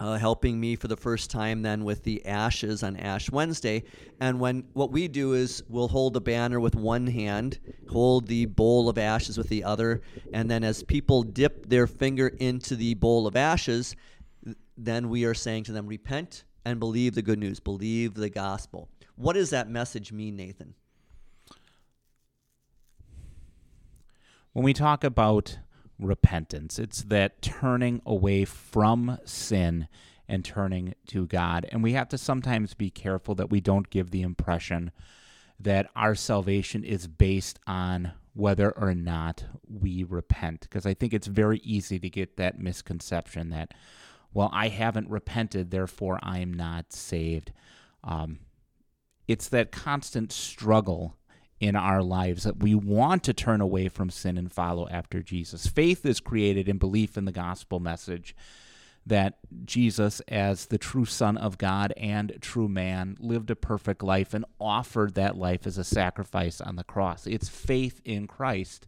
uh, 0.00 0.18
helping 0.18 0.58
me 0.58 0.76
for 0.76 0.88
the 0.88 0.96
first 0.96 1.30
time 1.30 1.62
then 1.62 1.84
with 1.84 2.02
the 2.02 2.24
ashes 2.26 2.82
on 2.82 2.96
Ash 2.96 3.30
Wednesday. 3.30 3.84
And 4.20 4.40
when 4.40 4.64
what 4.72 4.90
we 4.90 5.08
do 5.08 5.34
is 5.34 5.62
we'll 5.68 5.88
hold 5.88 6.14
the 6.14 6.20
banner 6.20 6.58
with 6.60 6.74
one 6.74 7.06
hand, 7.06 7.58
hold 7.90 8.26
the 8.26 8.46
bowl 8.46 8.88
of 8.88 8.98
ashes 8.98 9.38
with 9.38 9.48
the 9.48 9.64
other, 9.64 10.02
and 10.32 10.50
then 10.50 10.64
as 10.64 10.82
people 10.82 11.22
dip 11.22 11.66
their 11.66 11.86
finger 11.86 12.28
into 12.28 12.76
the 12.76 12.94
bowl 12.94 13.26
of 13.26 13.36
ashes, 13.36 13.94
then 14.76 15.08
we 15.08 15.24
are 15.24 15.34
saying 15.34 15.64
to 15.64 15.72
them, 15.72 15.86
repent 15.86 16.44
and 16.64 16.80
believe 16.80 17.14
the 17.14 17.22
good 17.22 17.38
news, 17.38 17.60
believe 17.60 18.14
the 18.14 18.30
gospel. 18.30 18.88
What 19.16 19.34
does 19.34 19.50
that 19.50 19.68
message 19.68 20.12
mean, 20.12 20.36
Nathan? 20.36 20.74
When 24.52 24.64
we 24.64 24.72
talk 24.72 25.04
about 25.04 25.58
repentance. 25.98 26.78
It's 26.78 27.02
that 27.04 27.42
turning 27.42 28.02
away 28.04 28.44
from 28.44 29.18
sin 29.24 29.88
and 30.28 30.44
turning 30.44 30.94
to 31.08 31.26
God. 31.26 31.66
And 31.70 31.82
we 31.82 31.92
have 31.92 32.08
to 32.08 32.18
sometimes 32.18 32.74
be 32.74 32.90
careful 32.90 33.34
that 33.36 33.50
we 33.50 33.60
don't 33.60 33.90
give 33.90 34.10
the 34.10 34.22
impression 34.22 34.90
that 35.60 35.88
our 35.94 36.14
salvation 36.14 36.82
is 36.84 37.06
based 37.06 37.58
on 37.66 38.12
whether 38.32 38.70
or 38.72 38.94
not 38.94 39.44
we 39.68 40.02
repent. 40.02 40.62
Because 40.62 40.86
I 40.86 40.94
think 40.94 41.12
it's 41.12 41.26
very 41.26 41.58
easy 41.58 41.98
to 41.98 42.10
get 42.10 42.36
that 42.36 42.58
misconception 42.58 43.50
that, 43.50 43.72
well, 44.32 44.50
I 44.52 44.68
haven't 44.68 45.10
repented, 45.10 45.70
therefore 45.70 46.18
I'm 46.22 46.52
not 46.52 46.92
saved. 46.92 47.52
Um, 48.02 48.40
it's 49.28 49.48
that 49.48 49.72
constant 49.72 50.32
struggle 50.32 51.16
in 51.60 51.76
our 51.76 52.02
lives 52.02 52.44
that 52.44 52.62
we 52.62 52.74
want 52.74 53.22
to 53.24 53.32
turn 53.32 53.60
away 53.60 53.88
from 53.88 54.10
sin 54.10 54.36
and 54.36 54.52
follow 54.52 54.88
after 54.88 55.22
Jesus. 55.22 55.66
Faith 55.66 56.04
is 56.04 56.20
created 56.20 56.68
in 56.68 56.78
belief 56.78 57.16
in 57.16 57.24
the 57.24 57.32
gospel 57.32 57.80
message 57.80 58.34
that 59.06 59.38
Jesus, 59.64 60.20
as 60.28 60.66
the 60.66 60.78
true 60.78 61.04
Son 61.04 61.36
of 61.36 61.58
God 61.58 61.92
and 61.96 62.36
true 62.40 62.68
man, 62.68 63.16
lived 63.20 63.50
a 63.50 63.56
perfect 63.56 64.02
life 64.02 64.32
and 64.32 64.44
offered 64.58 65.14
that 65.14 65.36
life 65.36 65.66
as 65.66 65.76
a 65.76 65.84
sacrifice 65.84 66.60
on 66.60 66.76
the 66.76 66.84
cross. 66.84 67.26
It's 67.26 67.48
faith 67.48 68.00
in 68.04 68.26
Christ 68.26 68.86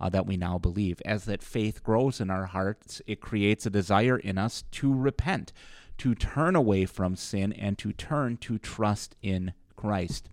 uh, 0.00 0.08
that 0.08 0.26
we 0.26 0.36
now 0.36 0.58
believe. 0.58 1.00
As 1.04 1.26
that 1.26 1.42
faith 1.42 1.82
grows 1.82 2.20
in 2.20 2.30
our 2.30 2.46
hearts, 2.46 3.02
it 3.06 3.20
creates 3.20 3.66
a 3.66 3.70
desire 3.70 4.18
in 4.18 4.38
us 4.38 4.64
to 4.72 4.92
repent, 4.92 5.52
to 5.98 6.14
turn 6.14 6.56
away 6.56 6.86
from 6.86 7.14
sin, 7.14 7.52
and 7.52 7.78
to 7.78 7.92
turn 7.92 8.38
to 8.38 8.58
trust 8.58 9.16
in 9.22 9.52
Christ. 9.76 10.30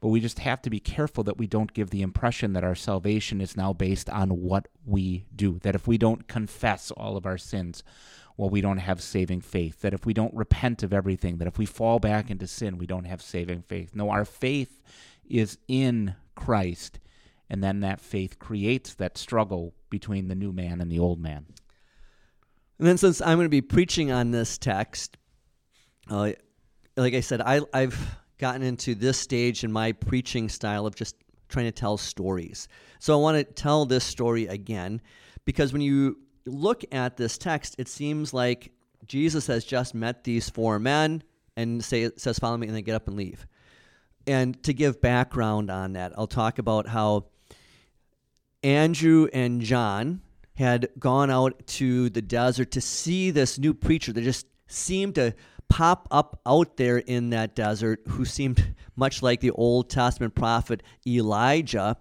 But 0.00 0.08
we 0.08 0.20
just 0.20 0.38
have 0.40 0.62
to 0.62 0.70
be 0.70 0.78
careful 0.78 1.24
that 1.24 1.38
we 1.38 1.48
don't 1.48 1.72
give 1.72 1.90
the 1.90 2.02
impression 2.02 2.52
that 2.52 2.62
our 2.62 2.76
salvation 2.76 3.40
is 3.40 3.56
now 3.56 3.72
based 3.72 4.08
on 4.08 4.42
what 4.42 4.68
we 4.86 5.26
do. 5.34 5.58
That 5.62 5.74
if 5.74 5.88
we 5.88 5.98
don't 5.98 6.28
confess 6.28 6.90
all 6.92 7.16
of 7.16 7.26
our 7.26 7.38
sins, 7.38 7.82
well, 8.36 8.48
we 8.48 8.60
don't 8.60 8.78
have 8.78 9.02
saving 9.02 9.40
faith. 9.40 9.80
That 9.80 9.94
if 9.94 10.06
we 10.06 10.14
don't 10.14 10.34
repent 10.34 10.84
of 10.84 10.92
everything, 10.92 11.38
that 11.38 11.48
if 11.48 11.58
we 11.58 11.66
fall 11.66 11.98
back 11.98 12.30
into 12.30 12.46
sin, 12.46 12.78
we 12.78 12.86
don't 12.86 13.06
have 13.06 13.20
saving 13.20 13.62
faith. 13.62 13.90
No, 13.94 14.10
our 14.10 14.24
faith 14.24 14.80
is 15.28 15.58
in 15.66 16.14
Christ. 16.36 17.00
And 17.50 17.64
then 17.64 17.80
that 17.80 18.00
faith 18.00 18.38
creates 18.38 18.94
that 18.94 19.18
struggle 19.18 19.74
between 19.90 20.28
the 20.28 20.34
new 20.36 20.52
man 20.52 20.80
and 20.80 20.92
the 20.92 21.00
old 21.00 21.18
man. 21.18 21.46
And 22.78 22.86
then, 22.86 22.98
since 22.98 23.20
I'm 23.20 23.38
going 23.38 23.46
to 23.46 23.48
be 23.48 23.60
preaching 23.60 24.12
on 24.12 24.30
this 24.30 24.56
text, 24.56 25.16
uh, 26.08 26.32
like 26.96 27.14
I 27.14 27.20
said, 27.20 27.40
I, 27.40 27.60
I've 27.74 28.16
gotten 28.38 28.62
into 28.62 28.94
this 28.94 29.18
stage 29.18 29.64
in 29.64 29.72
my 29.72 29.92
preaching 29.92 30.48
style 30.48 30.86
of 30.86 30.94
just 30.94 31.16
trying 31.48 31.66
to 31.66 31.72
tell 31.72 31.96
stories. 31.96 32.68
So 32.98 33.14
I 33.14 33.20
want 33.20 33.38
to 33.38 33.44
tell 33.44 33.86
this 33.86 34.04
story 34.04 34.46
again 34.46 35.00
because 35.44 35.72
when 35.72 35.82
you 35.82 36.18
look 36.46 36.84
at 36.92 37.16
this 37.16 37.38
text, 37.38 37.76
it 37.78 37.88
seems 37.88 38.32
like 38.32 38.72
Jesus 39.06 39.46
has 39.46 39.64
just 39.64 39.94
met 39.94 40.24
these 40.24 40.48
four 40.50 40.78
men 40.78 41.22
and 41.56 41.82
say, 41.84 42.10
says, 42.16 42.38
Follow 42.38 42.56
me, 42.56 42.66
and 42.66 42.76
then 42.76 42.82
get 42.82 42.94
up 42.94 43.08
and 43.08 43.16
leave. 43.16 43.46
And 44.26 44.62
to 44.64 44.74
give 44.74 45.00
background 45.00 45.70
on 45.70 45.94
that, 45.94 46.12
I'll 46.16 46.26
talk 46.26 46.58
about 46.58 46.86
how 46.86 47.26
Andrew 48.62 49.28
and 49.32 49.60
John 49.60 50.20
had 50.54 50.88
gone 50.98 51.30
out 51.30 51.66
to 51.66 52.10
the 52.10 52.20
desert 52.20 52.72
to 52.72 52.80
see 52.80 53.30
this 53.30 53.58
new 53.58 53.72
preacher 53.72 54.12
that 54.12 54.22
just 54.22 54.46
seemed 54.66 55.14
to 55.14 55.34
pop 55.68 56.08
up 56.10 56.40
out 56.46 56.76
there 56.76 56.98
in 56.98 57.30
that 57.30 57.54
desert 57.54 58.00
who 58.08 58.24
seemed 58.24 58.74
much 58.96 59.22
like 59.22 59.40
the 59.40 59.50
Old 59.52 59.90
Testament 59.90 60.34
prophet 60.34 60.82
Elijah. 61.06 61.96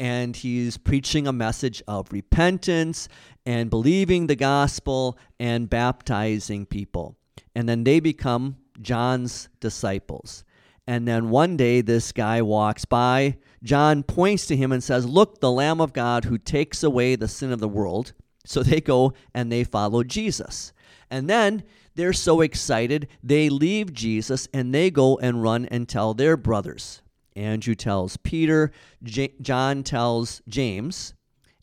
And 0.00 0.36
he's 0.36 0.78
preaching 0.78 1.26
a 1.26 1.32
message 1.32 1.82
of 1.88 2.12
repentance 2.12 3.08
and 3.44 3.68
believing 3.68 4.26
the 4.26 4.36
gospel 4.36 5.18
and 5.40 5.68
baptizing 5.68 6.66
people. 6.66 7.16
And 7.54 7.68
then 7.68 7.82
they 7.82 7.98
become 7.98 8.56
John's 8.80 9.48
disciples. 9.58 10.44
And 10.86 11.06
then 11.06 11.30
one 11.30 11.56
day 11.56 11.80
this 11.80 12.12
guy 12.12 12.40
walks 12.40 12.84
by. 12.84 13.36
John 13.62 14.02
points 14.02 14.46
to 14.46 14.56
him 14.56 14.72
and 14.72 14.82
says, 14.82 15.04
Look, 15.04 15.40
the 15.40 15.50
Lamb 15.50 15.80
of 15.80 15.92
God 15.92 16.24
who 16.24 16.38
takes 16.38 16.82
away 16.82 17.16
the 17.16 17.28
sin 17.28 17.52
of 17.52 17.60
the 17.60 17.68
world. 17.68 18.12
So 18.46 18.62
they 18.62 18.80
go 18.80 19.12
and 19.34 19.52
they 19.52 19.64
follow 19.64 20.02
Jesus. 20.02 20.72
And 21.10 21.28
then 21.28 21.64
they're 21.98 22.12
so 22.12 22.40
excited, 22.42 23.08
they 23.24 23.48
leave 23.48 23.92
Jesus 23.92 24.48
and 24.54 24.72
they 24.72 24.88
go 24.88 25.18
and 25.18 25.42
run 25.42 25.66
and 25.66 25.88
tell 25.88 26.14
their 26.14 26.36
brothers. 26.36 27.02
Andrew 27.34 27.74
tells 27.74 28.16
Peter, 28.16 28.70
J- 29.02 29.34
John 29.42 29.82
tells 29.82 30.40
James, 30.48 31.14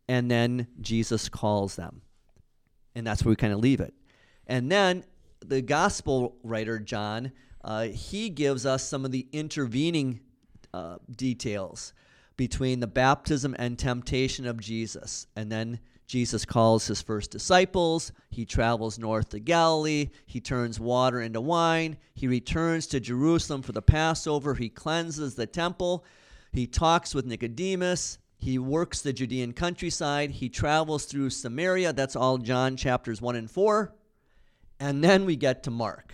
and 0.10 0.30
then 0.30 0.68
Jesus 0.82 1.30
calls 1.30 1.78
them. 1.78 2.02
And 2.96 3.08
that's 3.08 3.24
where 3.24 3.32
we 3.32 3.38
kind 3.38 3.54
of 3.54 3.60
leave 3.60 3.80
it. 3.80 3.94
And 4.46 4.70
then 4.70 5.06
the 5.40 5.62
gospel 5.62 6.36
writer, 6.44 6.80
John, 6.80 7.32
uh, 7.64 7.86
he 7.86 8.30
gives 8.30 8.66
us 8.66 8.84
some 8.84 9.06
of 9.06 9.12
the 9.12 9.28
intervening 9.32 10.20
uh, 10.74 10.98
details 11.16 11.94
between 12.36 12.82
the 12.82 12.88
baptism 12.88 13.56
and 13.58 13.80
temptation 13.80 14.46
of 14.46 14.60
Jesus. 14.60 15.28
And 15.38 15.50
then 15.50 15.80
Jesus 16.08 16.46
calls 16.46 16.86
his 16.86 17.02
first 17.02 17.32
disciples. 17.32 18.12
He 18.30 18.46
travels 18.46 19.00
north 19.00 19.30
to 19.30 19.40
Galilee. 19.40 20.10
He 20.26 20.40
turns 20.40 20.80
water 20.80 21.22
into 21.22 21.42
wine. 21.42 21.98
He 22.14 22.28
returns 22.28 22.86
to 22.88 23.00
Jerusalem 23.00 23.64
for 23.64 23.72
the 23.72 23.82
Passover. 23.82 24.54
He 24.54 24.70
cleanses 24.70 25.36
the 25.36 25.48
temple. 25.48 26.06
He 26.52 26.68
talks 26.68 27.16
with 27.16 27.26
Nicodemus. 27.26 28.20
He 28.38 28.60
works 28.60 29.02
the 29.02 29.14
Judean 29.14 29.54
countryside. 29.54 30.30
He 30.30 30.50
travels 30.50 31.06
through 31.06 31.32
Samaria. 31.32 31.94
That's 31.94 32.16
all 32.16 32.38
John 32.38 32.78
chapters 32.78 33.22
1 33.22 33.36
and 33.36 33.50
4. 33.50 33.94
And 34.80 35.04
then 35.04 35.26
we 35.26 35.36
get 35.36 35.64
to 35.64 35.72
Mark. 35.72 36.14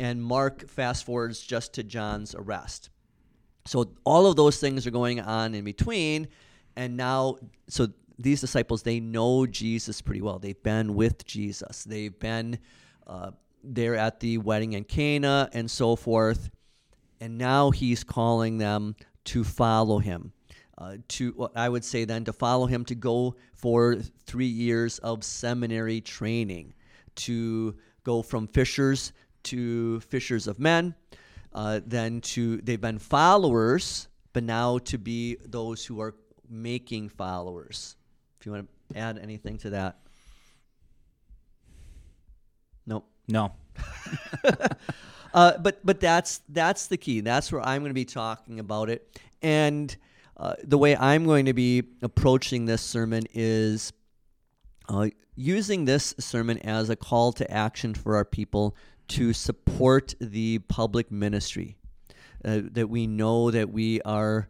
And 0.00 0.22
Mark 0.22 0.68
fast 0.68 1.04
forwards 1.04 1.40
just 1.40 1.74
to 1.74 1.84
John's 1.84 2.34
arrest. 2.34 2.90
So 3.66 3.92
all 4.04 4.26
of 4.26 4.34
those 4.34 4.58
things 4.58 4.86
are 4.86 4.90
going 4.90 5.20
on 5.20 5.54
in 5.54 5.64
between. 5.64 6.26
And 6.74 6.96
now, 6.96 7.36
so 7.68 7.88
these 8.22 8.40
disciples 8.40 8.82
they 8.82 9.00
know 9.00 9.46
Jesus 9.46 10.00
pretty 10.00 10.20
well. 10.20 10.38
They've 10.38 10.62
been 10.62 10.94
with 10.94 11.24
Jesus. 11.24 11.84
They've 11.84 12.18
been 12.18 12.58
uh, 13.06 13.32
there 13.62 13.96
at 13.96 14.20
the 14.20 14.38
wedding 14.38 14.74
in 14.74 14.84
Cana 14.84 15.48
and 15.52 15.70
so 15.70 15.96
forth. 15.96 16.50
And 17.20 17.38
now 17.38 17.70
he's 17.70 18.02
calling 18.02 18.58
them 18.58 18.96
to 19.24 19.44
follow 19.44 19.98
him. 19.98 20.32
Uh, 20.78 20.96
to 21.06 21.32
what 21.36 21.56
I 21.56 21.68
would 21.68 21.84
say 21.84 22.04
then 22.04 22.24
to 22.24 22.32
follow 22.32 22.66
him 22.66 22.84
to 22.86 22.94
go 22.94 23.36
for 23.54 23.96
three 24.26 24.46
years 24.46 24.98
of 24.98 25.22
seminary 25.22 26.00
training, 26.00 26.74
to 27.16 27.76
go 28.04 28.22
from 28.22 28.48
fishers 28.48 29.12
to 29.44 30.00
fishers 30.00 30.46
of 30.46 30.58
men, 30.58 30.94
uh, 31.52 31.80
then 31.86 32.20
to 32.22 32.56
they've 32.58 32.80
been 32.80 32.98
followers, 32.98 34.08
but 34.32 34.42
now 34.42 34.78
to 34.78 34.98
be 34.98 35.36
those 35.44 35.84
who 35.84 36.00
are 36.00 36.14
making 36.48 37.08
followers. 37.08 37.96
If 38.42 38.46
you 38.46 38.50
want 38.50 38.68
to 38.92 38.98
add 38.98 39.20
anything 39.22 39.56
to 39.58 39.70
that. 39.70 39.98
Nope. 42.84 43.06
No. 43.28 43.52
uh, 45.32 45.58
but 45.58 45.78
but 45.86 46.00
that's 46.00 46.40
that's 46.48 46.88
the 46.88 46.96
key. 46.96 47.20
That's 47.20 47.52
where 47.52 47.60
I'm 47.60 47.82
going 47.82 47.90
to 47.90 47.94
be 47.94 48.04
talking 48.04 48.58
about 48.58 48.90
it. 48.90 49.16
And 49.42 49.96
uh, 50.36 50.56
the 50.64 50.76
way 50.76 50.96
I'm 50.96 51.24
going 51.24 51.44
to 51.44 51.52
be 51.52 51.84
approaching 52.02 52.64
this 52.64 52.82
sermon 52.82 53.28
is 53.32 53.92
uh, 54.88 55.10
using 55.36 55.84
this 55.84 56.12
sermon 56.18 56.58
as 56.66 56.90
a 56.90 56.96
call 56.96 57.32
to 57.34 57.48
action 57.48 57.94
for 57.94 58.16
our 58.16 58.24
people 58.24 58.74
to 59.06 59.32
support 59.32 60.16
the 60.20 60.58
public 60.66 61.12
ministry. 61.12 61.76
Uh, 62.44 62.62
that 62.72 62.88
we 62.88 63.06
know 63.06 63.52
that 63.52 63.70
we 63.70 64.02
are. 64.02 64.48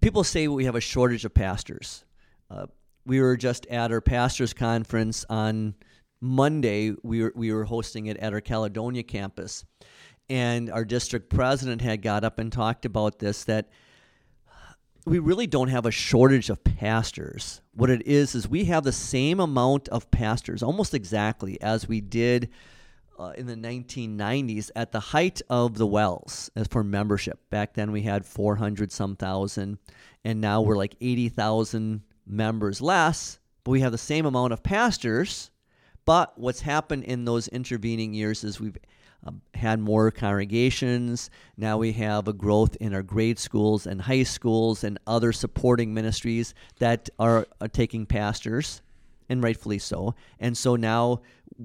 People 0.00 0.22
say 0.22 0.46
we 0.46 0.64
have 0.64 0.76
a 0.76 0.80
shortage 0.80 1.24
of 1.24 1.34
pastors. 1.34 2.04
We 3.04 3.20
were 3.20 3.36
just 3.36 3.66
at 3.66 3.90
our 3.90 4.00
pastors 4.00 4.52
conference 4.52 5.24
on 5.28 5.74
Monday. 6.20 6.94
We 7.02 7.22
were, 7.22 7.32
we 7.34 7.52
were 7.52 7.64
hosting 7.64 8.06
it 8.06 8.16
at 8.18 8.32
our 8.32 8.40
Caledonia 8.40 9.02
campus. 9.02 9.64
And 10.30 10.70
our 10.70 10.84
district 10.84 11.30
president 11.30 11.82
had 11.82 12.00
got 12.00 12.24
up 12.24 12.38
and 12.38 12.50
talked 12.50 12.84
about 12.84 13.18
this 13.18 13.44
that 13.44 13.68
we 15.04 15.18
really 15.18 15.46
don't 15.46 15.68
have 15.68 15.84
a 15.84 15.90
shortage 15.90 16.48
of 16.48 16.62
pastors. 16.62 17.60
What 17.74 17.90
it 17.90 18.06
is, 18.06 18.34
is 18.34 18.48
we 18.48 18.66
have 18.66 18.84
the 18.84 18.92
same 18.92 19.40
amount 19.40 19.88
of 19.88 20.10
pastors, 20.10 20.62
almost 20.62 20.94
exactly, 20.94 21.60
as 21.60 21.88
we 21.88 22.00
did 22.00 22.50
uh, 23.18 23.32
in 23.36 23.46
the 23.46 23.56
1990s 23.56 24.70
at 24.76 24.92
the 24.92 25.00
height 25.00 25.42
of 25.50 25.76
the 25.76 25.86
WELS 25.86 26.50
for 26.70 26.84
membership. 26.84 27.40
Back 27.50 27.74
then 27.74 27.90
we 27.90 28.02
had 28.02 28.24
400 28.24 28.92
some 28.92 29.16
thousand, 29.16 29.78
and 30.24 30.40
now 30.40 30.62
we're 30.62 30.76
like 30.76 30.94
80,000 31.00 32.02
members 32.32 32.80
less, 32.80 33.38
but 33.64 33.70
we 33.70 33.80
have 33.80 33.92
the 33.92 33.98
same 33.98 34.26
amount 34.26 34.52
of 34.52 34.62
pastors. 34.62 35.50
But 36.04 36.36
what's 36.36 36.60
happened 36.62 37.04
in 37.04 37.24
those 37.24 37.46
intervening 37.48 38.12
years 38.12 38.42
is 38.42 38.60
we've 38.60 38.76
uh, 39.24 39.30
had 39.54 39.78
more 39.78 40.10
congregations. 40.10 41.30
Now 41.56 41.78
we 41.78 41.92
have 41.92 42.26
a 42.26 42.32
growth 42.32 42.76
in 42.80 42.92
our 42.92 43.04
grade 43.04 43.38
schools 43.38 43.86
and 43.86 44.00
high 44.00 44.24
schools 44.24 44.82
and 44.82 44.98
other 45.06 45.32
supporting 45.32 45.94
ministries 45.94 46.54
that 46.80 47.08
are, 47.20 47.46
are 47.60 47.68
taking 47.68 48.04
pastors, 48.04 48.82
and 49.28 49.42
rightfully 49.42 49.78
so. 49.78 50.16
And 50.40 50.56
so 50.56 50.74
now 50.74 51.22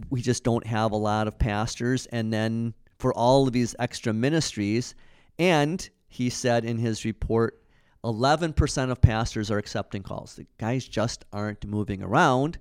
we 0.10 0.22
just 0.22 0.44
don't 0.44 0.68
have 0.68 0.92
a 0.92 0.98
lot 0.98 1.28
of 1.28 1.40
pastors. 1.40 2.06
And 2.08 2.32
then 2.32 2.76
for 3.00 3.12
all 3.14 3.48
of 3.48 3.54
these 3.54 3.76
extra 3.80 4.14
ministries, 4.14 4.94
and 5.40 5.90
he 6.08 6.30
said 6.30 6.64
in 6.64 6.78
his 6.78 7.06
report, 7.06 7.60
11% 8.04 8.92
of 8.92 9.02
pastors 9.02 9.52
are 9.52 9.58
accepting 9.58 10.04
calls. 10.04 10.36
The 10.36 10.46
guys 10.58 10.88
just 10.88 11.26
aren't 11.34 11.66
moving 11.66 12.02
around. 12.02 12.60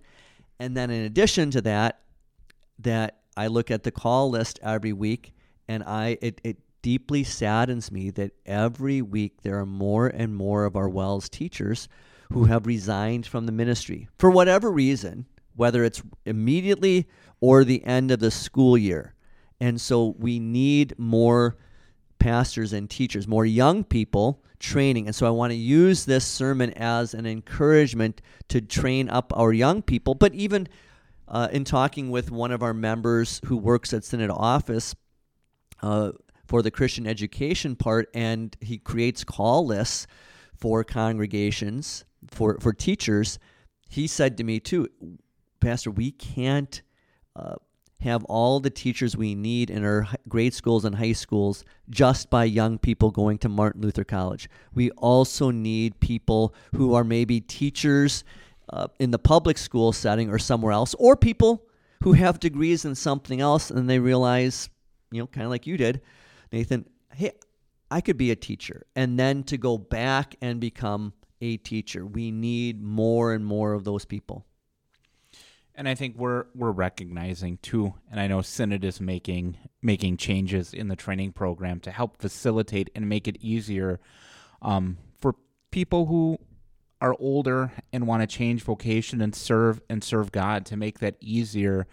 And 0.59 0.77
then 0.77 0.91
in 0.91 1.05
addition 1.05 1.51
to 1.53 1.61
that, 1.63 2.01
that 2.79 3.21
I 3.37 3.49
look 3.49 3.71
at 3.71 3.83
the 3.83 3.91
call 3.91 4.31
list 4.31 4.59
every 4.63 4.93
week 4.93 5.33
and 5.69 5.83
I 5.85 6.19
it, 6.23 6.41
it 6.45 6.59
deeply 6.83 7.25
saddens 7.25 7.91
me 7.91 8.11
that 8.11 8.33
every 8.45 9.03
week 9.03 9.43
there 9.43 9.59
are 9.59 9.67
more 9.67 10.07
and 10.07 10.35
more 10.35 10.65
of 10.65 10.77
our 10.77 10.89
WELS 10.89 11.29
teachers 11.29 11.89
who 12.33 12.45
have 12.45 12.67
resigned 12.67 13.27
from 13.27 13.47
the 13.47 13.53
ministry 13.53 14.09
for 14.19 14.31
whatever 14.31 14.71
reason 14.71 15.27
whether 15.57 15.83
it's 15.83 16.03
immediately 16.25 17.09
or 17.41 17.65
the 17.65 17.85
end 17.85 18.11
of 18.11 18.21
the 18.21 18.31
school 18.31 18.79
year. 18.79 19.15
And 19.61 19.81
so 19.81 20.15
we 20.19 20.39
need 20.39 20.95
more 20.99 21.57
pastors 22.27 22.73
and 22.73 22.91
teachers, 22.91 23.29
more 23.29 23.47
young 23.47 23.85
people 23.85 24.43
training. 24.59 25.07
And 25.07 25.15
so 25.15 25.29
I 25.29 25.31
want 25.31 25.53
to 25.53 25.57
use 25.57 26.07
this 26.07 26.27
sermon 26.27 26.73
as 26.73 27.15
an 27.15 27.25
encouragement 27.25 28.21
to 28.49 28.61
train 28.61 29.09
up 29.09 29.33
our 29.37 29.53
young 29.53 29.81
people. 29.81 30.17
But 30.17 30.35
even 30.35 30.67
uh, 31.29 31.47
in 31.53 31.63
talking 31.63 32.11
with 32.11 32.33
one 32.33 32.51
of 32.51 32.65
our 32.65 32.75
members 32.75 33.41
who 33.45 33.57
works 33.57 33.95
at 33.95 34.03
Synod 34.03 34.31
office 34.31 34.97
uh, 35.83 36.11
for 36.45 36.63
the 36.63 36.71
Christian 36.73 37.07
education 37.07 37.77
part, 37.77 38.09
and 38.13 38.57
he 38.61 38.79
creates 38.79 39.23
call 39.23 39.65
lists 39.65 40.09
for 40.57 40.83
congregations, 40.83 42.05
for, 42.29 42.59
for 42.59 42.73
teachers, 42.73 43.39
he 43.89 44.09
said 44.09 44.37
to 44.39 44.43
me 44.43 44.59
too, 44.59 44.89
Pastor, 45.61 45.93
we 45.93 46.11
can't 46.11 46.83
uh, 47.37 47.55
have 48.07 48.25
all 48.25 48.61
the 48.61 48.71
teachers 48.71 49.17
we 49.17 49.35
need 49.35 49.71
in 49.71 49.85
our 49.85 50.09
grade 50.29 50.55
schools 50.55 50.85
and 50.85 50.97
high 50.97 51.13
schools 51.13 51.65
just 51.91 52.31
by 52.31 52.45
young 52.45 52.79
people 52.79 53.11
going 53.11 53.39
to 53.39 53.49
Martin 53.49 53.83
Luther 53.83 54.05
College. 54.05 54.49
We 54.75 54.91
also 54.93 55.51
need 55.51 56.01
people 56.01 56.55
who 56.75 56.95
are 56.95 57.05
maybe 57.05 57.41
teachers 57.41 58.25
uh, 58.71 58.89
in 58.99 59.11
the 59.11 59.19
public 59.19 59.59
school 59.59 59.93
setting 59.93 60.31
or 60.31 60.39
somewhere 60.39 60.73
else, 60.73 60.95
or 60.99 61.17
people 61.17 61.67
who 62.03 62.13
have 62.13 62.41
degrees 62.41 62.85
in 62.85 62.95
something 62.95 63.41
else 63.41 63.71
and 63.71 63.89
they 63.89 63.99
realize, 63.99 64.69
you 65.11 65.21
know, 65.21 65.27
kind 65.27 65.45
of 65.45 65.51
like 65.51 65.67
you 65.67 65.77
did, 65.77 66.01
Nathan, 66.53 66.87
hey, 67.15 67.33
I 67.91 68.01
could 68.01 68.17
be 68.17 68.31
a 68.31 68.37
teacher. 68.37 68.87
And 68.97 69.19
then 69.19 69.45
to 69.45 69.57
go 69.57 69.79
back 69.79 70.35
and 70.41 70.61
become 70.61 71.13
a 71.41 71.57
teacher. 71.59 72.07
We 72.07 72.31
need 72.31 72.83
more 72.83 73.33
and 73.33 73.45
more 73.45 73.73
of 73.73 73.85
those 73.85 74.05
people. 74.05 74.47
And 75.79 75.87
I 75.89 75.95
think 75.95 76.17
we're 76.17 76.47
we're 76.55 76.71
recognizing 76.71 77.59
too, 77.59 77.95
and 78.11 78.19
I 78.19 78.27
know 78.27 78.41
Synod 78.41 78.83
is 78.83 78.99
making 78.99 79.59
making 79.83 80.17
changes 80.17 80.73
in 80.73 80.89
the 80.89 80.97
training 80.97 81.33
program 81.33 81.81
to 81.81 81.91
help 81.91 82.17
facilitate 82.17 82.89
and 82.95 83.09
make 83.09 83.29
it 83.29 83.37
easier 83.43 84.01
um, 84.63 84.97
for 85.19 85.35
people 85.71 86.07
who 86.07 86.39
are 87.03 87.15
older 87.19 87.73
and 87.93 88.07
want 88.07 88.23
to 88.23 88.27
change 88.27 88.63
vocation 88.63 89.21
and 89.21 89.35
serve 89.35 89.83
and 89.91 90.03
serve 90.03 90.33
God 90.33 90.65
to 90.67 90.79
make 90.79 91.01
that 91.01 91.17
easier 91.21 91.87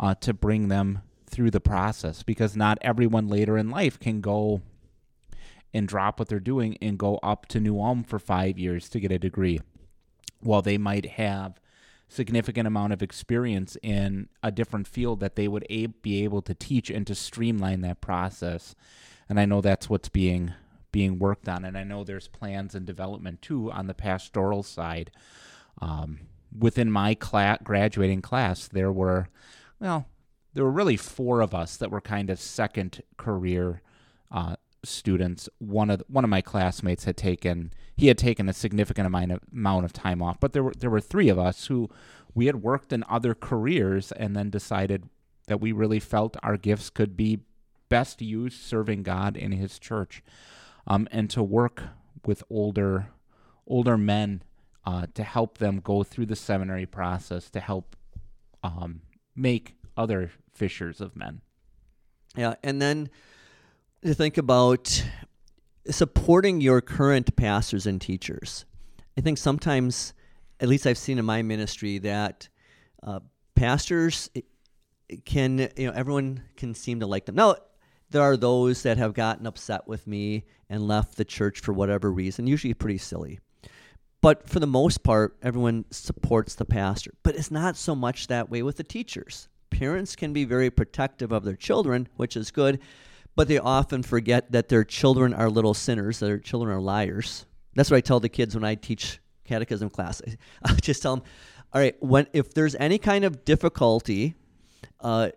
uh, 0.00 0.14
to 0.16 0.34
bring 0.34 0.66
them 0.66 1.02
through 1.26 1.52
the 1.52 1.60
process 1.60 2.24
because 2.24 2.56
not 2.56 2.78
everyone 2.80 3.28
later 3.28 3.56
in 3.56 3.70
life 3.70 4.00
can 4.00 4.20
go 4.20 4.62
and 5.72 5.86
drop 5.86 6.18
what 6.18 6.28
they're 6.28 6.40
doing 6.40 6.76
and 6.82 6.98
go 6.98 7.18
up 7.22 7.46
to 7.46 7.60
New 7.60 7.78
Ulm 7.80 8.02
for 8.02 8.18
five 8.18 8.58
years 8.58 8.88
to 8.88 8.98
get 8.98 9.12
a 9.12 9.18
degree. 9.18 9.60
While 10.40 10.62
they 10.62 10.78
might 10.78 11.06
have 11.06 11.60
significant 12.08 12.66
amount 12.66 12.92
of 12.92 13.02
experience 13.02 13.76
in 13.82 14.28
a 14.42 14.50
different 14.50 14.88
field 14.88 15.20
that 15.20 15.36
they 15.36 15.46
would 15.46 15.66
a- 15.68 15.86
be 15.86 16.24
able 16.24 16.42
to 16.42 16.54
teach 16.54 16.90
and 16.90 17.06
to 17.06 17.14
streamline 17.14 17.82
that 17.82 18.00
process. 18.00 18.74
And 19.28 19.38
I 19.38 19.44
know 19.44 19.60
that's 19.60 19.90
what's 19.90 20.08
being 20.08 20.52
being 20.90 21.18
worked 21.18 21.50
on, 21.50 21.66
and 21.66 21.76
I 21.76 21.84
know 21.84 22.02
there's 22.02 22.28
plans 22.28 22.74
and 22.74 22.86
development 22.86 23.42
too 23.42 23.70
on 23.70 23.86
the 23.88 23.94
pastoral 23.94 24.62
side. 24.62 25.10
Um, 25.82 26.20
within 26.56 26.90
my 26.90 27.14
class, 27.14 27.58
graduating 27.62 28.22
class, 28.22 28.68
there 28.68 28.90
were, 28.90 29.28
well, 29.78 30.06
there 30.54 30.64
were 30.64 30.70
really 30.70 30.96
four 30.96 31.42
of 31.42 31.54
us 31.54 31.76
that 31.76 31.90
were 31.90 32.00
kind 32.00 32.30
of 32.30 32.40
second 32.40 33.02
career 33.18 33.82
uh, 34.32 34.56
students, 34.84 35.48
one 35.58 35.90
of 35.90 35.98
the, 35.98 36.04
one 36.08 36.24
of 36.24 36.30
my 36.30 36.40
classmates 36.40 37.04
had 37.04 37.16
taken 37.16 37.72
he 37.96 38.06
had 38.06 38.18
taken 38.18 38.48
a 38.48 38.52
significant 38.52 39.06
amount 39.06 39.32
of, 39.32 39.40
amount 39.52 39.84
of 39.84 39.92
time 39.92 40.22
off, 40.22 40.38
but 40.38 40.52
there 40.52 40.62
were 40.62 40.74
there 40.78 40.90
were 40.90 41.00
three 41.00 41.28
of 41.28 41.38
us 41.38 41.66
who 41.66 41.90
we 42.34 42.46
had 42.46 42.62
worked 42.62 42.92
in 42.92 43.04
other 43.08 43.34
careers 43.34 44.12
and 44.12 44.36
then 44.36 44.50
decided 44.50 45.08
that 45.48 45.60
we 45.60 45.72
really 45.72 45.98
felt 45.98 46.36
our 46.42 46.56
gifts 46.56 46.90
could 46.90 47.16
be 47.16 47.40
best 47.88 48.22
used 48.22 48.60
serving 48.60 49.02
God 49.02 49.36
in 49.36 49.52
His 49.52 49.78
church, 49.78 50.22
um, 50.86 51.08
and 51.10 51.28
to 51.30 51.42
work 51.42 51.82
with 52.24 52.42
older 52.50 53.08
older 53.66 53.98
men 53.98 54.42
uh, 54.84 55.06
to 55.14 55.22
help 55.22 55.58
them 55.58 55.80
go 55.80 56.02
through 56.02 56.26
the 56.26 56.36
seminary 56.36 56.86
process 56.86 57.50
to 57.50 57.60
help 57.60 57.96
um, 58.62 59.02
make 59.34 59.76
other 59.96 60.30
fishers 60.54 61.00
of 61.00 61.16
men. 61.16 61.40
Yeah, 62.36 62.54
and 62.62 62.80
then 62.80 63.10
to 64.04 64.14
think 64.14 64.38
about 64.38 65.04
supporting 65.90 66.60
your 66.60 66.80
current 66.80 67.34
pastors 67.36 67.86
and 67.86 68.00
teachers. 68.00 68.64
I 69.16 69.20
think 69.20 69.38
sometimes, 69.38 70.12
at 70.60 70.68
least 70.68 70.86
I've 70.86 70.98
seen 70.98 71.18
in 71.18 71.24
my 71.24 71.42
ministry, 71.42 71.98
that 71.98 72.48
uh, 73.02 73.20
pastors 73.56 74.30
can, 75.24 75.68
you 75.76 75.86
know, 75.88 75.92
everyone 75.94 76.42
can 76.56 76.74
seem 76.74 77.00
to 77.00 77.06
like 77.06 77.26
them. 77.26 77.34
Now, 77.34 77.56
there 78.10 78.22
are 78.22 78.36
those 78.36 78.82
that 78.84 78.98
have 78.98 79.14
gotten 79.14 79.46
upset 79.46 79.88
with 79.88 80.06
me 80.06 80.44
and 80.70 80.86
left 80.86 81.16
the 81.16 81.24
church 81.24 81.60
for 81.60 81.72
whatever 81.72 82.12
reason, 82.12 82.46
usually 82.46 82.74
pretty 82.74 82.98
silly. 82.98 83.40
But 84.20 84.48
for 84.48 84.60
the 84.60 84.66
most 84.66 85.02
part, 85.02 85.36
everyone 85.42 85.84
supports 85.90 86.54
the 86.54 86.64
pastor. 86.64 87.12
But 87.22 87.36
it's 87.36 87.50
not 87.50 87.76
so 87.76 87.94
much 87.94 88.26
that 88.28 88.50
way 88.50 88.62
with 88.62 88.76
the 88.76 88.84
teachers. 88.84 89.48
Parents 89.70 90.16
can 90.16 90.32
be 90.32 90.44
very 90.44 90.70
protective 90.70 91.32
of 91.32 91.44
their 91.44 91.56
children, 91.56 92.08
which 92.16 92.36
is 92.36 92.50
good 92.50 92.80
but 93.38 93.46
they 93.46 93.60
often 93.60 94.02
forget 94.02 94.50
that 94.50 94.68
their 94.68 94.82
children 94.82 95.32
are 95.32 95.48
little 95.48 95.72
sinners, 95.72 96.18
their 96.18 96.38
children 96.38 96.74
are 96.74 96.80
liars. 96.80 97.46
That's 97.76 97.88
what 97.88 97.98
I 97.98 98.00
tell 98.00 98.18
the 98.18 98.28
kids 98.28 98.56
when 98.56 98.64
I 98.64 98.74
teach 98.74 99.20
catechism 99.44 99.90
class. 99.90 100.20
I 100.64 100.74
just 100.74 101.02
tell 101.02 101.14
them, 101.14 101.24
all 101.72 101.80
right, 101.80 101.94
when 102.02 102.26
if 102.32 102.52
there's 102.52 102.74
any 102.74 102.98
kind 102.98 103.24
of 103.24 103.44
difficulty, 103.44 104.34
uh, 104.98 105.30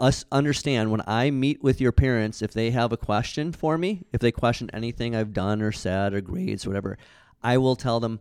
us 0.00 0.24
understand 0.32 0.90
when 0.90 1.02
I 1.06 1.30
meet 1.30 1.62
with 1.62 1.80
your 1.80 1.92
parents, 1.92 2.42
if 2.42 2.52
they 2.52 2.72
have 2.72 2.92
a 2.92 2.96
question 2.96 3.52
for 3.52 3.78
me, 3.78 4.02
if 4.12 4.20
they 4.20 4.32
question 4.32 4.68
anything 4.72 5.14
I've 5.14 5.32
done 5.32 5.62
or 5.62 5.70
said 5.70 6.14
or 6.14 6.20
grades 6.20 6.66
or 6.66 6.70
whatever, 6.70 6.98
I 7.40 7.58
will 7.58 7.76
tell 7.76 8.00
them, 8.00 8.18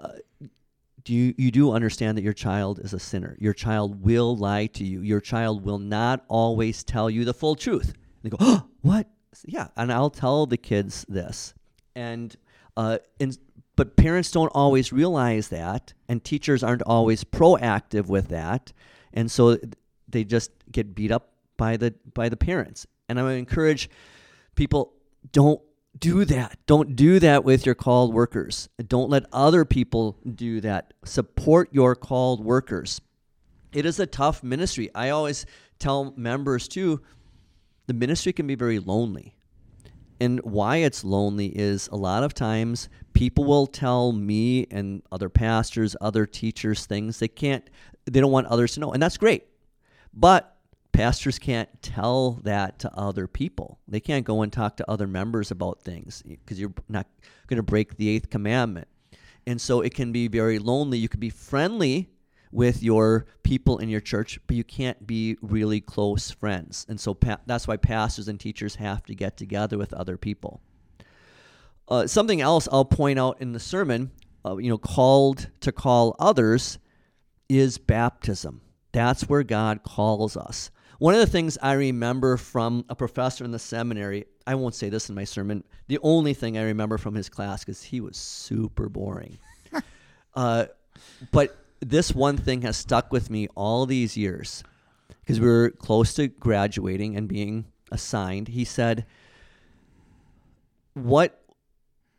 uh, 0.00 0.08
do 1.06 1.14
you, 1.14 1.34
you 1.38 1.52
do 1.52 1.70
understand 1.70 2.18
that 2.18 2.24
your 2.24 2.32
child 2.32 2.80
is 2.80 2.92
a 2.92 2.98
sinner. 2.98 3.36
Your 3.38 3.52
child 3.52 4.02
will 4.02 4.36
lie 4.36 4.66
to 4.66 4.84
you. 4.84 5.02
Your 5.02 5.20
child 5.20 5.64
will 5.64 5.78
not 5.78 6.24
always 6.26 6.82
tell 6.82 7.08
you 7.08 7.24
the 7.24 7.32
full 7.32 7.54
truth. 7.54 7.94
And 7.94 8.24
they 8.24 8.30
go, 8.30 8.38
oh, 8.40 8.66
what? 8.82 9.06
Yeah, 9.44 9.68
and 9.76 9.92
I'll 9.92 10.10
tell 10.10 10.46
the 10.46 10.56
kids 10.56 11.06
this. 11.08 11.54
And, 11.94 12.34
uh, 12.76 12.98
and 13.20 13.38
but 13.76 13.94
parents 13.94 14.32
don't 14.32 14.50
always 14.52 14.92
realize 14.92 15.48
that, 15.48 15.92
and 16.08 16.24
teachers 16.24 16.64
aren't 16.64 16.82
always 16.82 17.22
proactive 17.22 18.08
with 18.08 18.28
that, 18.28 18.72
and 19.12 19.30
so 19.30 19.58
they 20.08 20.24
just 20.24 20.50
get 20.72 20.94
beat 20.94 21.12
up 21.12 21.34
by 21.58 21.76
the 21.76 21.94
by 22.14 22.30
the 22.30 22.38
parents. 22.38 22.86
And 23.08 23.20
I 23.20 23.22
would 23.22 23.36
encourage 23.36 23.90
people 24.54 24.94
don't 25.30 25.60
do 25.98 26.24
that. 26.24 26.58
Don't 26.66 26.96
do 26.96 27.18
that 27.18 27.44
with 27.44 27.66
your 27.66 27.74
called 27.74 28.12
workers. 28.12 28.68
Don't 28.86 29.10
let 29.10 29.24
other 29.32 29.64
people 29.64 30.18
do 30.34 30.60
that. 30.60 30.94
Support 31.04 31.72
your 31.72 31.94
called 31.94 32.44
workers. 32.44 33.00
It 33.72 33.86
is 33.86 34.00
a 34.00 34.06
tough 34.06 34.42
ministry. 34.42 34.90
I 34.94 35.10
always 35.10 35.46
tell 35.78 36.14
members 36.16 36.68
too, 36.68 37.02
the 37.86 37.94
ministry 37.94 38.32
can 38.32 38.46
be 38.46 38.54
very 38.54 38.78
lonely. 38.78 39.36
And 40.18 40.40
why 40.40 40.78
it's 40.78 41.04
lonely 41.04 41.48
is 41.48 41.88
a 41.88 41.96
lot 41.96 42.22
of 42.22 42.32
times 42.32 42.88
people 43.12 43.44
will 43.44 43.66
tell 43.66 44.12
me 44.12 44.66
and 44.70 45.02
other 45.12 45.28
pastors, 45.28 45.94
other 46.00 46.24
teachers 46.24 46.86
things 46.86 47.18
they 47.18 47.28
can't 47.28 47.68
they 48.06 48.20
don't 48.20 48.32
want 48.32 48.46
others 48.46 48.74
to 48.74 48.80
know. 48.80 48.92
And 48.92 49.02
that's 49.02 49.16
great. 49.16 49.44
But 50.14 50.55
pastors 50.96 51.38
can't 51.38 51.68
tell 51.82 52.40
that 52.42 52.78
to 52.78 52.92
other 52.94 53.26
people. 53.26 53.78
They 53.86 54.00
can't 54.00 54.24
go 54.24 54.40
and 54.40 54.50
talk 54.50 54.78
to 54.78 54.90
other 54.90 55.06
members 55.06 55.50
about 55.50 55.82
things 55.82 56.22
because 56.22 56.58
you're 56.58 56.72
not 56.88 57.06
going 57.48 57.58
to 57.58 57.62
break 57.62 57.96
the 57.96 58.08
eighth 58.08 58.30
commandment. 58.30 58.88
And 59.46 59.60
so 59.60 59.82
it 59.82 59.94
can 59.94 60.10
be 60.10 60.26
very 60.26 60.58
lonely. 60.58 60.96
You 60.96 61.10
can 61.10 61.20
be 61.20 61.28
friendly 61.28 62.08
with 62.50 62.82
your 62.82 63.26
people 63.42 63.76
in 63.76 63.90
your 63.90 64.00
church, 64.00 64.40
but 64.46 64.56
you 64.56 64.64
can't 64.64 65.06
be 65.06 65.36
really 65.42 65.82
close 65.82 66.30
friends. 66.30 66.86
And 66.88 66.98
so 66.98 67.12
pa- 67.12 67.40
that's 67.44 67.68
why 67.68 67.76
pastors 67.76 68.26
and 68.26 68.40
teachers 68.40 68.76
have 68.76 69.04
to 69.04 69.14
get 69.14 69.36
together 69.36 69.76
with 69.76 69.92
other 69.92 70.16
people. 70.16 70.62
Uh, 71.88 72.06
something 72.06 72.40
else 72.40 72.68
I'll 72.72 72.86
point 72.86 73.18
out 73.18 73.42
in 73.42 73.52
the 73.52 73.60
sermon, 73.60 74.12
uh, 74.46 74.56
you 74.56 74.70
know, 74.70 74.78
called 74.78 75.50
to 75.60 75.72
call 75.72 76.16
others 76.18 76.78
is 77.50 77.76
baptism. 77.76 78.62
That's 78.92 79.28
where 79.28 79.42
God 79.42 79.82
calls 79.82 80.38
us. 80.38 80.70
One 80.98 81.14
of 81.14 81.20
the 81.20 81.26
things 81.26 81.58
I 81.60 81.72
remember 81.72 82.36
from 82.36 82.84
a 82.88 82.94
professor 82.94 83.44
in 83.44 83.50
the 83.50 83.58
seminary, 83.58 84.26
I 84.46 84.54
won't 84.54 84.74
say 84.74 84.88
this 84.88 85.08
in 85.08 85.14
my 85.14 85.24
sermon, 85.24 85.64
the 85.88 85.98
only 86.02 86.32
thing 86.32 86.56
I 86.56 86.62
remember 86.62 86.96
from 86.96 87.14
his 87.14 87.28
class, 87.28 87.64
because 87.64 87.82
he 87.82 88.00
was 88.00 88.16
super 88.16 88.88
boring. 88.88 89.38
uh, 90.34 90.66
but 91.32 91.56
this 91.80 92.14
one 92.14 92.36
thing 92.36 92.62
has 92.62 92.76
stuck 92.76 93.12
with 93.12 93.28
me 93.28 93.48
all 93.54 93.84
these 93.84 94.16
years 94.16 94.64
because 95.20 95.40
we 95.40 95.46
were 95.46 95.70
close 95.70 96.14
to 96.14 96.28
graduating 96.28 97.16
and 97.16 97.28
being 97.28 97.66
assigned. 97.92 98.48
He 98.48 98.64
said, 98.64 99.04
What 100.94 101.42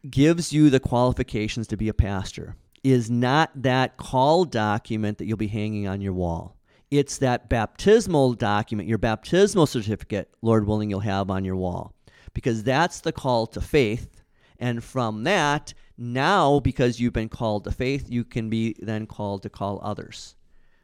gives 0.10 0.54
you 0.54 0.70
the 0.70 0.80
qualifications 0.80 1.68
to 1.68 1.78
be 1.78 1.90
a 1.90 1.94
pastor 1.94 2.56
is 2.84 3.10
not 3.10 3.50
that 3.56 3.98
call 3.98 4.46
document 4.46 5.18
that 5.18 5.26
you'll 5.26 5.38
be 5.38 5.48
hanging 5.48 5.88
on 5.88 6.02
your 6.02 6.14
wall. 6.14 6.57
It's 6.90 7.18
that 7.18 7.50
baptismal 7.50 8.34
document, 8.34 8.88
your 8.88 8.98
baptismal 8.98 9.68
certificate, 9.68 10.30
Lord 10.42 10.66
willing, 10.66 10.90
you'll 10.90 11.02
have 11.02 11.30
on 11.30 11.44
your 11.44 11.56
wall. 11.56 11.94
Because 12.34 12.64
that's 12.64 13.02
the 13.02 13.12
call 13.12 13.48
to 13.48 13.62
faith. 13.62 14.22
And 14.60 14.84
from 14.84 15.24
that, 15.24 15.74
now, 15.98 16.60
because 16.60 17.00
you've 17.00 17.14
been 17.14 17.30
called 17.30 17.64
to 17.66 17.72
faith, 17.72 18.06
you 18.10 18.24
can 18.24 18.50
be 18.50 18.76
then 18.80 19.06
called 19.06 19.44
to 19.44 19.50
call 19.50 19.80
others. 19.84 20.36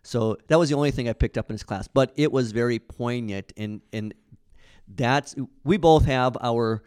So 0.03 0.37
that 0.47 0.59
was 0.59 0.69
the 0.69 0.75
only 0.75 0.91
thing 0.91 1.07
I 1.07 1.13
picked 1.13 1.37
up 1.37 1.49
in 1.49 1.53
his 1.53 1.63
class, 1.63 1.87
but 1.87 2.11
it 2.15 2.31
was 2.31 2.51
very 2.51 2.77
poignant, 2.77 3.53
and 3.55 3.81
and 3.93 4.13
that's 4.87 5.33
we 5.63 5.77
both 5.77 6.05
have 6.05 6.35
our 6.41 6.83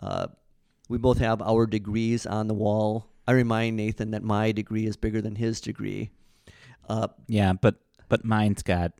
uh, 0.00 0.28
we 0.88 0.98
both 0.98 1.18
have 1.18 1.42
our 1.42 1.66
degrees 1.66 2.24
on 2.24 2.46
the 2.46 2.54
wall. 2.54 3.08
I 3.26 3.32
remind 3.32 3.76
Nathan 3.76 4.12
that 4.12 4.22
my 4.22 4.52
degree 4.52 4.86
is 4.86 4.96
bigger 4.96 5.20
than 5.20 5.34
his 5.34 5.60
degree. 5.60 6.10
Uh, 6.88 7.08
yeah, 7.26 7.52
but 7.52 7.76
but 8.12 8.26
mine's 8.26 8.62
got 8.62 8.92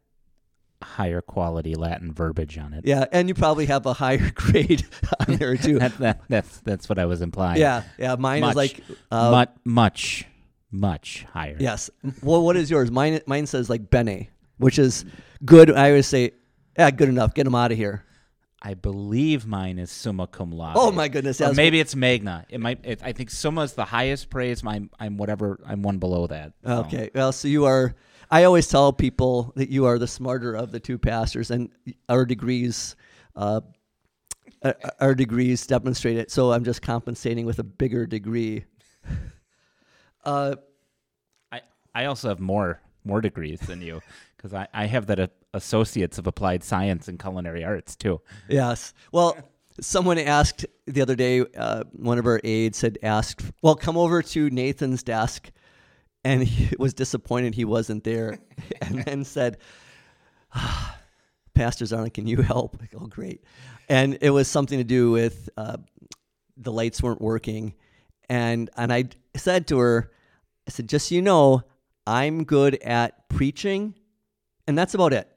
higher 0.82 1.20
quality 1.20 1.74
Latin 1.74 2.14
verbiage 2.14 2.56
on 2.56 2.72
it. 2.72 2.86
Yeah, 2.86 3.04
and 3.12 3.28
you 3.28 3.34
probably 3.34 3.66
have 3.66 3.84
a 3.84 3.92
higher 3.92 4.30
grade 4.34 4.86
on 5.20 5.36
there 5.36 5.54
too. 5.54 5.78
that, 5.80 5.98
that, 5.98 6.22
that's 6.30 6.60
that's 6.60 6.88
what 6.88 6.98
I 6.98 7.04
was 7.04 7.20
implying. 7.20 7.60
Yeah, 7.60 7.82
yeah. 7.98 8.16
Mine 8.16 8.40
much, 8.40 8.52
is 8.52 8.56
like 8.56 8.80
uh, 9.10 9.30
much, 9.30 9.50
much, 9.66 10.24
much 10.70 11.26
higher. 11.30 11.58
Yes. 11.60 11.90
Well, 12.22 12.42
what 12.42 12.56
is 12.56 12.70
yours? 12.70 12.90
Mine 12.90 13.20
mine 13.26 13.44
says 13.44 13.68
like 13.68 13.90
bene, 13.90 14.30
which 14.56 14.78
is 14.78 15.04
good. 15.44 15.70
I 15.70 15.90
always 15.90 16.06
say, 16.06 16.30
yeah, 16.78 16.90
good 16.90 17.10
enough. 17.10 17.34
Get 17.34 17.44
them 17.44 17.54
out 17.54 17.70
of 17.70 17.76
here. 17.76 18.06
I 18.62 18.72
believe 18.72 19.44
mine 19.44 19.78
is 19.78 19.90
summa 19.90 20.26
cum 20.26 20.52
laude. 20.52 20.78
Oh 20.78 20.90
my 20.90 21.08
goodness! 21.08 21.38
Or 21.42 21.52
maybe 21.52 21.80
it's 21.80 21.94
magna. 21.94 22.46
It 22.48 22.60
might. 22.60 22.80
It, 22.82 23.02
I 23.04 23.12
think 23.12 23.28
summa 23.28 23.60
is 23.60 23.74
the 23.74 23.84
highest 23.84 24.30
praise. 24.30 24.62
I'm, 24.66 24.88
I'm 24.98 25.18
whatever. 25.18 25.60
I'm 25.66 25.82
one 25.82 25.98
below 25.98 26.28
that. 26.28 26.54
So. 26.64 26.78
Okay. 26.86 27.10
Well, 27.14 27.32
so 27.32 27.46
you 27.48 27.66
are 27.66 27.94
I 28.32 28.44
always 28.44 28.66
tell 28.66 28.94
people 28.94 29.52
that 29.56 29.68
you 29.68 29.84
are 29.84 29.98
the 29.98 30.06
smarter 30.06 30.54
of 30.54 30.72
the 30.72 30.80
two 30.80 30.96
pastors, 30.96 31.50
and 31.50 31.68
our 32.08 32.24
degrees, 32.24 32.96
uh, 33.36 33.60
our 35.00 35.14
degrees 35.14 35.66
demonstrate 35.66 36.16
it. 36.16 36.30
So 36.30 36.50
I'm 36.50 36.64
just 36.64 36.80
compensating 36.80 37.44
with 37.44 37.58
a 37.58 37.64
bigger 37.64 38.06
degree. 38.06 38.64
Uh, 40.24 40.54
I 41.50 41.62
I 41.92 42.04
also 42.04 42.28
have 42.28 42.38
more 42.38 42.80
more 43.04 43.20
degrees 43.20 43.58
than 43.58 43.82
you 43.82 44.00
because 44.36 44.54
I, 44.54 44.68
I 44.72 44.86
have 44.86 45.06
that 45.06 45.18
uh, 45.18 45.26
associates 45.52 46.16
of 46.16 46.28
applied 46.28 46.62
science 46.62 47.08
and 47.08 47.18
culinary 47.18 47.64
arts 47.64 47.96
too. 47.96 48.20
Yes. 48.48 48.94
Well, 49.10 49.36
someone 49.80 50.18
asked 50.18 50.64
the 50.86 51.02
other 51.02 51.16
day. 51.16 51.40
Uh, 51.40 51.82
one 51.90 52.20
of 52.20 52.26
our 52.26 52.40
aides 52.44 52.82
had 52.82 52.98
asked, 53.02 53.42
"Well, 53.62 53.74
come 53.74 53.96
over 53.96 54.22
to 54.22 54.48
Nathan's 54.50 55.02
desk." 55.02 55.50
And 56.24 56.42
he 56.42 56.74
was 56.78 56.94
disappointed 56.94 57.54
he 57.54 57.64
wasn't 57.64 58.04
there 58.04 58.38
and 58.82 59.04
then 59.04 59.24
said 59.24 59.58
ah, 60.54 60.98
pastor 61.54 61.84
Zarling 61.84 62.12
can 62.12 62.26
you 62.26 62.42
help 62.42 62.76
like, 62.80 62.94
oh 62.98 63.06
great 63.06 63.42
and 63.88 64.18
it 64.20 64.30
was 64.30 64.48
something 64.48 64.78
to 64.78 64.84
do 64.84 65.10
with 65.10 65.48
uh, 65.56 65.76
the 66.56 66.72
lights 66.72 67.02
weren't 67.02 67.20
working 67.20 67.74
and 68.28 68.70
and 68.76 68.92
i 68.92 69.04
said 69.34 69.66
to 69.66 69.78
her 69.78 70.12
i 70.66 70.70
said 70.70 70.88
just 70.88 71.08
so 71.08 71.14
you 71.14 71.22
know 71.22 71.62
i'm 72.06 72.44
good 72.44 72.74
at 72.82 73.28
preaching 73.28 73.94
and 74.66 74.78
that's 74.78 74.94
about 74.94 75.12
it 75.12 75.28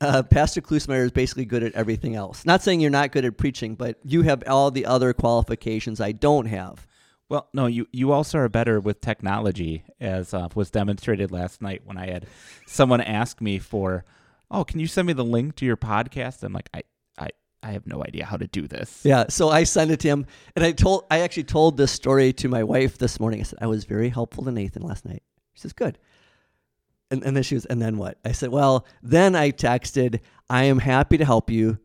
uh, 0.00 0.22
Pastor 0.22 0.60
Klusmeyer 0.60 1.04
is 1.04 1.12
basically 1.12 1.44
good 1.44 1.62
at 1.62 1.72
everything 1.72 2.16
else. 2.16 2.44
Not 2.44 2.62
saying 2.62 2.80
you're 2.80 2.90
not 2.90 3.12
good 3.12 3.24
at 3.24 3.38
preaching, 3.38 3.74
but 3.74 3.98
you 4.04 4.22
have 4.22 4.42
all 4.46 4.70
the 4.70 4.84
other 4.86 5.12
qualifications 5.12 6.00
I 6.00 6.12
don't 6.12 6.46
have. 6.46 6.86
Well, 7.28 7.48
no, 7.52 7.66
you, 7.66 7.88
you 7.90 8.12
also 8.12 8.38
are 8.38 8.48
better 8.48 8.78
with 8.78 9.00
technology, 9.00 9.84
as 10.00 10.32
uh, 10.32 10.48
was 10.54 10.70
demonstrated 10.70 11.32
last 11.32 11.60
night 11.60 11.82
when 11.84 11.96
I 11.96 12.10
had 12.10 12.26
someone 12.66 13.00
ask 13.00 13.40
me 13.40 13.58
for, 13.58 14.04
oh, 14.50 14.62
can 14.62 14.78
you 14.78 14.86
send 14.86 15.08
me 15.08 15.12
the 15.12 15.24
link 15.24 15.56
to 15.56 15.66
your 15.66 15.76
podcast? 15.76 16.44
I'm 16.44 16.52
like, 16.52 16.70
I, 16.72 16.82
I, 17.18 17.30
I 17.64 17.72
have 17.72 17.84
no 17.84 18.04
idea 18.04 18.26
how 18.26 18.36
to 18.36 18.46
do 18.46 18.68
this. 18.68 19.00
Yeah, 19.02 19.24
so 19.28 19.48
I 19.48 19.64
sent 19.64 19.90
it 19.90 19.98
to 20.00 20.08
him, 20.08 20.26
and 20.54 20.64
I 20.64 20.70
told, 20.70 21.04
I 21.10 21.20
actually 21.20 21.44
told 21.44 21.76
this 21.76 21.90
story 21.90 22.32
to 22.34 22.48
my 22.48 22.62
wife 22.62 22.96
this 22.96 23.18
morning. 23.18 23.40
I 23.40 23.42
said 23.42 23.58
I 23.60 23.66
was 23.66 23.84
very 23.86 24.08
helpful 24.08 24.44
to 24.44 24.52
Nathan 24.52 24.82
last 24.82 25.04
night. 25.04 25.24
She 25.54 25.62
says, 25.62 25.72
good. 25.72 25.98
And, 27.10 27.24
and 27.24 27.34
then 27.34 27.42
she 27.42 27.56
was, 27.56 27.66
and 27.66 27.82
then 27.82 27.98
what? 27.98 28.18
I 28.24 28.30
said, 28.30 28.50
well, 28.50 28.86
then 29.02 29.34
I 29.34 29.50
texted, 29.50 30.20
I 30.48 30.64
am 30.64 30.78
happy 30.78 31.18
to 31.18 31.24
help 31.24 31.50
you, 31.50 31.78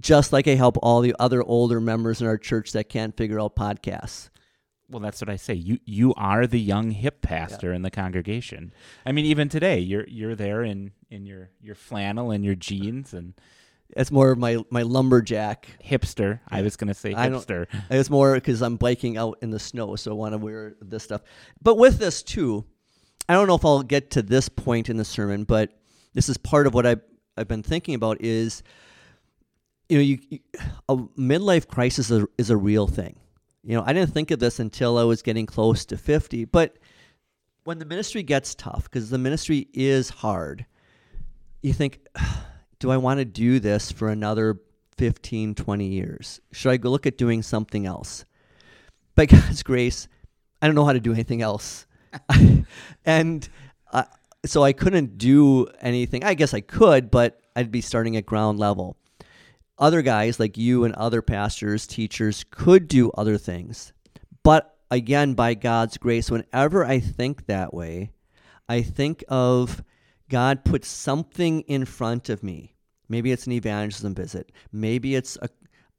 just 0.00 0.32
like 0.32 0.48
I 0.48 0.54
help 0.54 0.78
all 0.82 1.02
the 1.02 1.14
other 1.18 1.42
older 1.42 1.82
members 1.82 2.22
in 2.22 2.26
our 2.26 2.38
church 2.38 2.72
that 2.72 2.88
can't 2.88 3.14
figure 3.14 3.40
out 3.40 3.56
podcasts. 3.56 4.30
Well, 4.88 5.00
that's 5.00 5.20
what 5.20 5.28
I 5.28 5.36
say. 5.36 5.54
You 5.54 5.78
you 5.84 6.14
are 6.14 6.46
the 6.46 6.60
young 6.60 6.90
hip 6.92 7.20
pastor 7.20 7.70
yeah. 7.70 7.76
in 7.76 7.82
the 7.82 7.90
congregation. 7.90 8.72
I 9.04 9.12
mean, 9.12 9.24
even 9.26 9.48
today, 9.48 9.78
you're 9.78 10.06
you're 10.06 10.36
there 10.36 10.62
in 10.62 10.92
in 11.10 11.26
your 11.26 11.50
your 11.60 11.74
flannel 11.74 12.30
and 12.30 12.44
your 12.44 12.54
jeans 12.54 13.12
and. 13.12 13.34
It's 13.90 14.10
more 14.10 14.34
my 14.34 14.58
my 14.68 14.82
lumberjack 14.82 15.68
hipster. 15.80 16.40
I 16.48 16.62
was 16.62 16.74
gonna 16.74 16.92
say 16.92 17.14
hipster. 17.14 17.68
It's 17.88 18.10
more 18.10 18.34
because 18.34 18.60
I'm 18.60 18.74
biking 18.74 19.16
out 19.16 19.38
in 19.42 19.50
the 19.50 19.60
snow, 19.60 19.94
so 19.94 20.10
I 20.10 20.14
want 20.14 20.32
to 20.32 20.38
wear 20.38 20.74
this 20.80 21.04
stuff. 21.04 21.22
But 21.62 21.78
with 21.78 22.00
this 22.00 22.24
too, 22.24 22.64
I 23.28 23.34
don't 23.34 23.46
know 23.46 23.54
if 23.54 23.64
I'll 23.64 23.84
get 23.84 24.10
to 24.10 24.22
this 24.22 24.48
point 24.48 24.88
in 24.88 24.96
the 24.96 25.04
sermon, 25.04 25.44
but 25.44 25.70
this 26.14 26.28
is 26.28 26.36
part 26.36 26.66
of 26.66 26.74
what 26.74 26.84
I 26.84 26.96
I've 27.36 27.46
been 27.46 27.62
thinking 27.62 27.94
about 27.94 28.20
is, 28.20 28.64
you 29.88 29.98
know, 29.98 30.02
you, 30.02 30.18
you 30.30 30.40
a 30.88 30.96
midlife 30.96 31.68
crisis 31.68 32.10
is 32.10 32.22
a, 32.22 32.26
is 32.38 32.50
a 32.50 32.56
real 32.56 32.88
thing 32.88 33.14
you 33.66 33.76
know, 33.76 33.82
I 33.84 33.92
didn't 33.92 34.14
think 34.14 34.30
of 34.30 34.38
this 34.38 34.60
until 34.60 34.96
I 34.96 35.02
was 35.02 35.22
getting 35.22 35.44
close 35.44 35.84
to 35.86 35.96
50, 35.96 36.44
but 36.44 36.78
when 37.64 37.80
the 37.80 37.84
ministry 37.84 38.22
gets 38.22 38.54
tough, 38.54 38.84
because 38.84 39.10
the 39.10 39.18
ministry 39.18 39.66
is 39.74 40.08
hard, 40.08 40.64
you 41.62 41.72
think, 41.72 42.06
do 42.78 42.92
I 42.92 42.96
want 42.96 43.18
to 43.18 43.24
do 43.24 43.58
this 43.58 43.90
for 43.90 44.08
another 44.08 44.60
15, 44.98 45.56
20 45.56 45.86
years? 45.86 46.40
Should 46.52 46.70
I 46.70 46.76
go 46.76 46.90
look 46.90 47.06
at 47.06 47.18
doing 47.18 47.42
something 47.42 47.86
else? 47.86 48.24
By 49.16 49.26
God's 49.26 49.64
grace, 49.64 50.06
I 50.62 50.68
don't 50.68 50.76
know 50.76 50.84
how 50.84 50.92
to 50.92 51.00
do 51.00 51.12
anything 51.12 51.42
else. 51.42 51.86
and 53.04 53.48
uh, 53.92 54.04
so 54.44 54.62
I 54.62 54.72
couldn't 54.72 55.18
do 55.18 55.66
anything. 55.80 56.22
I 56.22 56.34
guess 56.34 56.54
I 56.54 56.60
could, 56.60 57.10
but 57.10 57.40
I'd 57.56 57.72
be 57.72 57.80
starting 57.80 58.16
at 58.16 58.26
ground 58.26 58.60
level 58.60 58.96
other 59.78 60.02
guys 60.02 60.40
like 60.40 60.56
you 60.56 60.84
and 60.84 60.94
other 60.94 61.22
pastors, 61.22 61.86
teachers 61.86 62.44
could 62.50 62.88
do 62.88 63.10
other 63.12 63.38
things. 63.38 63.92
But 64.42 64.76
again, 64.90 65.34
by 65.34 65.54
God's 65.54 65.98
grace, 65.98 66.30
whenever 66.30 66.84
I 66.84 67.00
think 67.00 67.46
that 67.46 67.74
way, 67.74 68.10
I 68.68 68.82
think 68.82 69.24
of 69.28 69.82
God 70.28 70.64
put 70.64 70.84
something 70.84 71.60
in 71.62 71.84
front 71.84 72.28
of 72.28 72.42
me. 72.42 72.74
Maybe 73.08 73.32
it's 73.32 73.46
an 73.46 73.52
evangelism 73.52 74.14
visit. 74.14 74.50
Maybe 74.72 75.14
it's 75.14 75.38
a, 75.40 75.48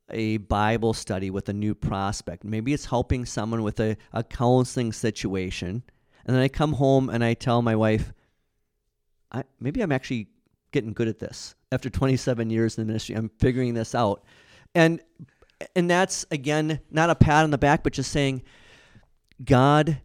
a 0.09 0.37
Bible 0.37 0.93
study 0.93 1.29
with 1.29 1.47
a 1.49 1.53
new 1.53 1.73
prospect. 1.73 2.43
Maybe 2.43 2.73
it's 2.73 2.85
helping 2.85 3.25
someone 3.25 3.63
with 3.63 3.79
a, 3.79 3.95
a 4.11 4.23
counseling 4.23 4.91
situation. 4.91 5.83
And 6.25 6.35
then 6.35 6.43
I 6.43 6.49
come 6.49 6.73
home 6.73 7.09
and 7.09 7.23
I 7.23 7.33
tell 7.33 7.61
my 7.61 7.75
wife, 7.75 8.11
I, 9.31 9.43
maybe 9.59 9.81
I'm 9.81 9.91
actually 9.93 10.27
getting 10.71 10.93
good 10.93 11.07
at 11.07 11.19
this. 11.19 11.55
After 11.71 11.89
27 11.89 12.49
years 12.49 12.77
in 12.77 12.83
the 12.83 12.87
ministry, 12.87 13.15
I'm 13.15 13.29
figuring 13.39 13.73
this 13.73 13.93
out. 13.93 14.23
And 14.73 15.01
and 15.75 15.89
that's 15.89 16.25
again 16.31 16.79
not 16.91 17.09
a 17.09 17.15
pat 17.15 17.43
on 17.43 17.51
the 17.51 17.57
back, 17.57 17.83
but 17.83 17.93
just 17.93 18.11
saying, 18.11 18.43
God, 19.43 19.99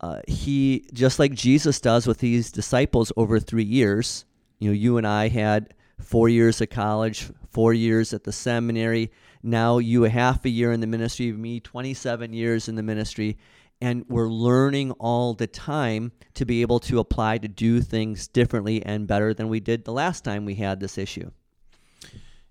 uh, 0.00 0.20
He 0.28 0.86
just 0.92 1.18
like 1.18 1.32
Jesus 1.32 1.80
does 1.80 2.06
with 2.06 2.18
these 2.18 2.52
disciples 2.52 3.12
over 3.16 3.40
three 3.40 3.64
years. 3.64 4.24
You 4.58 4.68
know, 4.68 4.74
you 4.74 4.96
and 4.96 5.06
I 5.06 5.28
had 5.28 5.74
four 5.98 6.28
years 6.28 6.60
at 6.60 6.70
college, 6.70 7.30
four 7.48 7.72
years 7.72 8.12
at 8.12 8.24
the 8.24 8.32
seminary. 8.32 9.10
Now 9.42 9.78
you 9.78 10.04
a 10.04 10.08
half 10.08 10.44
a 10.44 10.48
year 10.48 10.72
in 10.72 10.80
the 10.80 10.86
ministry, 10.86 11.32
me 11.32 11.60
27 11.60 12.32
years 12.32 12.68
in 12.68 12.76
the 12.76 12.82
ministry. 12.82 13.38
And 13.82 14.04
we're 14.08 14.28
learning 14.28 14.92
all 14.92 15.34
the 15.34 15.48
time 15.48 16.12
to 16.34 16.44
be 16.46 16.62
able 16.62 16.78
to 16.80 17.00
apply 17.00 17.38
to 17.38 17.48
do 17.48 17.80
things 17.80 18.28
differently 18.28 18.80
and 18.86 19.08
better 19.08 19.34
than 19.34 19.48
we 19.48 19.58
did 19.58 19.84
the 19.84 19.92
last 19.92 20.22
time 20.22 20.44
we 20.44 20.54
had 20.54 20.78
this 20.78 20.96
issue. 20.96 21.32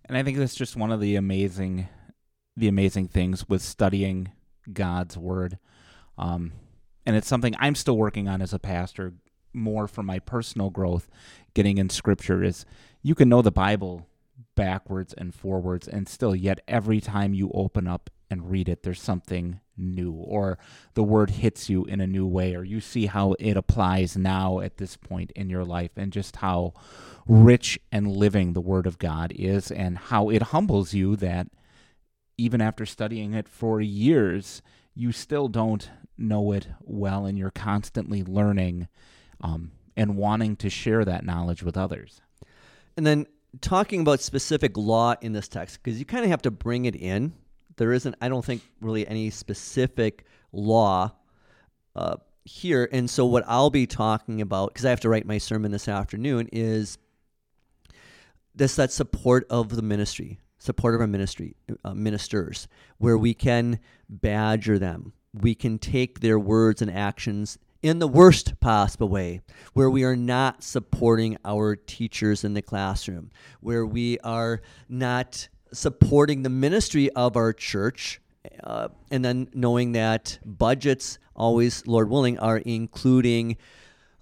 And 0.04 0.18
I 0.18 0.24
think 0.24 0.38
that's 0.38 0.56
just 0.56 0.76
one 0.76 0.92
of 0.92 1.00
the 1.00 1.16
amazing, 1.16 1.88
the 2.58 2.68
amazing 2.68 3.08
things 3.08 3.48
with 3.48 3.62
studying 3.62 4.34
God's 4.74 5.18
word. 5.18 5.58
Um, 6.18 6.52
and 7.06 7.16
it's 7.16 7.30
something 7.30 7.56
I'm 7.60 7.76
still 7.76 7.96
working 7.96 8.28
on 8.28 8.42
as 8.42 8.52
a 8.52 8.60
pastor, 8.60 9.14
more 9.54 9.88
for 9.88 10.04
my 10.04 10.20
personal 10.20 10.70
growth, 10.70 11.08
getting 11.54 11.78
in 11.78 11.90
scripture 11.90 12.44
is 12.44 12.66
you 13.02 13.16
can 13.16 13.30
know 13.30 13.42
the 13.42 13.52
Bible 13.52 14.06
backwards 14.56 15.14
and 15.14 15.34
forwards, 15.34 15.88
and 15.88 16.10
still, 16.10 16.36
yet 16.36 16.60
every 16.68 17.00
time 17.00 17.34
you 17.34 17.50
open 17.54 17.88
up 17.88 18.10
and 18.32 18.50
read 18.50 18.68
it, 18.68 18.82
there's 18.82 19.02
something 19.02 19.60
new, 19.78 20.12
or 20.12 20.58
the 20.94 21.04
word 21.04 21.30
hits 21.30 21.70
you 21.70 21.86
in 21.86 22.02
a 22.02 22.08
new 22.08 22.26
way, 22.26 22.56
or 22.56 22.64
you 22.64 22.80
see 22.80 23.06
how 23.08 23.36
it 23.40 23.58
applies 23.58 24.18
now 24.18 24.60
at 24.60 24.78
this 24.78 24.96
point 24.96 25.32
in 25.36 25.50
your 25.50 25.66
life, 25.66 25.92
and 25.96 26.14
just 26.14 26.38
how 26.38 26.74
rich 27.28 27.80
and 27.92 28.08
living 28.08 28.54
the 28.54 28.62
Word 28.62 28.88
of 28.88 28.98
God 28.98 29.32
is, 29.36 29.72
and 29.72 29.98
how 29.98 30.30
it 30.30 30.42
humbles 30.42 30.94
you 30.94 31.16
that 31.18 31.48
even 32.38 32.62
after 32.62 32.86
studying 32.86 33.34
it 33.34 33.48
for 33.48 33.80
years, 33.82 34.62
you 34.96 35.12
still 35.12 35.48
don't 35.48 35.90
know 36.18 36.52
it 36.52 36.68
well, 36.82 37.26
and 37.26 37.38
you're 37.38 37.52
constantly 37.52 38.24
learning 38.24 38.88
um, 39.42 39.72
and 39.96 40.18
wanting 40.18 40.56
to 40.56 40.70
share 40.70 41.06
that 41.06 41.26
knowledge 41.26 41.64
with 41.64 41.78
others. 41.78 42.22
And 42.98 43.06
then 43.06 43.26
talking 43.60 44.02
about 44.02 44.22
specific 44.22 44.78
law 44.78 45.16
in 45.22 45.34
this 45.34 45.48
text, 45.48 45.80
because 45.82 46.00
you 46.00 46.06
kind 46.06 46.24
of 46.24 46.30
have 46.32 46.42
to 46.44 46.52
bring 46.52 46.86
it 46.86 46.96
in. 46.96 47.34
There 47.82 47.94
isn't, 47.94 48.14
I 48.22 48.30
don't 48.30 48.46
think, 48.46 48.62
really 48.80 49.08
any 49.08 49.32
specific 49.32 50.26
law 50.52 51.14
uh, 51.96 52.18
here. 52.46 52.88
And 52.92 53.10
so, 53.10 53.26
what 53.26 53.44
I'll 53.48 53.72
be 53.72 53.88
talking 53.88 54.40
about, 54.40 54.72
because 54.72 54.86
I 54.86 54.92
have 54.92 55.00
to 55.00 55.10
write 55.10 55.26
my 55.26 55.40
sermon 55.40 55.72
this 55.72 55.88
afternoon, 55.88 56.48
is 56.52 57.00
this 58.54 58.76
that 58.76 58.92
support 58.92 59.48
of 59.50 59.70
the 59.70 59.82
ministry, 59.82 60.40
support 60.60 60.94
of 60.94 61.02
our 61.02 61.08
ministry, 61.08 61.56
uh, 61.84 61.96
ministers, 61.96 62.68
where 63.00 63.18
we 63.18 63.34
can 63.34 63.80
badger 64.08 64.78
them. 64.78 65.14
We 65.34 65.56
can 65.56 65.80
take 65.80 66.20
their 66.20 66.38
words 66.38 66.84
and 66.84 66.92
actions 66.92 67.58
in 67.82 67.98
the 67.98 68.08
worst 68.08 68.60
possible 68.60 69.10
way, 69.10 69.42
where 69.74 69.90
we 69.90 70.04
are 70.04 70.16
not 70.16 70.62
supporting 70.62 71.36
our 71.44 71.76
teachers 71.76 72.44
in 72.44 72.54
the 72.54 72.62
classroom, 72.62 73.32
where 73.60 73.88
we 73.88 74.20
are 74.20 74.62
not 74.88 75.50
supporting 75.74 76.44
the 76.44 76.50
ministry 76.50 77.10
of 77.12 77.36
our 77.36 77.54
church, 77.54 78.22
uh, 78.64 78.90
and 79.10 79.24
then 79.24 79.50
knowing 79.54 79.94
that 79.94 80.40
budgets 80.46 81.20
always, 81.36 81.86
Lord 81.88 82.10
willing, 82.10 82.40
are 82.40 82.58
including. 82.58 83.58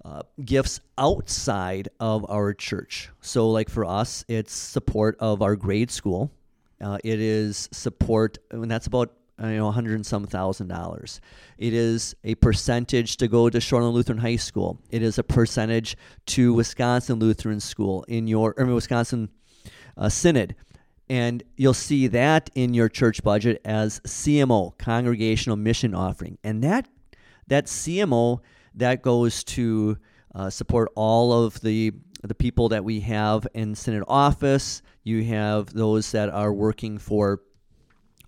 Uh, 0.05 0.21
gifts 0.45 0.79
outside 0.97 1.89
of 1.99 2.25
our 2.29 2.53
church. 2.53 3.09
So, 3.19 3.49
like 3.49 3.69
for 3.69 3.83
us, 3.83 4.23
it's 4.29 4.53
support 4.53 5.17
of 5.19 5.41
our 5.41 5.57
grade 5.57 5.91
school. 5.91 6.31
Uh, 6.79 6.97
it 7.03 7.19
is 7.19 7.67
support, 7.73 8.37
and 8.49 8.71
that's 8.71 8.87
about 8.87 9.11
you 9.41 9.57
know, 9.57 9.71
hundred 9.71 9.95
and 9.95 10.05
some 10.05 10.25
thousand 10.25 10.67
dollars. 10.67 11.21
It 11.57 11.73
is 11.73 12.15
a 12.23 12.35
percentage 12.35 13.17
to 13.17 13.27
go 13.27 13.49
to 13.49 13.57
Shoreland 13.59 13.93
Lutheran 13.93 14.19
High 14.19 14.35
School. 14.35 14.79
It 14.89 15.01
is 15.01 15.17
a 15.17 15.23
percentage 15.23 15.97
to 16.27 16.53
Wisconsin 16.53 17.19
Lutheran 17.19 17.59
School 17.59 18.03
in 18.07 18.27
your 18.27 18.53
or 18.57 18.65
Wisconsin 18.65 19.29
uh, 19.97 20.09
Synod, 20.09 20.55
and 21.09 21.43
you'll 21.57 21.73
see 21.73 22.07
that 22.07 22.49
in 22.53 22.73
your 22.73 22.87
church 22.87 23.23
budget 23.23 23.61
as 23.65 23.99
CMO, 24.01 24.77
Congregational 24.77 25.57
Mission 25.57 25.95
Offering, 25.95 26.37
and 26.43 26.63
that 26.63 26.87
that 27.47 27.65
CMO 27.65 28.39
that 28.75 29.01
goes 29.01 29.43
to 29.43 29.97
uh, 30.35 30.49
support 30.49 30.89
all 30.95 31.33
of 31.33 31.59
the 31.61 31.93
the 32.23 32.35
people 32.35 32.69
that 32.69 32.83
we 32.83 32.99
have 33.01 33.47
in 33.53 33.75
Synod 33.75 34.03
office. 34.07 34.81
You 35.03 35.23
have 35.23 35.73
those 35.73 36.11
that 36.11 36.29
are 36.29 36.53
working 36.53 36.97
for 36.97 37.41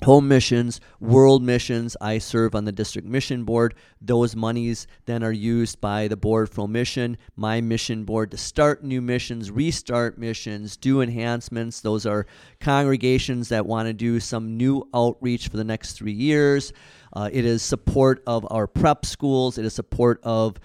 home 0.04 0.28
missions, 0.28 0.82
world 1.00 1.44
missions. 1.44 1.96
I 2.02 2.18
serve 2.18 2.56
on 2.56 2.66
the 2.66 2.72
district 2.72 3.08
mission 3.08 3.44
board. 3.44 3.76
Those 4.02 4.36
monies 4.36 4.88
then 5.06 5.24
are 5.24 5.32
used 5.32 5.80
by 5.80 6.08
the 6.08 6.18
board 6.18 6.50
for 6.50 6.68
mission, 6.68 7.18
my 7.36 7.62
mission 7.62 8.04
board 8.04 8.32
to 8.32 8.38
start 8.38 8.84
new 8.84 9.02
missions, 9.02 9.52
restart 9.52 10.18
missions, 10.18 10.76
do 10.76 11.02
enhancements. 11.02 11.82
Those 11.82 12.06
are 12.06 12.26
congregations 12.60 13.50
that 13.50 13.66
want 13.66 13.88
to 13.88 13.94
do 13.94 14.20
some 14.20 14.58
new 14.58 14.88
outreach 14.94 15.50
for 15.50 15.58
the 15.58 15.64
next 15.64 15.94
three 15.94 16.14
years. 16.14 16.74
Uh, 17.14 17.30
it 17.32 17.46
is 17.46 17.62
support 17.62 18.24
of 18.26 18.48
our 18.50 18.68
prep 18.68 19.06
schools. 19.06 19.58
It 19.58 19.66
is 19.66 19.74
support 19.74 20.20
of 20.24 20.60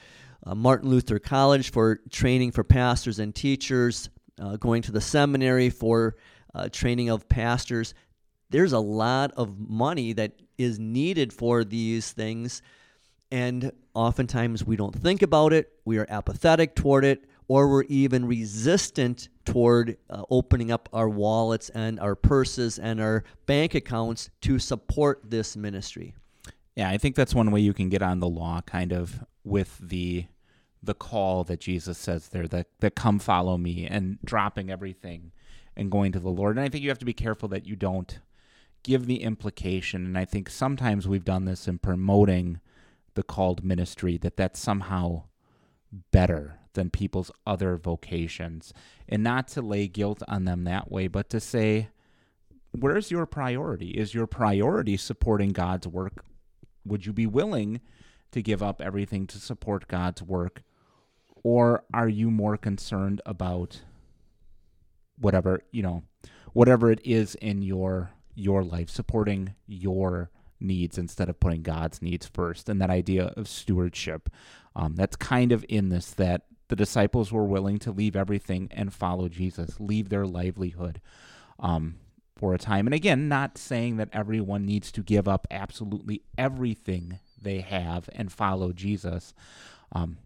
uh, 0.46 0.54
Martin 0.54 0.88
Luther 0.88 1.18
College 1.18 1.72
for 1.72 2.00
training 2.10 2.52
for 2.52 2.64
pastors 2.64 3.18
and 3.18 3.34
teachers, 3.34 4.08
uh, 4.40 4.56
going 4.56 4.82
to 4.82 4.92
the 4.92 5.00
seminary 5.00 5.70
for 5.70 6.16
uh, 6.54 6.68
training 6.70 7.10
of 7.10 7.28
pastors 7.28 7.92
there's 8.50 8.72
a 8.72 8.80
lot 8.80 9.32
of 9.36 9.58
money 9.58 10.12
that 10.12 10.32
is 10.58 10.78
needed 10.78 11.32
for 11.32 11.64
these 11.64 12.12
things. 12.12 12.62
And 13.30 13.72
oftentimes 13.94 14.64
we 14.64 14.76
don't 14.76 14.94
think 14.94 15.22
about 15.22 15.52
it, 15.52 15.72
we 15.84 15.98
are 15.98 16.06
apathetic 16.08 16.74
toward 16.74 17.04
it, 17.04 17.24
or 17.48 17.68
we're 17.68 17.84
even 17.84 18.26
resistant 18.26 19.28
toward 19.44 19.96
uh, 20.10 20.22
opening 20.30 20.70
up 20.70 20.88
our 20.92 21.08
wallets 21.08 21.68
and 21.70 21.98
our 22.00 22.14
purses 22.14 22.78
and 22.78 23.00
our 23.00 23.24
bank 23.46 23.74
accounts 23.74 24.30
to 24.42 24.58
support 24.58 25.22
this 25.24 25.56
ministry. 25.56 26.14
Yeah, 26.74 26.90
I 26.90 26.98
think 26.98 27.14
that's 27.16 27.34
one 27.34 27.50
way 27.50 27.60
you 27.60 27.72
can 27.72 27.88
get 27.88 28.02
on 28.02 28.20
the 28.20 28.28
law 28.28 28.60
kind 28.62 28.92
of 28.92 29.24
with 29.44 29.78
the 29.78 30.26
the 30.82 30.94
call 30.94 31.42
that 31.42 31.58
Jesus 31.58 31.98
says 31.98 32.28
there 32.28 32.46
that 32.46 32.68
that 32.80 32.94
come 32.94 33.18
follow 33.18 33.56
me 33.56 33.86
and 33.86 34.18
dropping 34.24 34.70
everything 34.70 35.32
and 35.76 35.90
going 35.90 36.12
to 36.12 36.20
the 36.20 36.28
Lord. 36.28 36.56
And 36.56 36.64
I 36.64 36.68
think 36.68 36.82
you 36.82 36.90
have 36.90 36.98
to 36.98 37.06
be 37.06 37.12
careful 37.12 37.48
that 37.48 37.66
you 37.66 37.76
don't 37.76 38.18
give 38.86 39.06
the 39.06 39.22
implication, 39.22 40.06
and 40.06 40.16
I 40.16 40.24
think 40.24 40.48
sometimes 40.48 41.08
we've 41.08 41.24
done 41.24 41.44
this 41.44 41.66
in 41.66 41.78
promoting 41.78 42.60
the 43.14 43.24
called 43.24 43.64
ministry, 43.64 44.16
that 44.18 44.36
that's 44.36 44.60
somehow 44.60 45.24
better 46.12 46.60
than 46.74 46.90
people's 46.90 47.32
other 47.44 47.76
vocations. 47.76 48.72
And 49.08 49.24
not 49.24 49.48
to 49.48 49.60
lay 49.60 49.88
guilt 49.88 50.22
on 50.28 50.44
them 50.44 50.62
that 50.64 50.88
way, 50.88 51.08
but 51.08 51.28
to 51.30 51.40
say, 51.40 51.88
where's 52.70 53.10
your 53.10 53.26
priority? 53.26 53.90
Is 53.90 54.14
your 54.14 54.28
priority 54.28 54.96
supporting 54.96 55.50
God's 55.50 55.88
work? 55.88 56.24
Would 56.84 57.06
you 57.06 57.12
be 57.12 57.26
willing 57.26 57.80
to 58.30 58.40
give 58.40 58.62
up 58.62 58.80
everything 58.80 59.26
to 59.26 59.38
support 59.40 59.88
God's 59.88 60.22
work? 60.22 60.62
Or 61.42 61.82
are 61.92 62.08
you 62.08 62.30
more 62.30 62.56
concerned 62.56 63.20
about 63.26 63.80
whatever, 65.18 65.60
you 65.72 65.82
know, 65.82 66.04
whatever 66.52 66.92
it 66.92 67.00
is 67.04 67.34
in 67.36 67.62
your 67.62 68.10
your 68.36 68.62
life, 68.62 68.88
supporting 68.88 69.54
your 69.66 70.30
needs 70.60 70.98
instead 70.98 71.28
of 71.28 71.40
putting 71.40 71.62
God's 71.62 72.00
needs 72.00 72.26
first. 72.26 72.68
And 72.68 72.80
that 72.80 72.90
idea 72.90 73.32
of 73.36 73.48
stewardship, 73.48 74.30
um, 74.76 74.94
that's 74.94 75.16
kind 75.16 75.50
of 75.50 75.64
in 75.68 75.88
this 75.88 76.10
that 76.12 76.42
the 76.68 76.76
disciples 76.76 77.32
were 77.32 77.44
willing 77.44 77.78
to 77.80 77.92
leave 77.92 78.16
everything 78.16 78.68
and 78.70 78.92
follow 78.92 79.28
Jesus, 79.28 79.80
leave 79.80 80.08
their 80.08 80.26
livelihood 80.26 81.00
um, 81.58 81.96
for 82.36 82.54
a 82.54 82.58
time. 82.58 82.86
And 82.86 82.94
again, 82.94 83.28
not 83.28 83.56
saying 83.56 83.96
that 83.96 84.10
everyone 84.12 84.66
needs 84.66 84.92
to 84.92 85.02
give 85.02 85.28
up 85.28 85.46
absolutely 85.50 86.22
everything 86.36 87.20
they 87.40 87.60
have 87.60 88.10
and 88.12 88.32
follow 88.32 88.72
Jesus. 88.72 89.32
Um, 89.92 90.18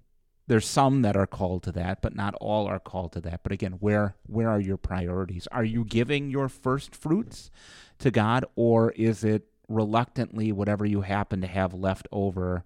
there's 0.51 0.67
some 0.67 1.03
that 1.03 1.17
are 1.17 1.29
called 1.29 1.63
to 1.63 1.71
that, 1.71 2.03
but 2.03 2.17
not 2.17 2.35
all 2.41 2.67
are 2.67 2.81
called 2.81 3.13
to 3.13 3.21
that. 3.21 3.45
But 3.45 3.53
again, 3.53 3.75
where 3.75 4.17
where 4.27 4.51
are 4.51 4.59
your 4.59 4.77
priorities? 4.77 5.47
Are 5.53 5.63
you 5.63 5.85
giving 5.85 6.29
your 6.29 6.49
first 6.49 6.93
fruits 6.93 7.53
to 8.01 8.11
God, 8.11 8.45
or 8.57 8.91
is 8.91 9.23
it 9.23 9.47
reluctantly 9.69 10.51
whatever 10.51 10.85
you 10.85 11.03
happen 11.03 11.41
to 11.43 11.47
have 11.47 11.73
left 11.73 12.09
over 12.11 12.65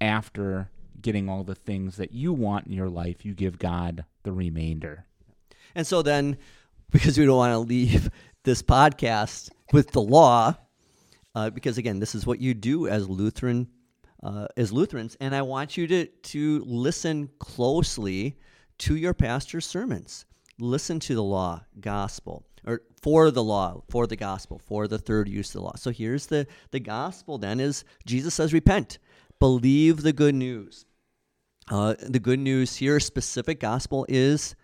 after 0.00 0.70
getting 1.00 1.28
all 1.28 1.44
the 1.44 1.54
things 1.54 1.98
that 1.98 2.10
you 2.10 2.32
want 2.32 2.66
in 2.66 2.72
your 2.72 2.90
life, 2.90 3.24
you 3.24 3.32
give 3.32 3.60
God 3.60 4.04
the 4.24 4.32
remainder? 4.32 5.04
And 5.76 5.86
so 5.86 6.02
then, 6.02 6.36
because 6.90 7.16
we 7.16 7.26
don't 7.26 7.36
want 7.36 7.52
to 7.52 7.58
leave 7.60 8.10
this 8.42 8.60
podcast 8.60 9.50
with 9.72 9.92
the 9.92 10.02
law, 10.02 10.56
uh, 11.36 11.50
because 11.50 11.78
again, 11.78 12.00
this 12.00 12.16
is 12.16 12.26
what 12.26 12.40
you 12.40 12.54
do 12.54 12.88
as 12.88 13.08
Lutheran, 13.08 13.68
uh, 14.22 14.46
as 14.56 14.72
Lutherans, 14.72 15.16
and 15.20 15.34
I 15.34 15.42
want 15.42 15.76
you 15.76 15.86
to 15.86 16.06
to 16.06 16.62
listen 16.66 17.30
closely 17.38 18.36
to 18.78 18.96
your 18.96 19.14
pastor's 19.14 19.66
sermons. 19.66 20.26
Listen 20.58 21.00
to 21.00 21.14
the 21.14 21.22
law, 21.22 21.62
gospel 21.80 22.44
or 22.66 22.82
for 23.00 23.30
the 23.30 23.42
law, 23.42 23.82
for 23.88 24.06
the 24.06 24.16
gospel, 24.16 24.58
for 24.58 24.86
the 24.86 24.98
third 24.98 25.28
use 25.28 25.48
of 25.48 25.52
the 25.54 25.62
law. 25.62 25.74
So 25.76 25.90
here's 25.90 26.26
the 26.26 26.46
the 26.70 26.80
gospel. 26.80 27.38
Then 27.38 27.60
is 27.60 27.84
Jesus 28.06 28.34
says, 28.34 28.52
repent, 28.52 28.98
believe 29.38 30.02
the 30.02 30.12
good 30.12 30.34
news. 30.34 30.84
Uh, 31.70 31.94
the 32.00 32.18
good 32.18 32.40
news 32.40 32.76
here, 32.76 32.98
specific 32.98 33.60
gospel 33.60 34.04
is 34.08 34.56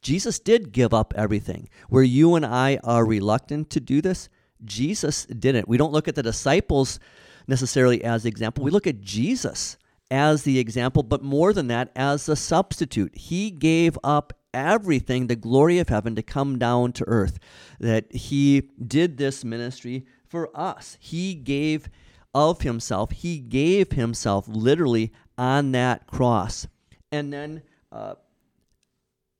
Jesus 0.00 0.38
did 0.38 0.72
give 0.72 0.94
up 0.94 1.12
everything. 1.16 1.68
Where 1.88 2.02
you 2.02 2.34
and 2.34 2.44
I 2.44 2.78
are 2.82 3.04
reluctant 3.04 3.70
to 3.70 3.80
do 3.80 4.00
this, 4.00 4.28
Jesus 4.64 5.26
didn't. 5.26 5.68
We 5.68 5.76
don't 5.76 5.92
look 5.92 6.08
at 6.08 6.14
the 6.14 6.22
disciples 6.22 6.98
necessarily 7.46 8.02
as 8.04 8.22
the 8.22 8.28
example. 8.28 8.64
We 8.64 8.70
look 8.70 8.86
at 8.86 9.00
Jesus 9.00 9.76
as 10.10 10.42
the 10.42 10.58
example, 10.58 11.02
but 11.02 11.22
more 11.22 11.52
than 11.52 11.68
that, 11.68 11.90
as 11.96 12.28
a 12.28 12.36
substitute. 12.36 13.16
He 13.16 13.50
gave 13.50 13.98
up 14.04 14.32
everything, 14.52 15.26
the 15.26 15.36
glory 15.36 15.78
of 15.78 15.88
heaven, 15.88 16.14
to 16.14 16.22
come 16.22 16.58
down 16.58 16.92
to 16.92 17.04
earth. 17.08 17.38
That 17.80 18.12
he 18.12 18.70
did 18.86 19.16
this 19.16 19.44
ministry 19.44 20.06
for 20.26 20.50
us. 20.54 20.96
He 21.00 21.34
gave 21.34 21.88
of 22.34 22.62
himself, 22.62 23.12
he 23.12 23.38
gave 23.38 23.92
himself 23.92 24.48
literally 24.48 25.12
on 25.38 25.72
that 25.72 26.06
cross. 26.08 26.66
And 27.12 27.32
then 27.32 27.62
uh, 27.92 28.14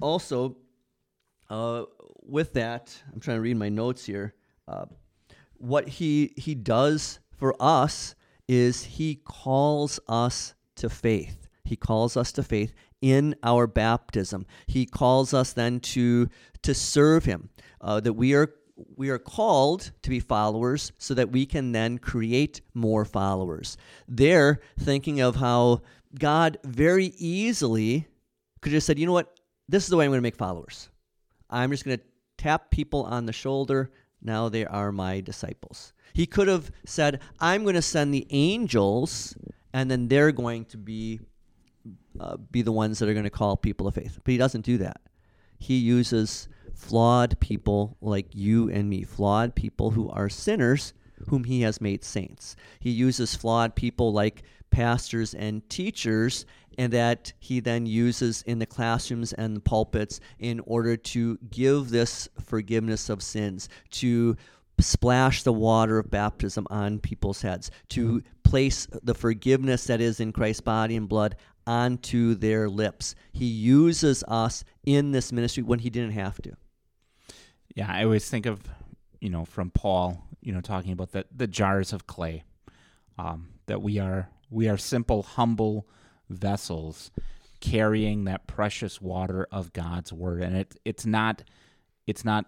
also, 0.01 0.57
uh, 1.51 1.85
with 2.23 2.53
that, 2.55 2.97
I'm 3.13 3.19
trying 3.19 3.39
to 3.39 3.41
read 3.41 3.57
my 3.57 3.69
notes 3.69 4.07
here. 4.07 4.35
Uh, 4.69 4.87
what 5.59 5.89
he 5.89 6.35
he 6.37 6.55
does 6.55 7.19
for 7.45 7.55
us 7.61 8.15
is 8.49 8.85
he 8.85 9.17
calls 9.17 10.01
us 10.09 10.55
to 10.77 10.89
faith. 10.89 11.47
He 11.63 11.77
calls 11.77 12.17
us 12.17 12.33
to 12.33 12.43
faith 12.43 12.73
in 13.03 13.35
our 13.43 13.67
baptism. 13.67 14.47
He 14.67 14.87
calls 14.87 15.35
us 15.35 15.53
then 15.53 15.81
to 15.81 16.31
to 16.63 16.73
serve 16.73 17.27
him. 17.27 17.51
Uh, 17.83 18.01
that 18.01 18.15
we 18.15 18.35
are 18.35 18.55
we 18.97 19.11
are 19.11 19.19
called 19.19 19.93
to 20.01 20.09
be 20.09 20.21
followers 20.21 20.91
so 20.97 21.13
that 21.13 21.33
we 21.33 21.45
can 21.45 21.73
then 21.73 21.99
create 21.99 22.63
more 22.73 23.05
followers. 23.05 23.77
They're 24.09 24.63
thinking 24.81 25.21
of 25.21 25.37
how 25.37 25.83
God 26.19 26.57
very 26.65 27.13
easily 27.19 28.07
could 28.63 28.73
have 28.73 28.83
said, 28.83 28.99
you 28.99 29.05
know 29.05 29.13
what, 29.13 29.39
this 29.69 29.85
is 29.85 29.91
the 29.91 29.99
way 29.99 30.07
I'm 30.07 30.13
going 30.13 30.17
to 30.17 30.23
make 30.23 30.37
followers. 30.37 30.89
I'm 31.51 31.71
just 31.73 31.85
going 31.85 31.99
to 31.99 32.05
tap 32.39 32.71
people 32.71 33.03
on 33.03 33.27
the 33.27 33.35
shoulder. 33.35 33.91
Now 34.25 34.49
they 34.49 34.65
are 34.65 34.91
my 34.91 35.21
disciples. 35.21 35.93
He 36.15 36.27
could 36.27 36.49
have 36.49 36.71
said, 36.87 37.21
I'm 37.39 37.63
going 37.63 37.75
to 37.75 37.83
send 37.83 38.13
the 38.15 38.27
angels, 38.31 39.37
and 39.73 39.91
then 39.91 40.09
they're 40.09 40.33
going 40.33 40.65
to 40.67 40.79
be 40.79 41.21
uh, 42.19 42.37
be 42.37 42.63
the 42.63 42.73
ones 42.73 42.99
that 42.99 43.09
are 43.09 43.13
going 43.13 43.25
to 43.25 43.31
call 43.31 43.57
people 43.57 43.87
of 43.87 43.95
faith. 43.95 44.19
But 44.25 44.33
he 44.33 44.39
doesn't 44.39 44.65
do 44.65 44.79
that. 44.79 45.01
He 45.59 45.77
uses 45.77 46.49
flawed 46.73 47.39
people 47.41 47.97
like 48.01 48.27
you 48.33 48.71
and 48.71 48.89
me, 48.89 49.03
flawed 49.03 49.55
people 49.55 49.91
who 49.91 50.09
are 50.11 50.29
sinners 50.29 50.95
whom 51.29 51.45
he 51.45 51.63
has 51.63 51.81
made 51.81 52.05
saints. 52.05 52.57
He 52.81 52.91
uses 52.91 53.35
flawed 53.35 53.75
people 53.75 54.13
like 54.13 54.43
pastors 54.71 55.35
and 55.35 55.69
teachers 55.69 56.45
and 56.79 56.93
that 56.93 57.33
he 57.39 57.61
then 57.61 57.87
uses 57.87 58.43
in 58.43 58.59
the 58.59 58.67
classrooms 58.67 59.33
and 59.33 59.57
the 59.57 59.61
pulpits 59.61 60.21
in 60.39 60.61
order 60.61 60.97
to 60.97 61.39
give 61.51 61.91
this 61.91 62.29
forgiveness 62.45 63.09
of 63.09 63.23
sins, 63.23 63.69
to 63.91 64.37
splash 64.81 65.43
the 65.43 65.53
water 65.53 65.99
of 65.99 66.11
baptism 66.11 66.67
on 66.71 66.99
people's 66.99 67.43
heads, 67.43 67.71
to 67.89 68.23
place 68.43 68.87
the 69.03 69.15
forgiveness 69.15 69.85
that 69.85 70.01
is 70.01 70.21
in 70.21 70.33
Christ's 70.33 70.61
body 70.61 70.97
and 70.97 71.09
blood 71.09 71.37
onto 71.67 72.35
their 72.35 72.69
lips. 72.69 73.15
He 73.33 73.47
uses 73.47 74.23
us 74.29 74.65
in 74.85 75.13
this 75.13 75.33
ministry 75.33 75.63
when 75.63 75.79
he 75.79 75.91
didn't 75.91 76.13
have 76.13 76.41
to. 76.43 76.53
Yeah, 77.75 77.91
I 77.91 78.05
always 78.05 78.29
think 78.29 78.47
of, 78.47 78.61
you 79.21 79.31
know, 79.31 79.45
from 79.45 79.71
Paul, 79.71 80.23
you 80.41 80.53
know, 80.53 80.61
talking 80.61 80.93
about 80.93 81.13
the, 81.13 81.25
the 81.35 81.47
jars 81.47 81.93
of 81.93 82.07
clay, 82.07 82.45
um, 83.19 83.49
that 83.67 83.83
we 83.83 83.99
are 83.99 84.29
we 84.51 84.69
are 84.69 84.77
simple, 84.77 85.23
humble 85.23 85.87
vessels 86.29 87.11
carrying 87.61 88.25
that 88.25 88.47
precious 88.47 89.01
water 89.01 89.49
of 89.51 89.73
God's 89.73 90.13
word, 90.13 90.43
and 90.43 90.57
it 90.57 90.77
it's 90.85 91.07
not 91.07 91.43
it's 92.07 92.25
not 92.25 92.47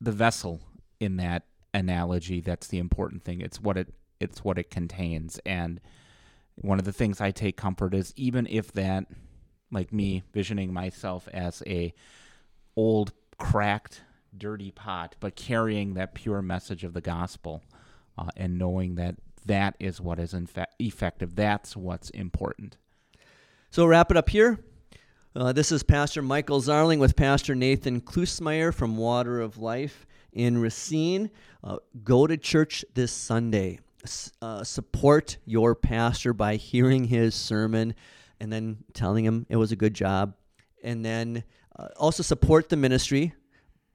the 0.00 0.12
vessel 0.12 0.60
in 1.00 1.16
that 1.16 1.44
analogy 1.72 2.40
that's 2.40 2.66
the 2.66 2.78
important 2.78 3.24
thing. 3.24 3.40
It's 3.40 3.60
what 3.60 3.76
it 3.76 3.94
it's 4.20 4.44
what 4.44 4.58
it 4.58 4.70
contains, 4.70 5.40
and 5.46 5.80
one 6.56 6.78
of 6.78 6.84
the 6.84 6.92
things 6.92 7.20
I 7.20 7.30
take 7.30 7.56
comfort 7.56 7.94
is 7.94 8.12
even 8.16 8.46
if 8.50 8.72
that, 8.72 9.06
like 9.70 9.92
me, 9.92 10.22
visioning 10.32 10.72
myself 10.72 11.28
as 11.32 11.62
a 11.66 11.92
old, 12.76 13.12
cracked, 13.38 14.02
dirty 14.36 14.70
pot, 14.70 15.16
but 15.20 15.36
carrying 15.36 15.94
that 15.94 16.14
pure 16.14 16.42
message 16.42 16.82
of 16.84 16.94
the 16.94 17.00
gospel, 17.00 17.62
uh, 18.18 18.30
and 18.36 18.58
knowing 18.58 18.94
that 18.96 19.16
that 19.44 19.76
is 19.78 20.00
what 20.00 20.18
is 20.18 20.32
infe- 20.32 20.66
effective. 20.78 21.36
That's 21.36 21.76
what's 21.76 22.10
important. 22.10 22.76
So 23.76 23.82
we'll 23.82 23.90
wrap 23.90 24.10
it 24.10 24.16
up 24.16 24.30
here. 24.30 24.58
Uh, 25.34 25.52
this 25.52 25.70
is 25.70 25.82
Pastor 25.82 26.22
Michael 26.22 26.62
Zarling 26.62 26.98
with 26.98 27.14
Pastor 27.14 27.54
Nathan 27.54 28.00
Klusmeyer 28.00 28.72
from 28.72 28.96
Water 28.96 29.38
of 29.38 29.58
Life 29.58 30.06
in 30.32 30.56
Racine. 30.56 31.30
Uh, 31.62 31.76
go 32.02 32.26
to 32.26 32.38
church 32.38 32.86
this 32.94 33.12
Sunday. 33.12 33.80
Uh, 34.40 34.64
support 34.64 35.36
your 35.44 35.74
pastor 35.74 36.32
by 36.32 36.56
hearing 36.56 37.04
his 37.04 37.34
sermon 37.34 37.94
and 38.40 38.50
then 38.50 38.78
telling 38.94 39.26
him 39.26 39.44
it 39.50 39.56
was 39.56 39.72
a 39.72 39.76
good 39.76 39.92
job. 39.92 40.32
And 40.82 41.04
then 41.04 41.44
uh, 41.78 41.88
also 41.98 42.22
support 42.22 42.70
the 42.70 42.78
ministry 42.78 43.34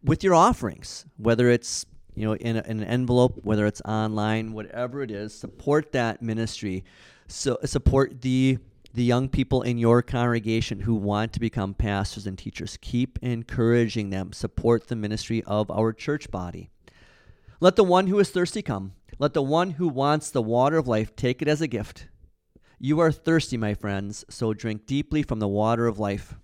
with 0.04 0.24
your 0.24 0.36
offerings, 0.36 1.08
whether 1.18 1.50
it's 1.50 1.88
you 2.14 2.28
know 2.28 2.36
in, 2.36 2.58
a, 2.58 2.62
in, 2.68 2.82
an 2.82 2.84
envelope, 2.84 3.40
whether 3.42 3.66
it's 3.66 3.82
online, 3.82 4.54
whatever 4.54 5.02
it 5.02 5.10
is. 5.10 5.34
Support 5.34 5.92
that 5.94 6.22
ministry. 6.22 6.84
So 7.28 7.58
support 7.66 8.22
the 8.22 8.60
the 8.94 9.04
young 9.04 9.30
people 9.30 9.62
in 9.62 9.78
your 9.78 10.02
congregation 10.02 10.82
who 10.82 10.96
want 10.96 11.32
to 11.34 11.40
become 11.40 11.74
pastors 11.74 12.28
and 12.28 12.38
teachers. 12.38 12.78
Keep 12.82 13.20
encouraging 13.22 14.10
them. 14.10 14.34
Support 14.34 14.88
the 14.88 14.96
ministry 14.96 15.44
of 15.44 15.72
our 15.72 15.94
church 15.94 16.30
body. 16.30 16.70
Let 17.60 17.76
the 17.76 17.84
one 17.84 18.08
who 18.08 18.20
is 18.20 18.30
thirsty 18.30 18.62
come. 18.62 18.94
Let 19.18 19.34
the 19.34 19.42
one 19.42 19.72
who 19.72 19.88
wants 19.88 20.30
the 20.30 20.42
water 20.42 20.78
of 20.78 20.88
life 20.88 21.16
take 21.16 21.42
it 21.42 21.48
as 21.48 21.62
a 21.62 21.68
gift. 21.68 22.08
You 22.80 23.00
are 23.00 23.12
thirsty, 23.12 23.58
my 23.58 23.76
friends, 23.76 24.26
so 24.30 24.54
drink 24.54 24.88
deeply 24.88 25.22
from 25.22 25.40
the 25.40 25.48
water 25.48 25.86
of 25.86 26.00
life. 26.00 26.36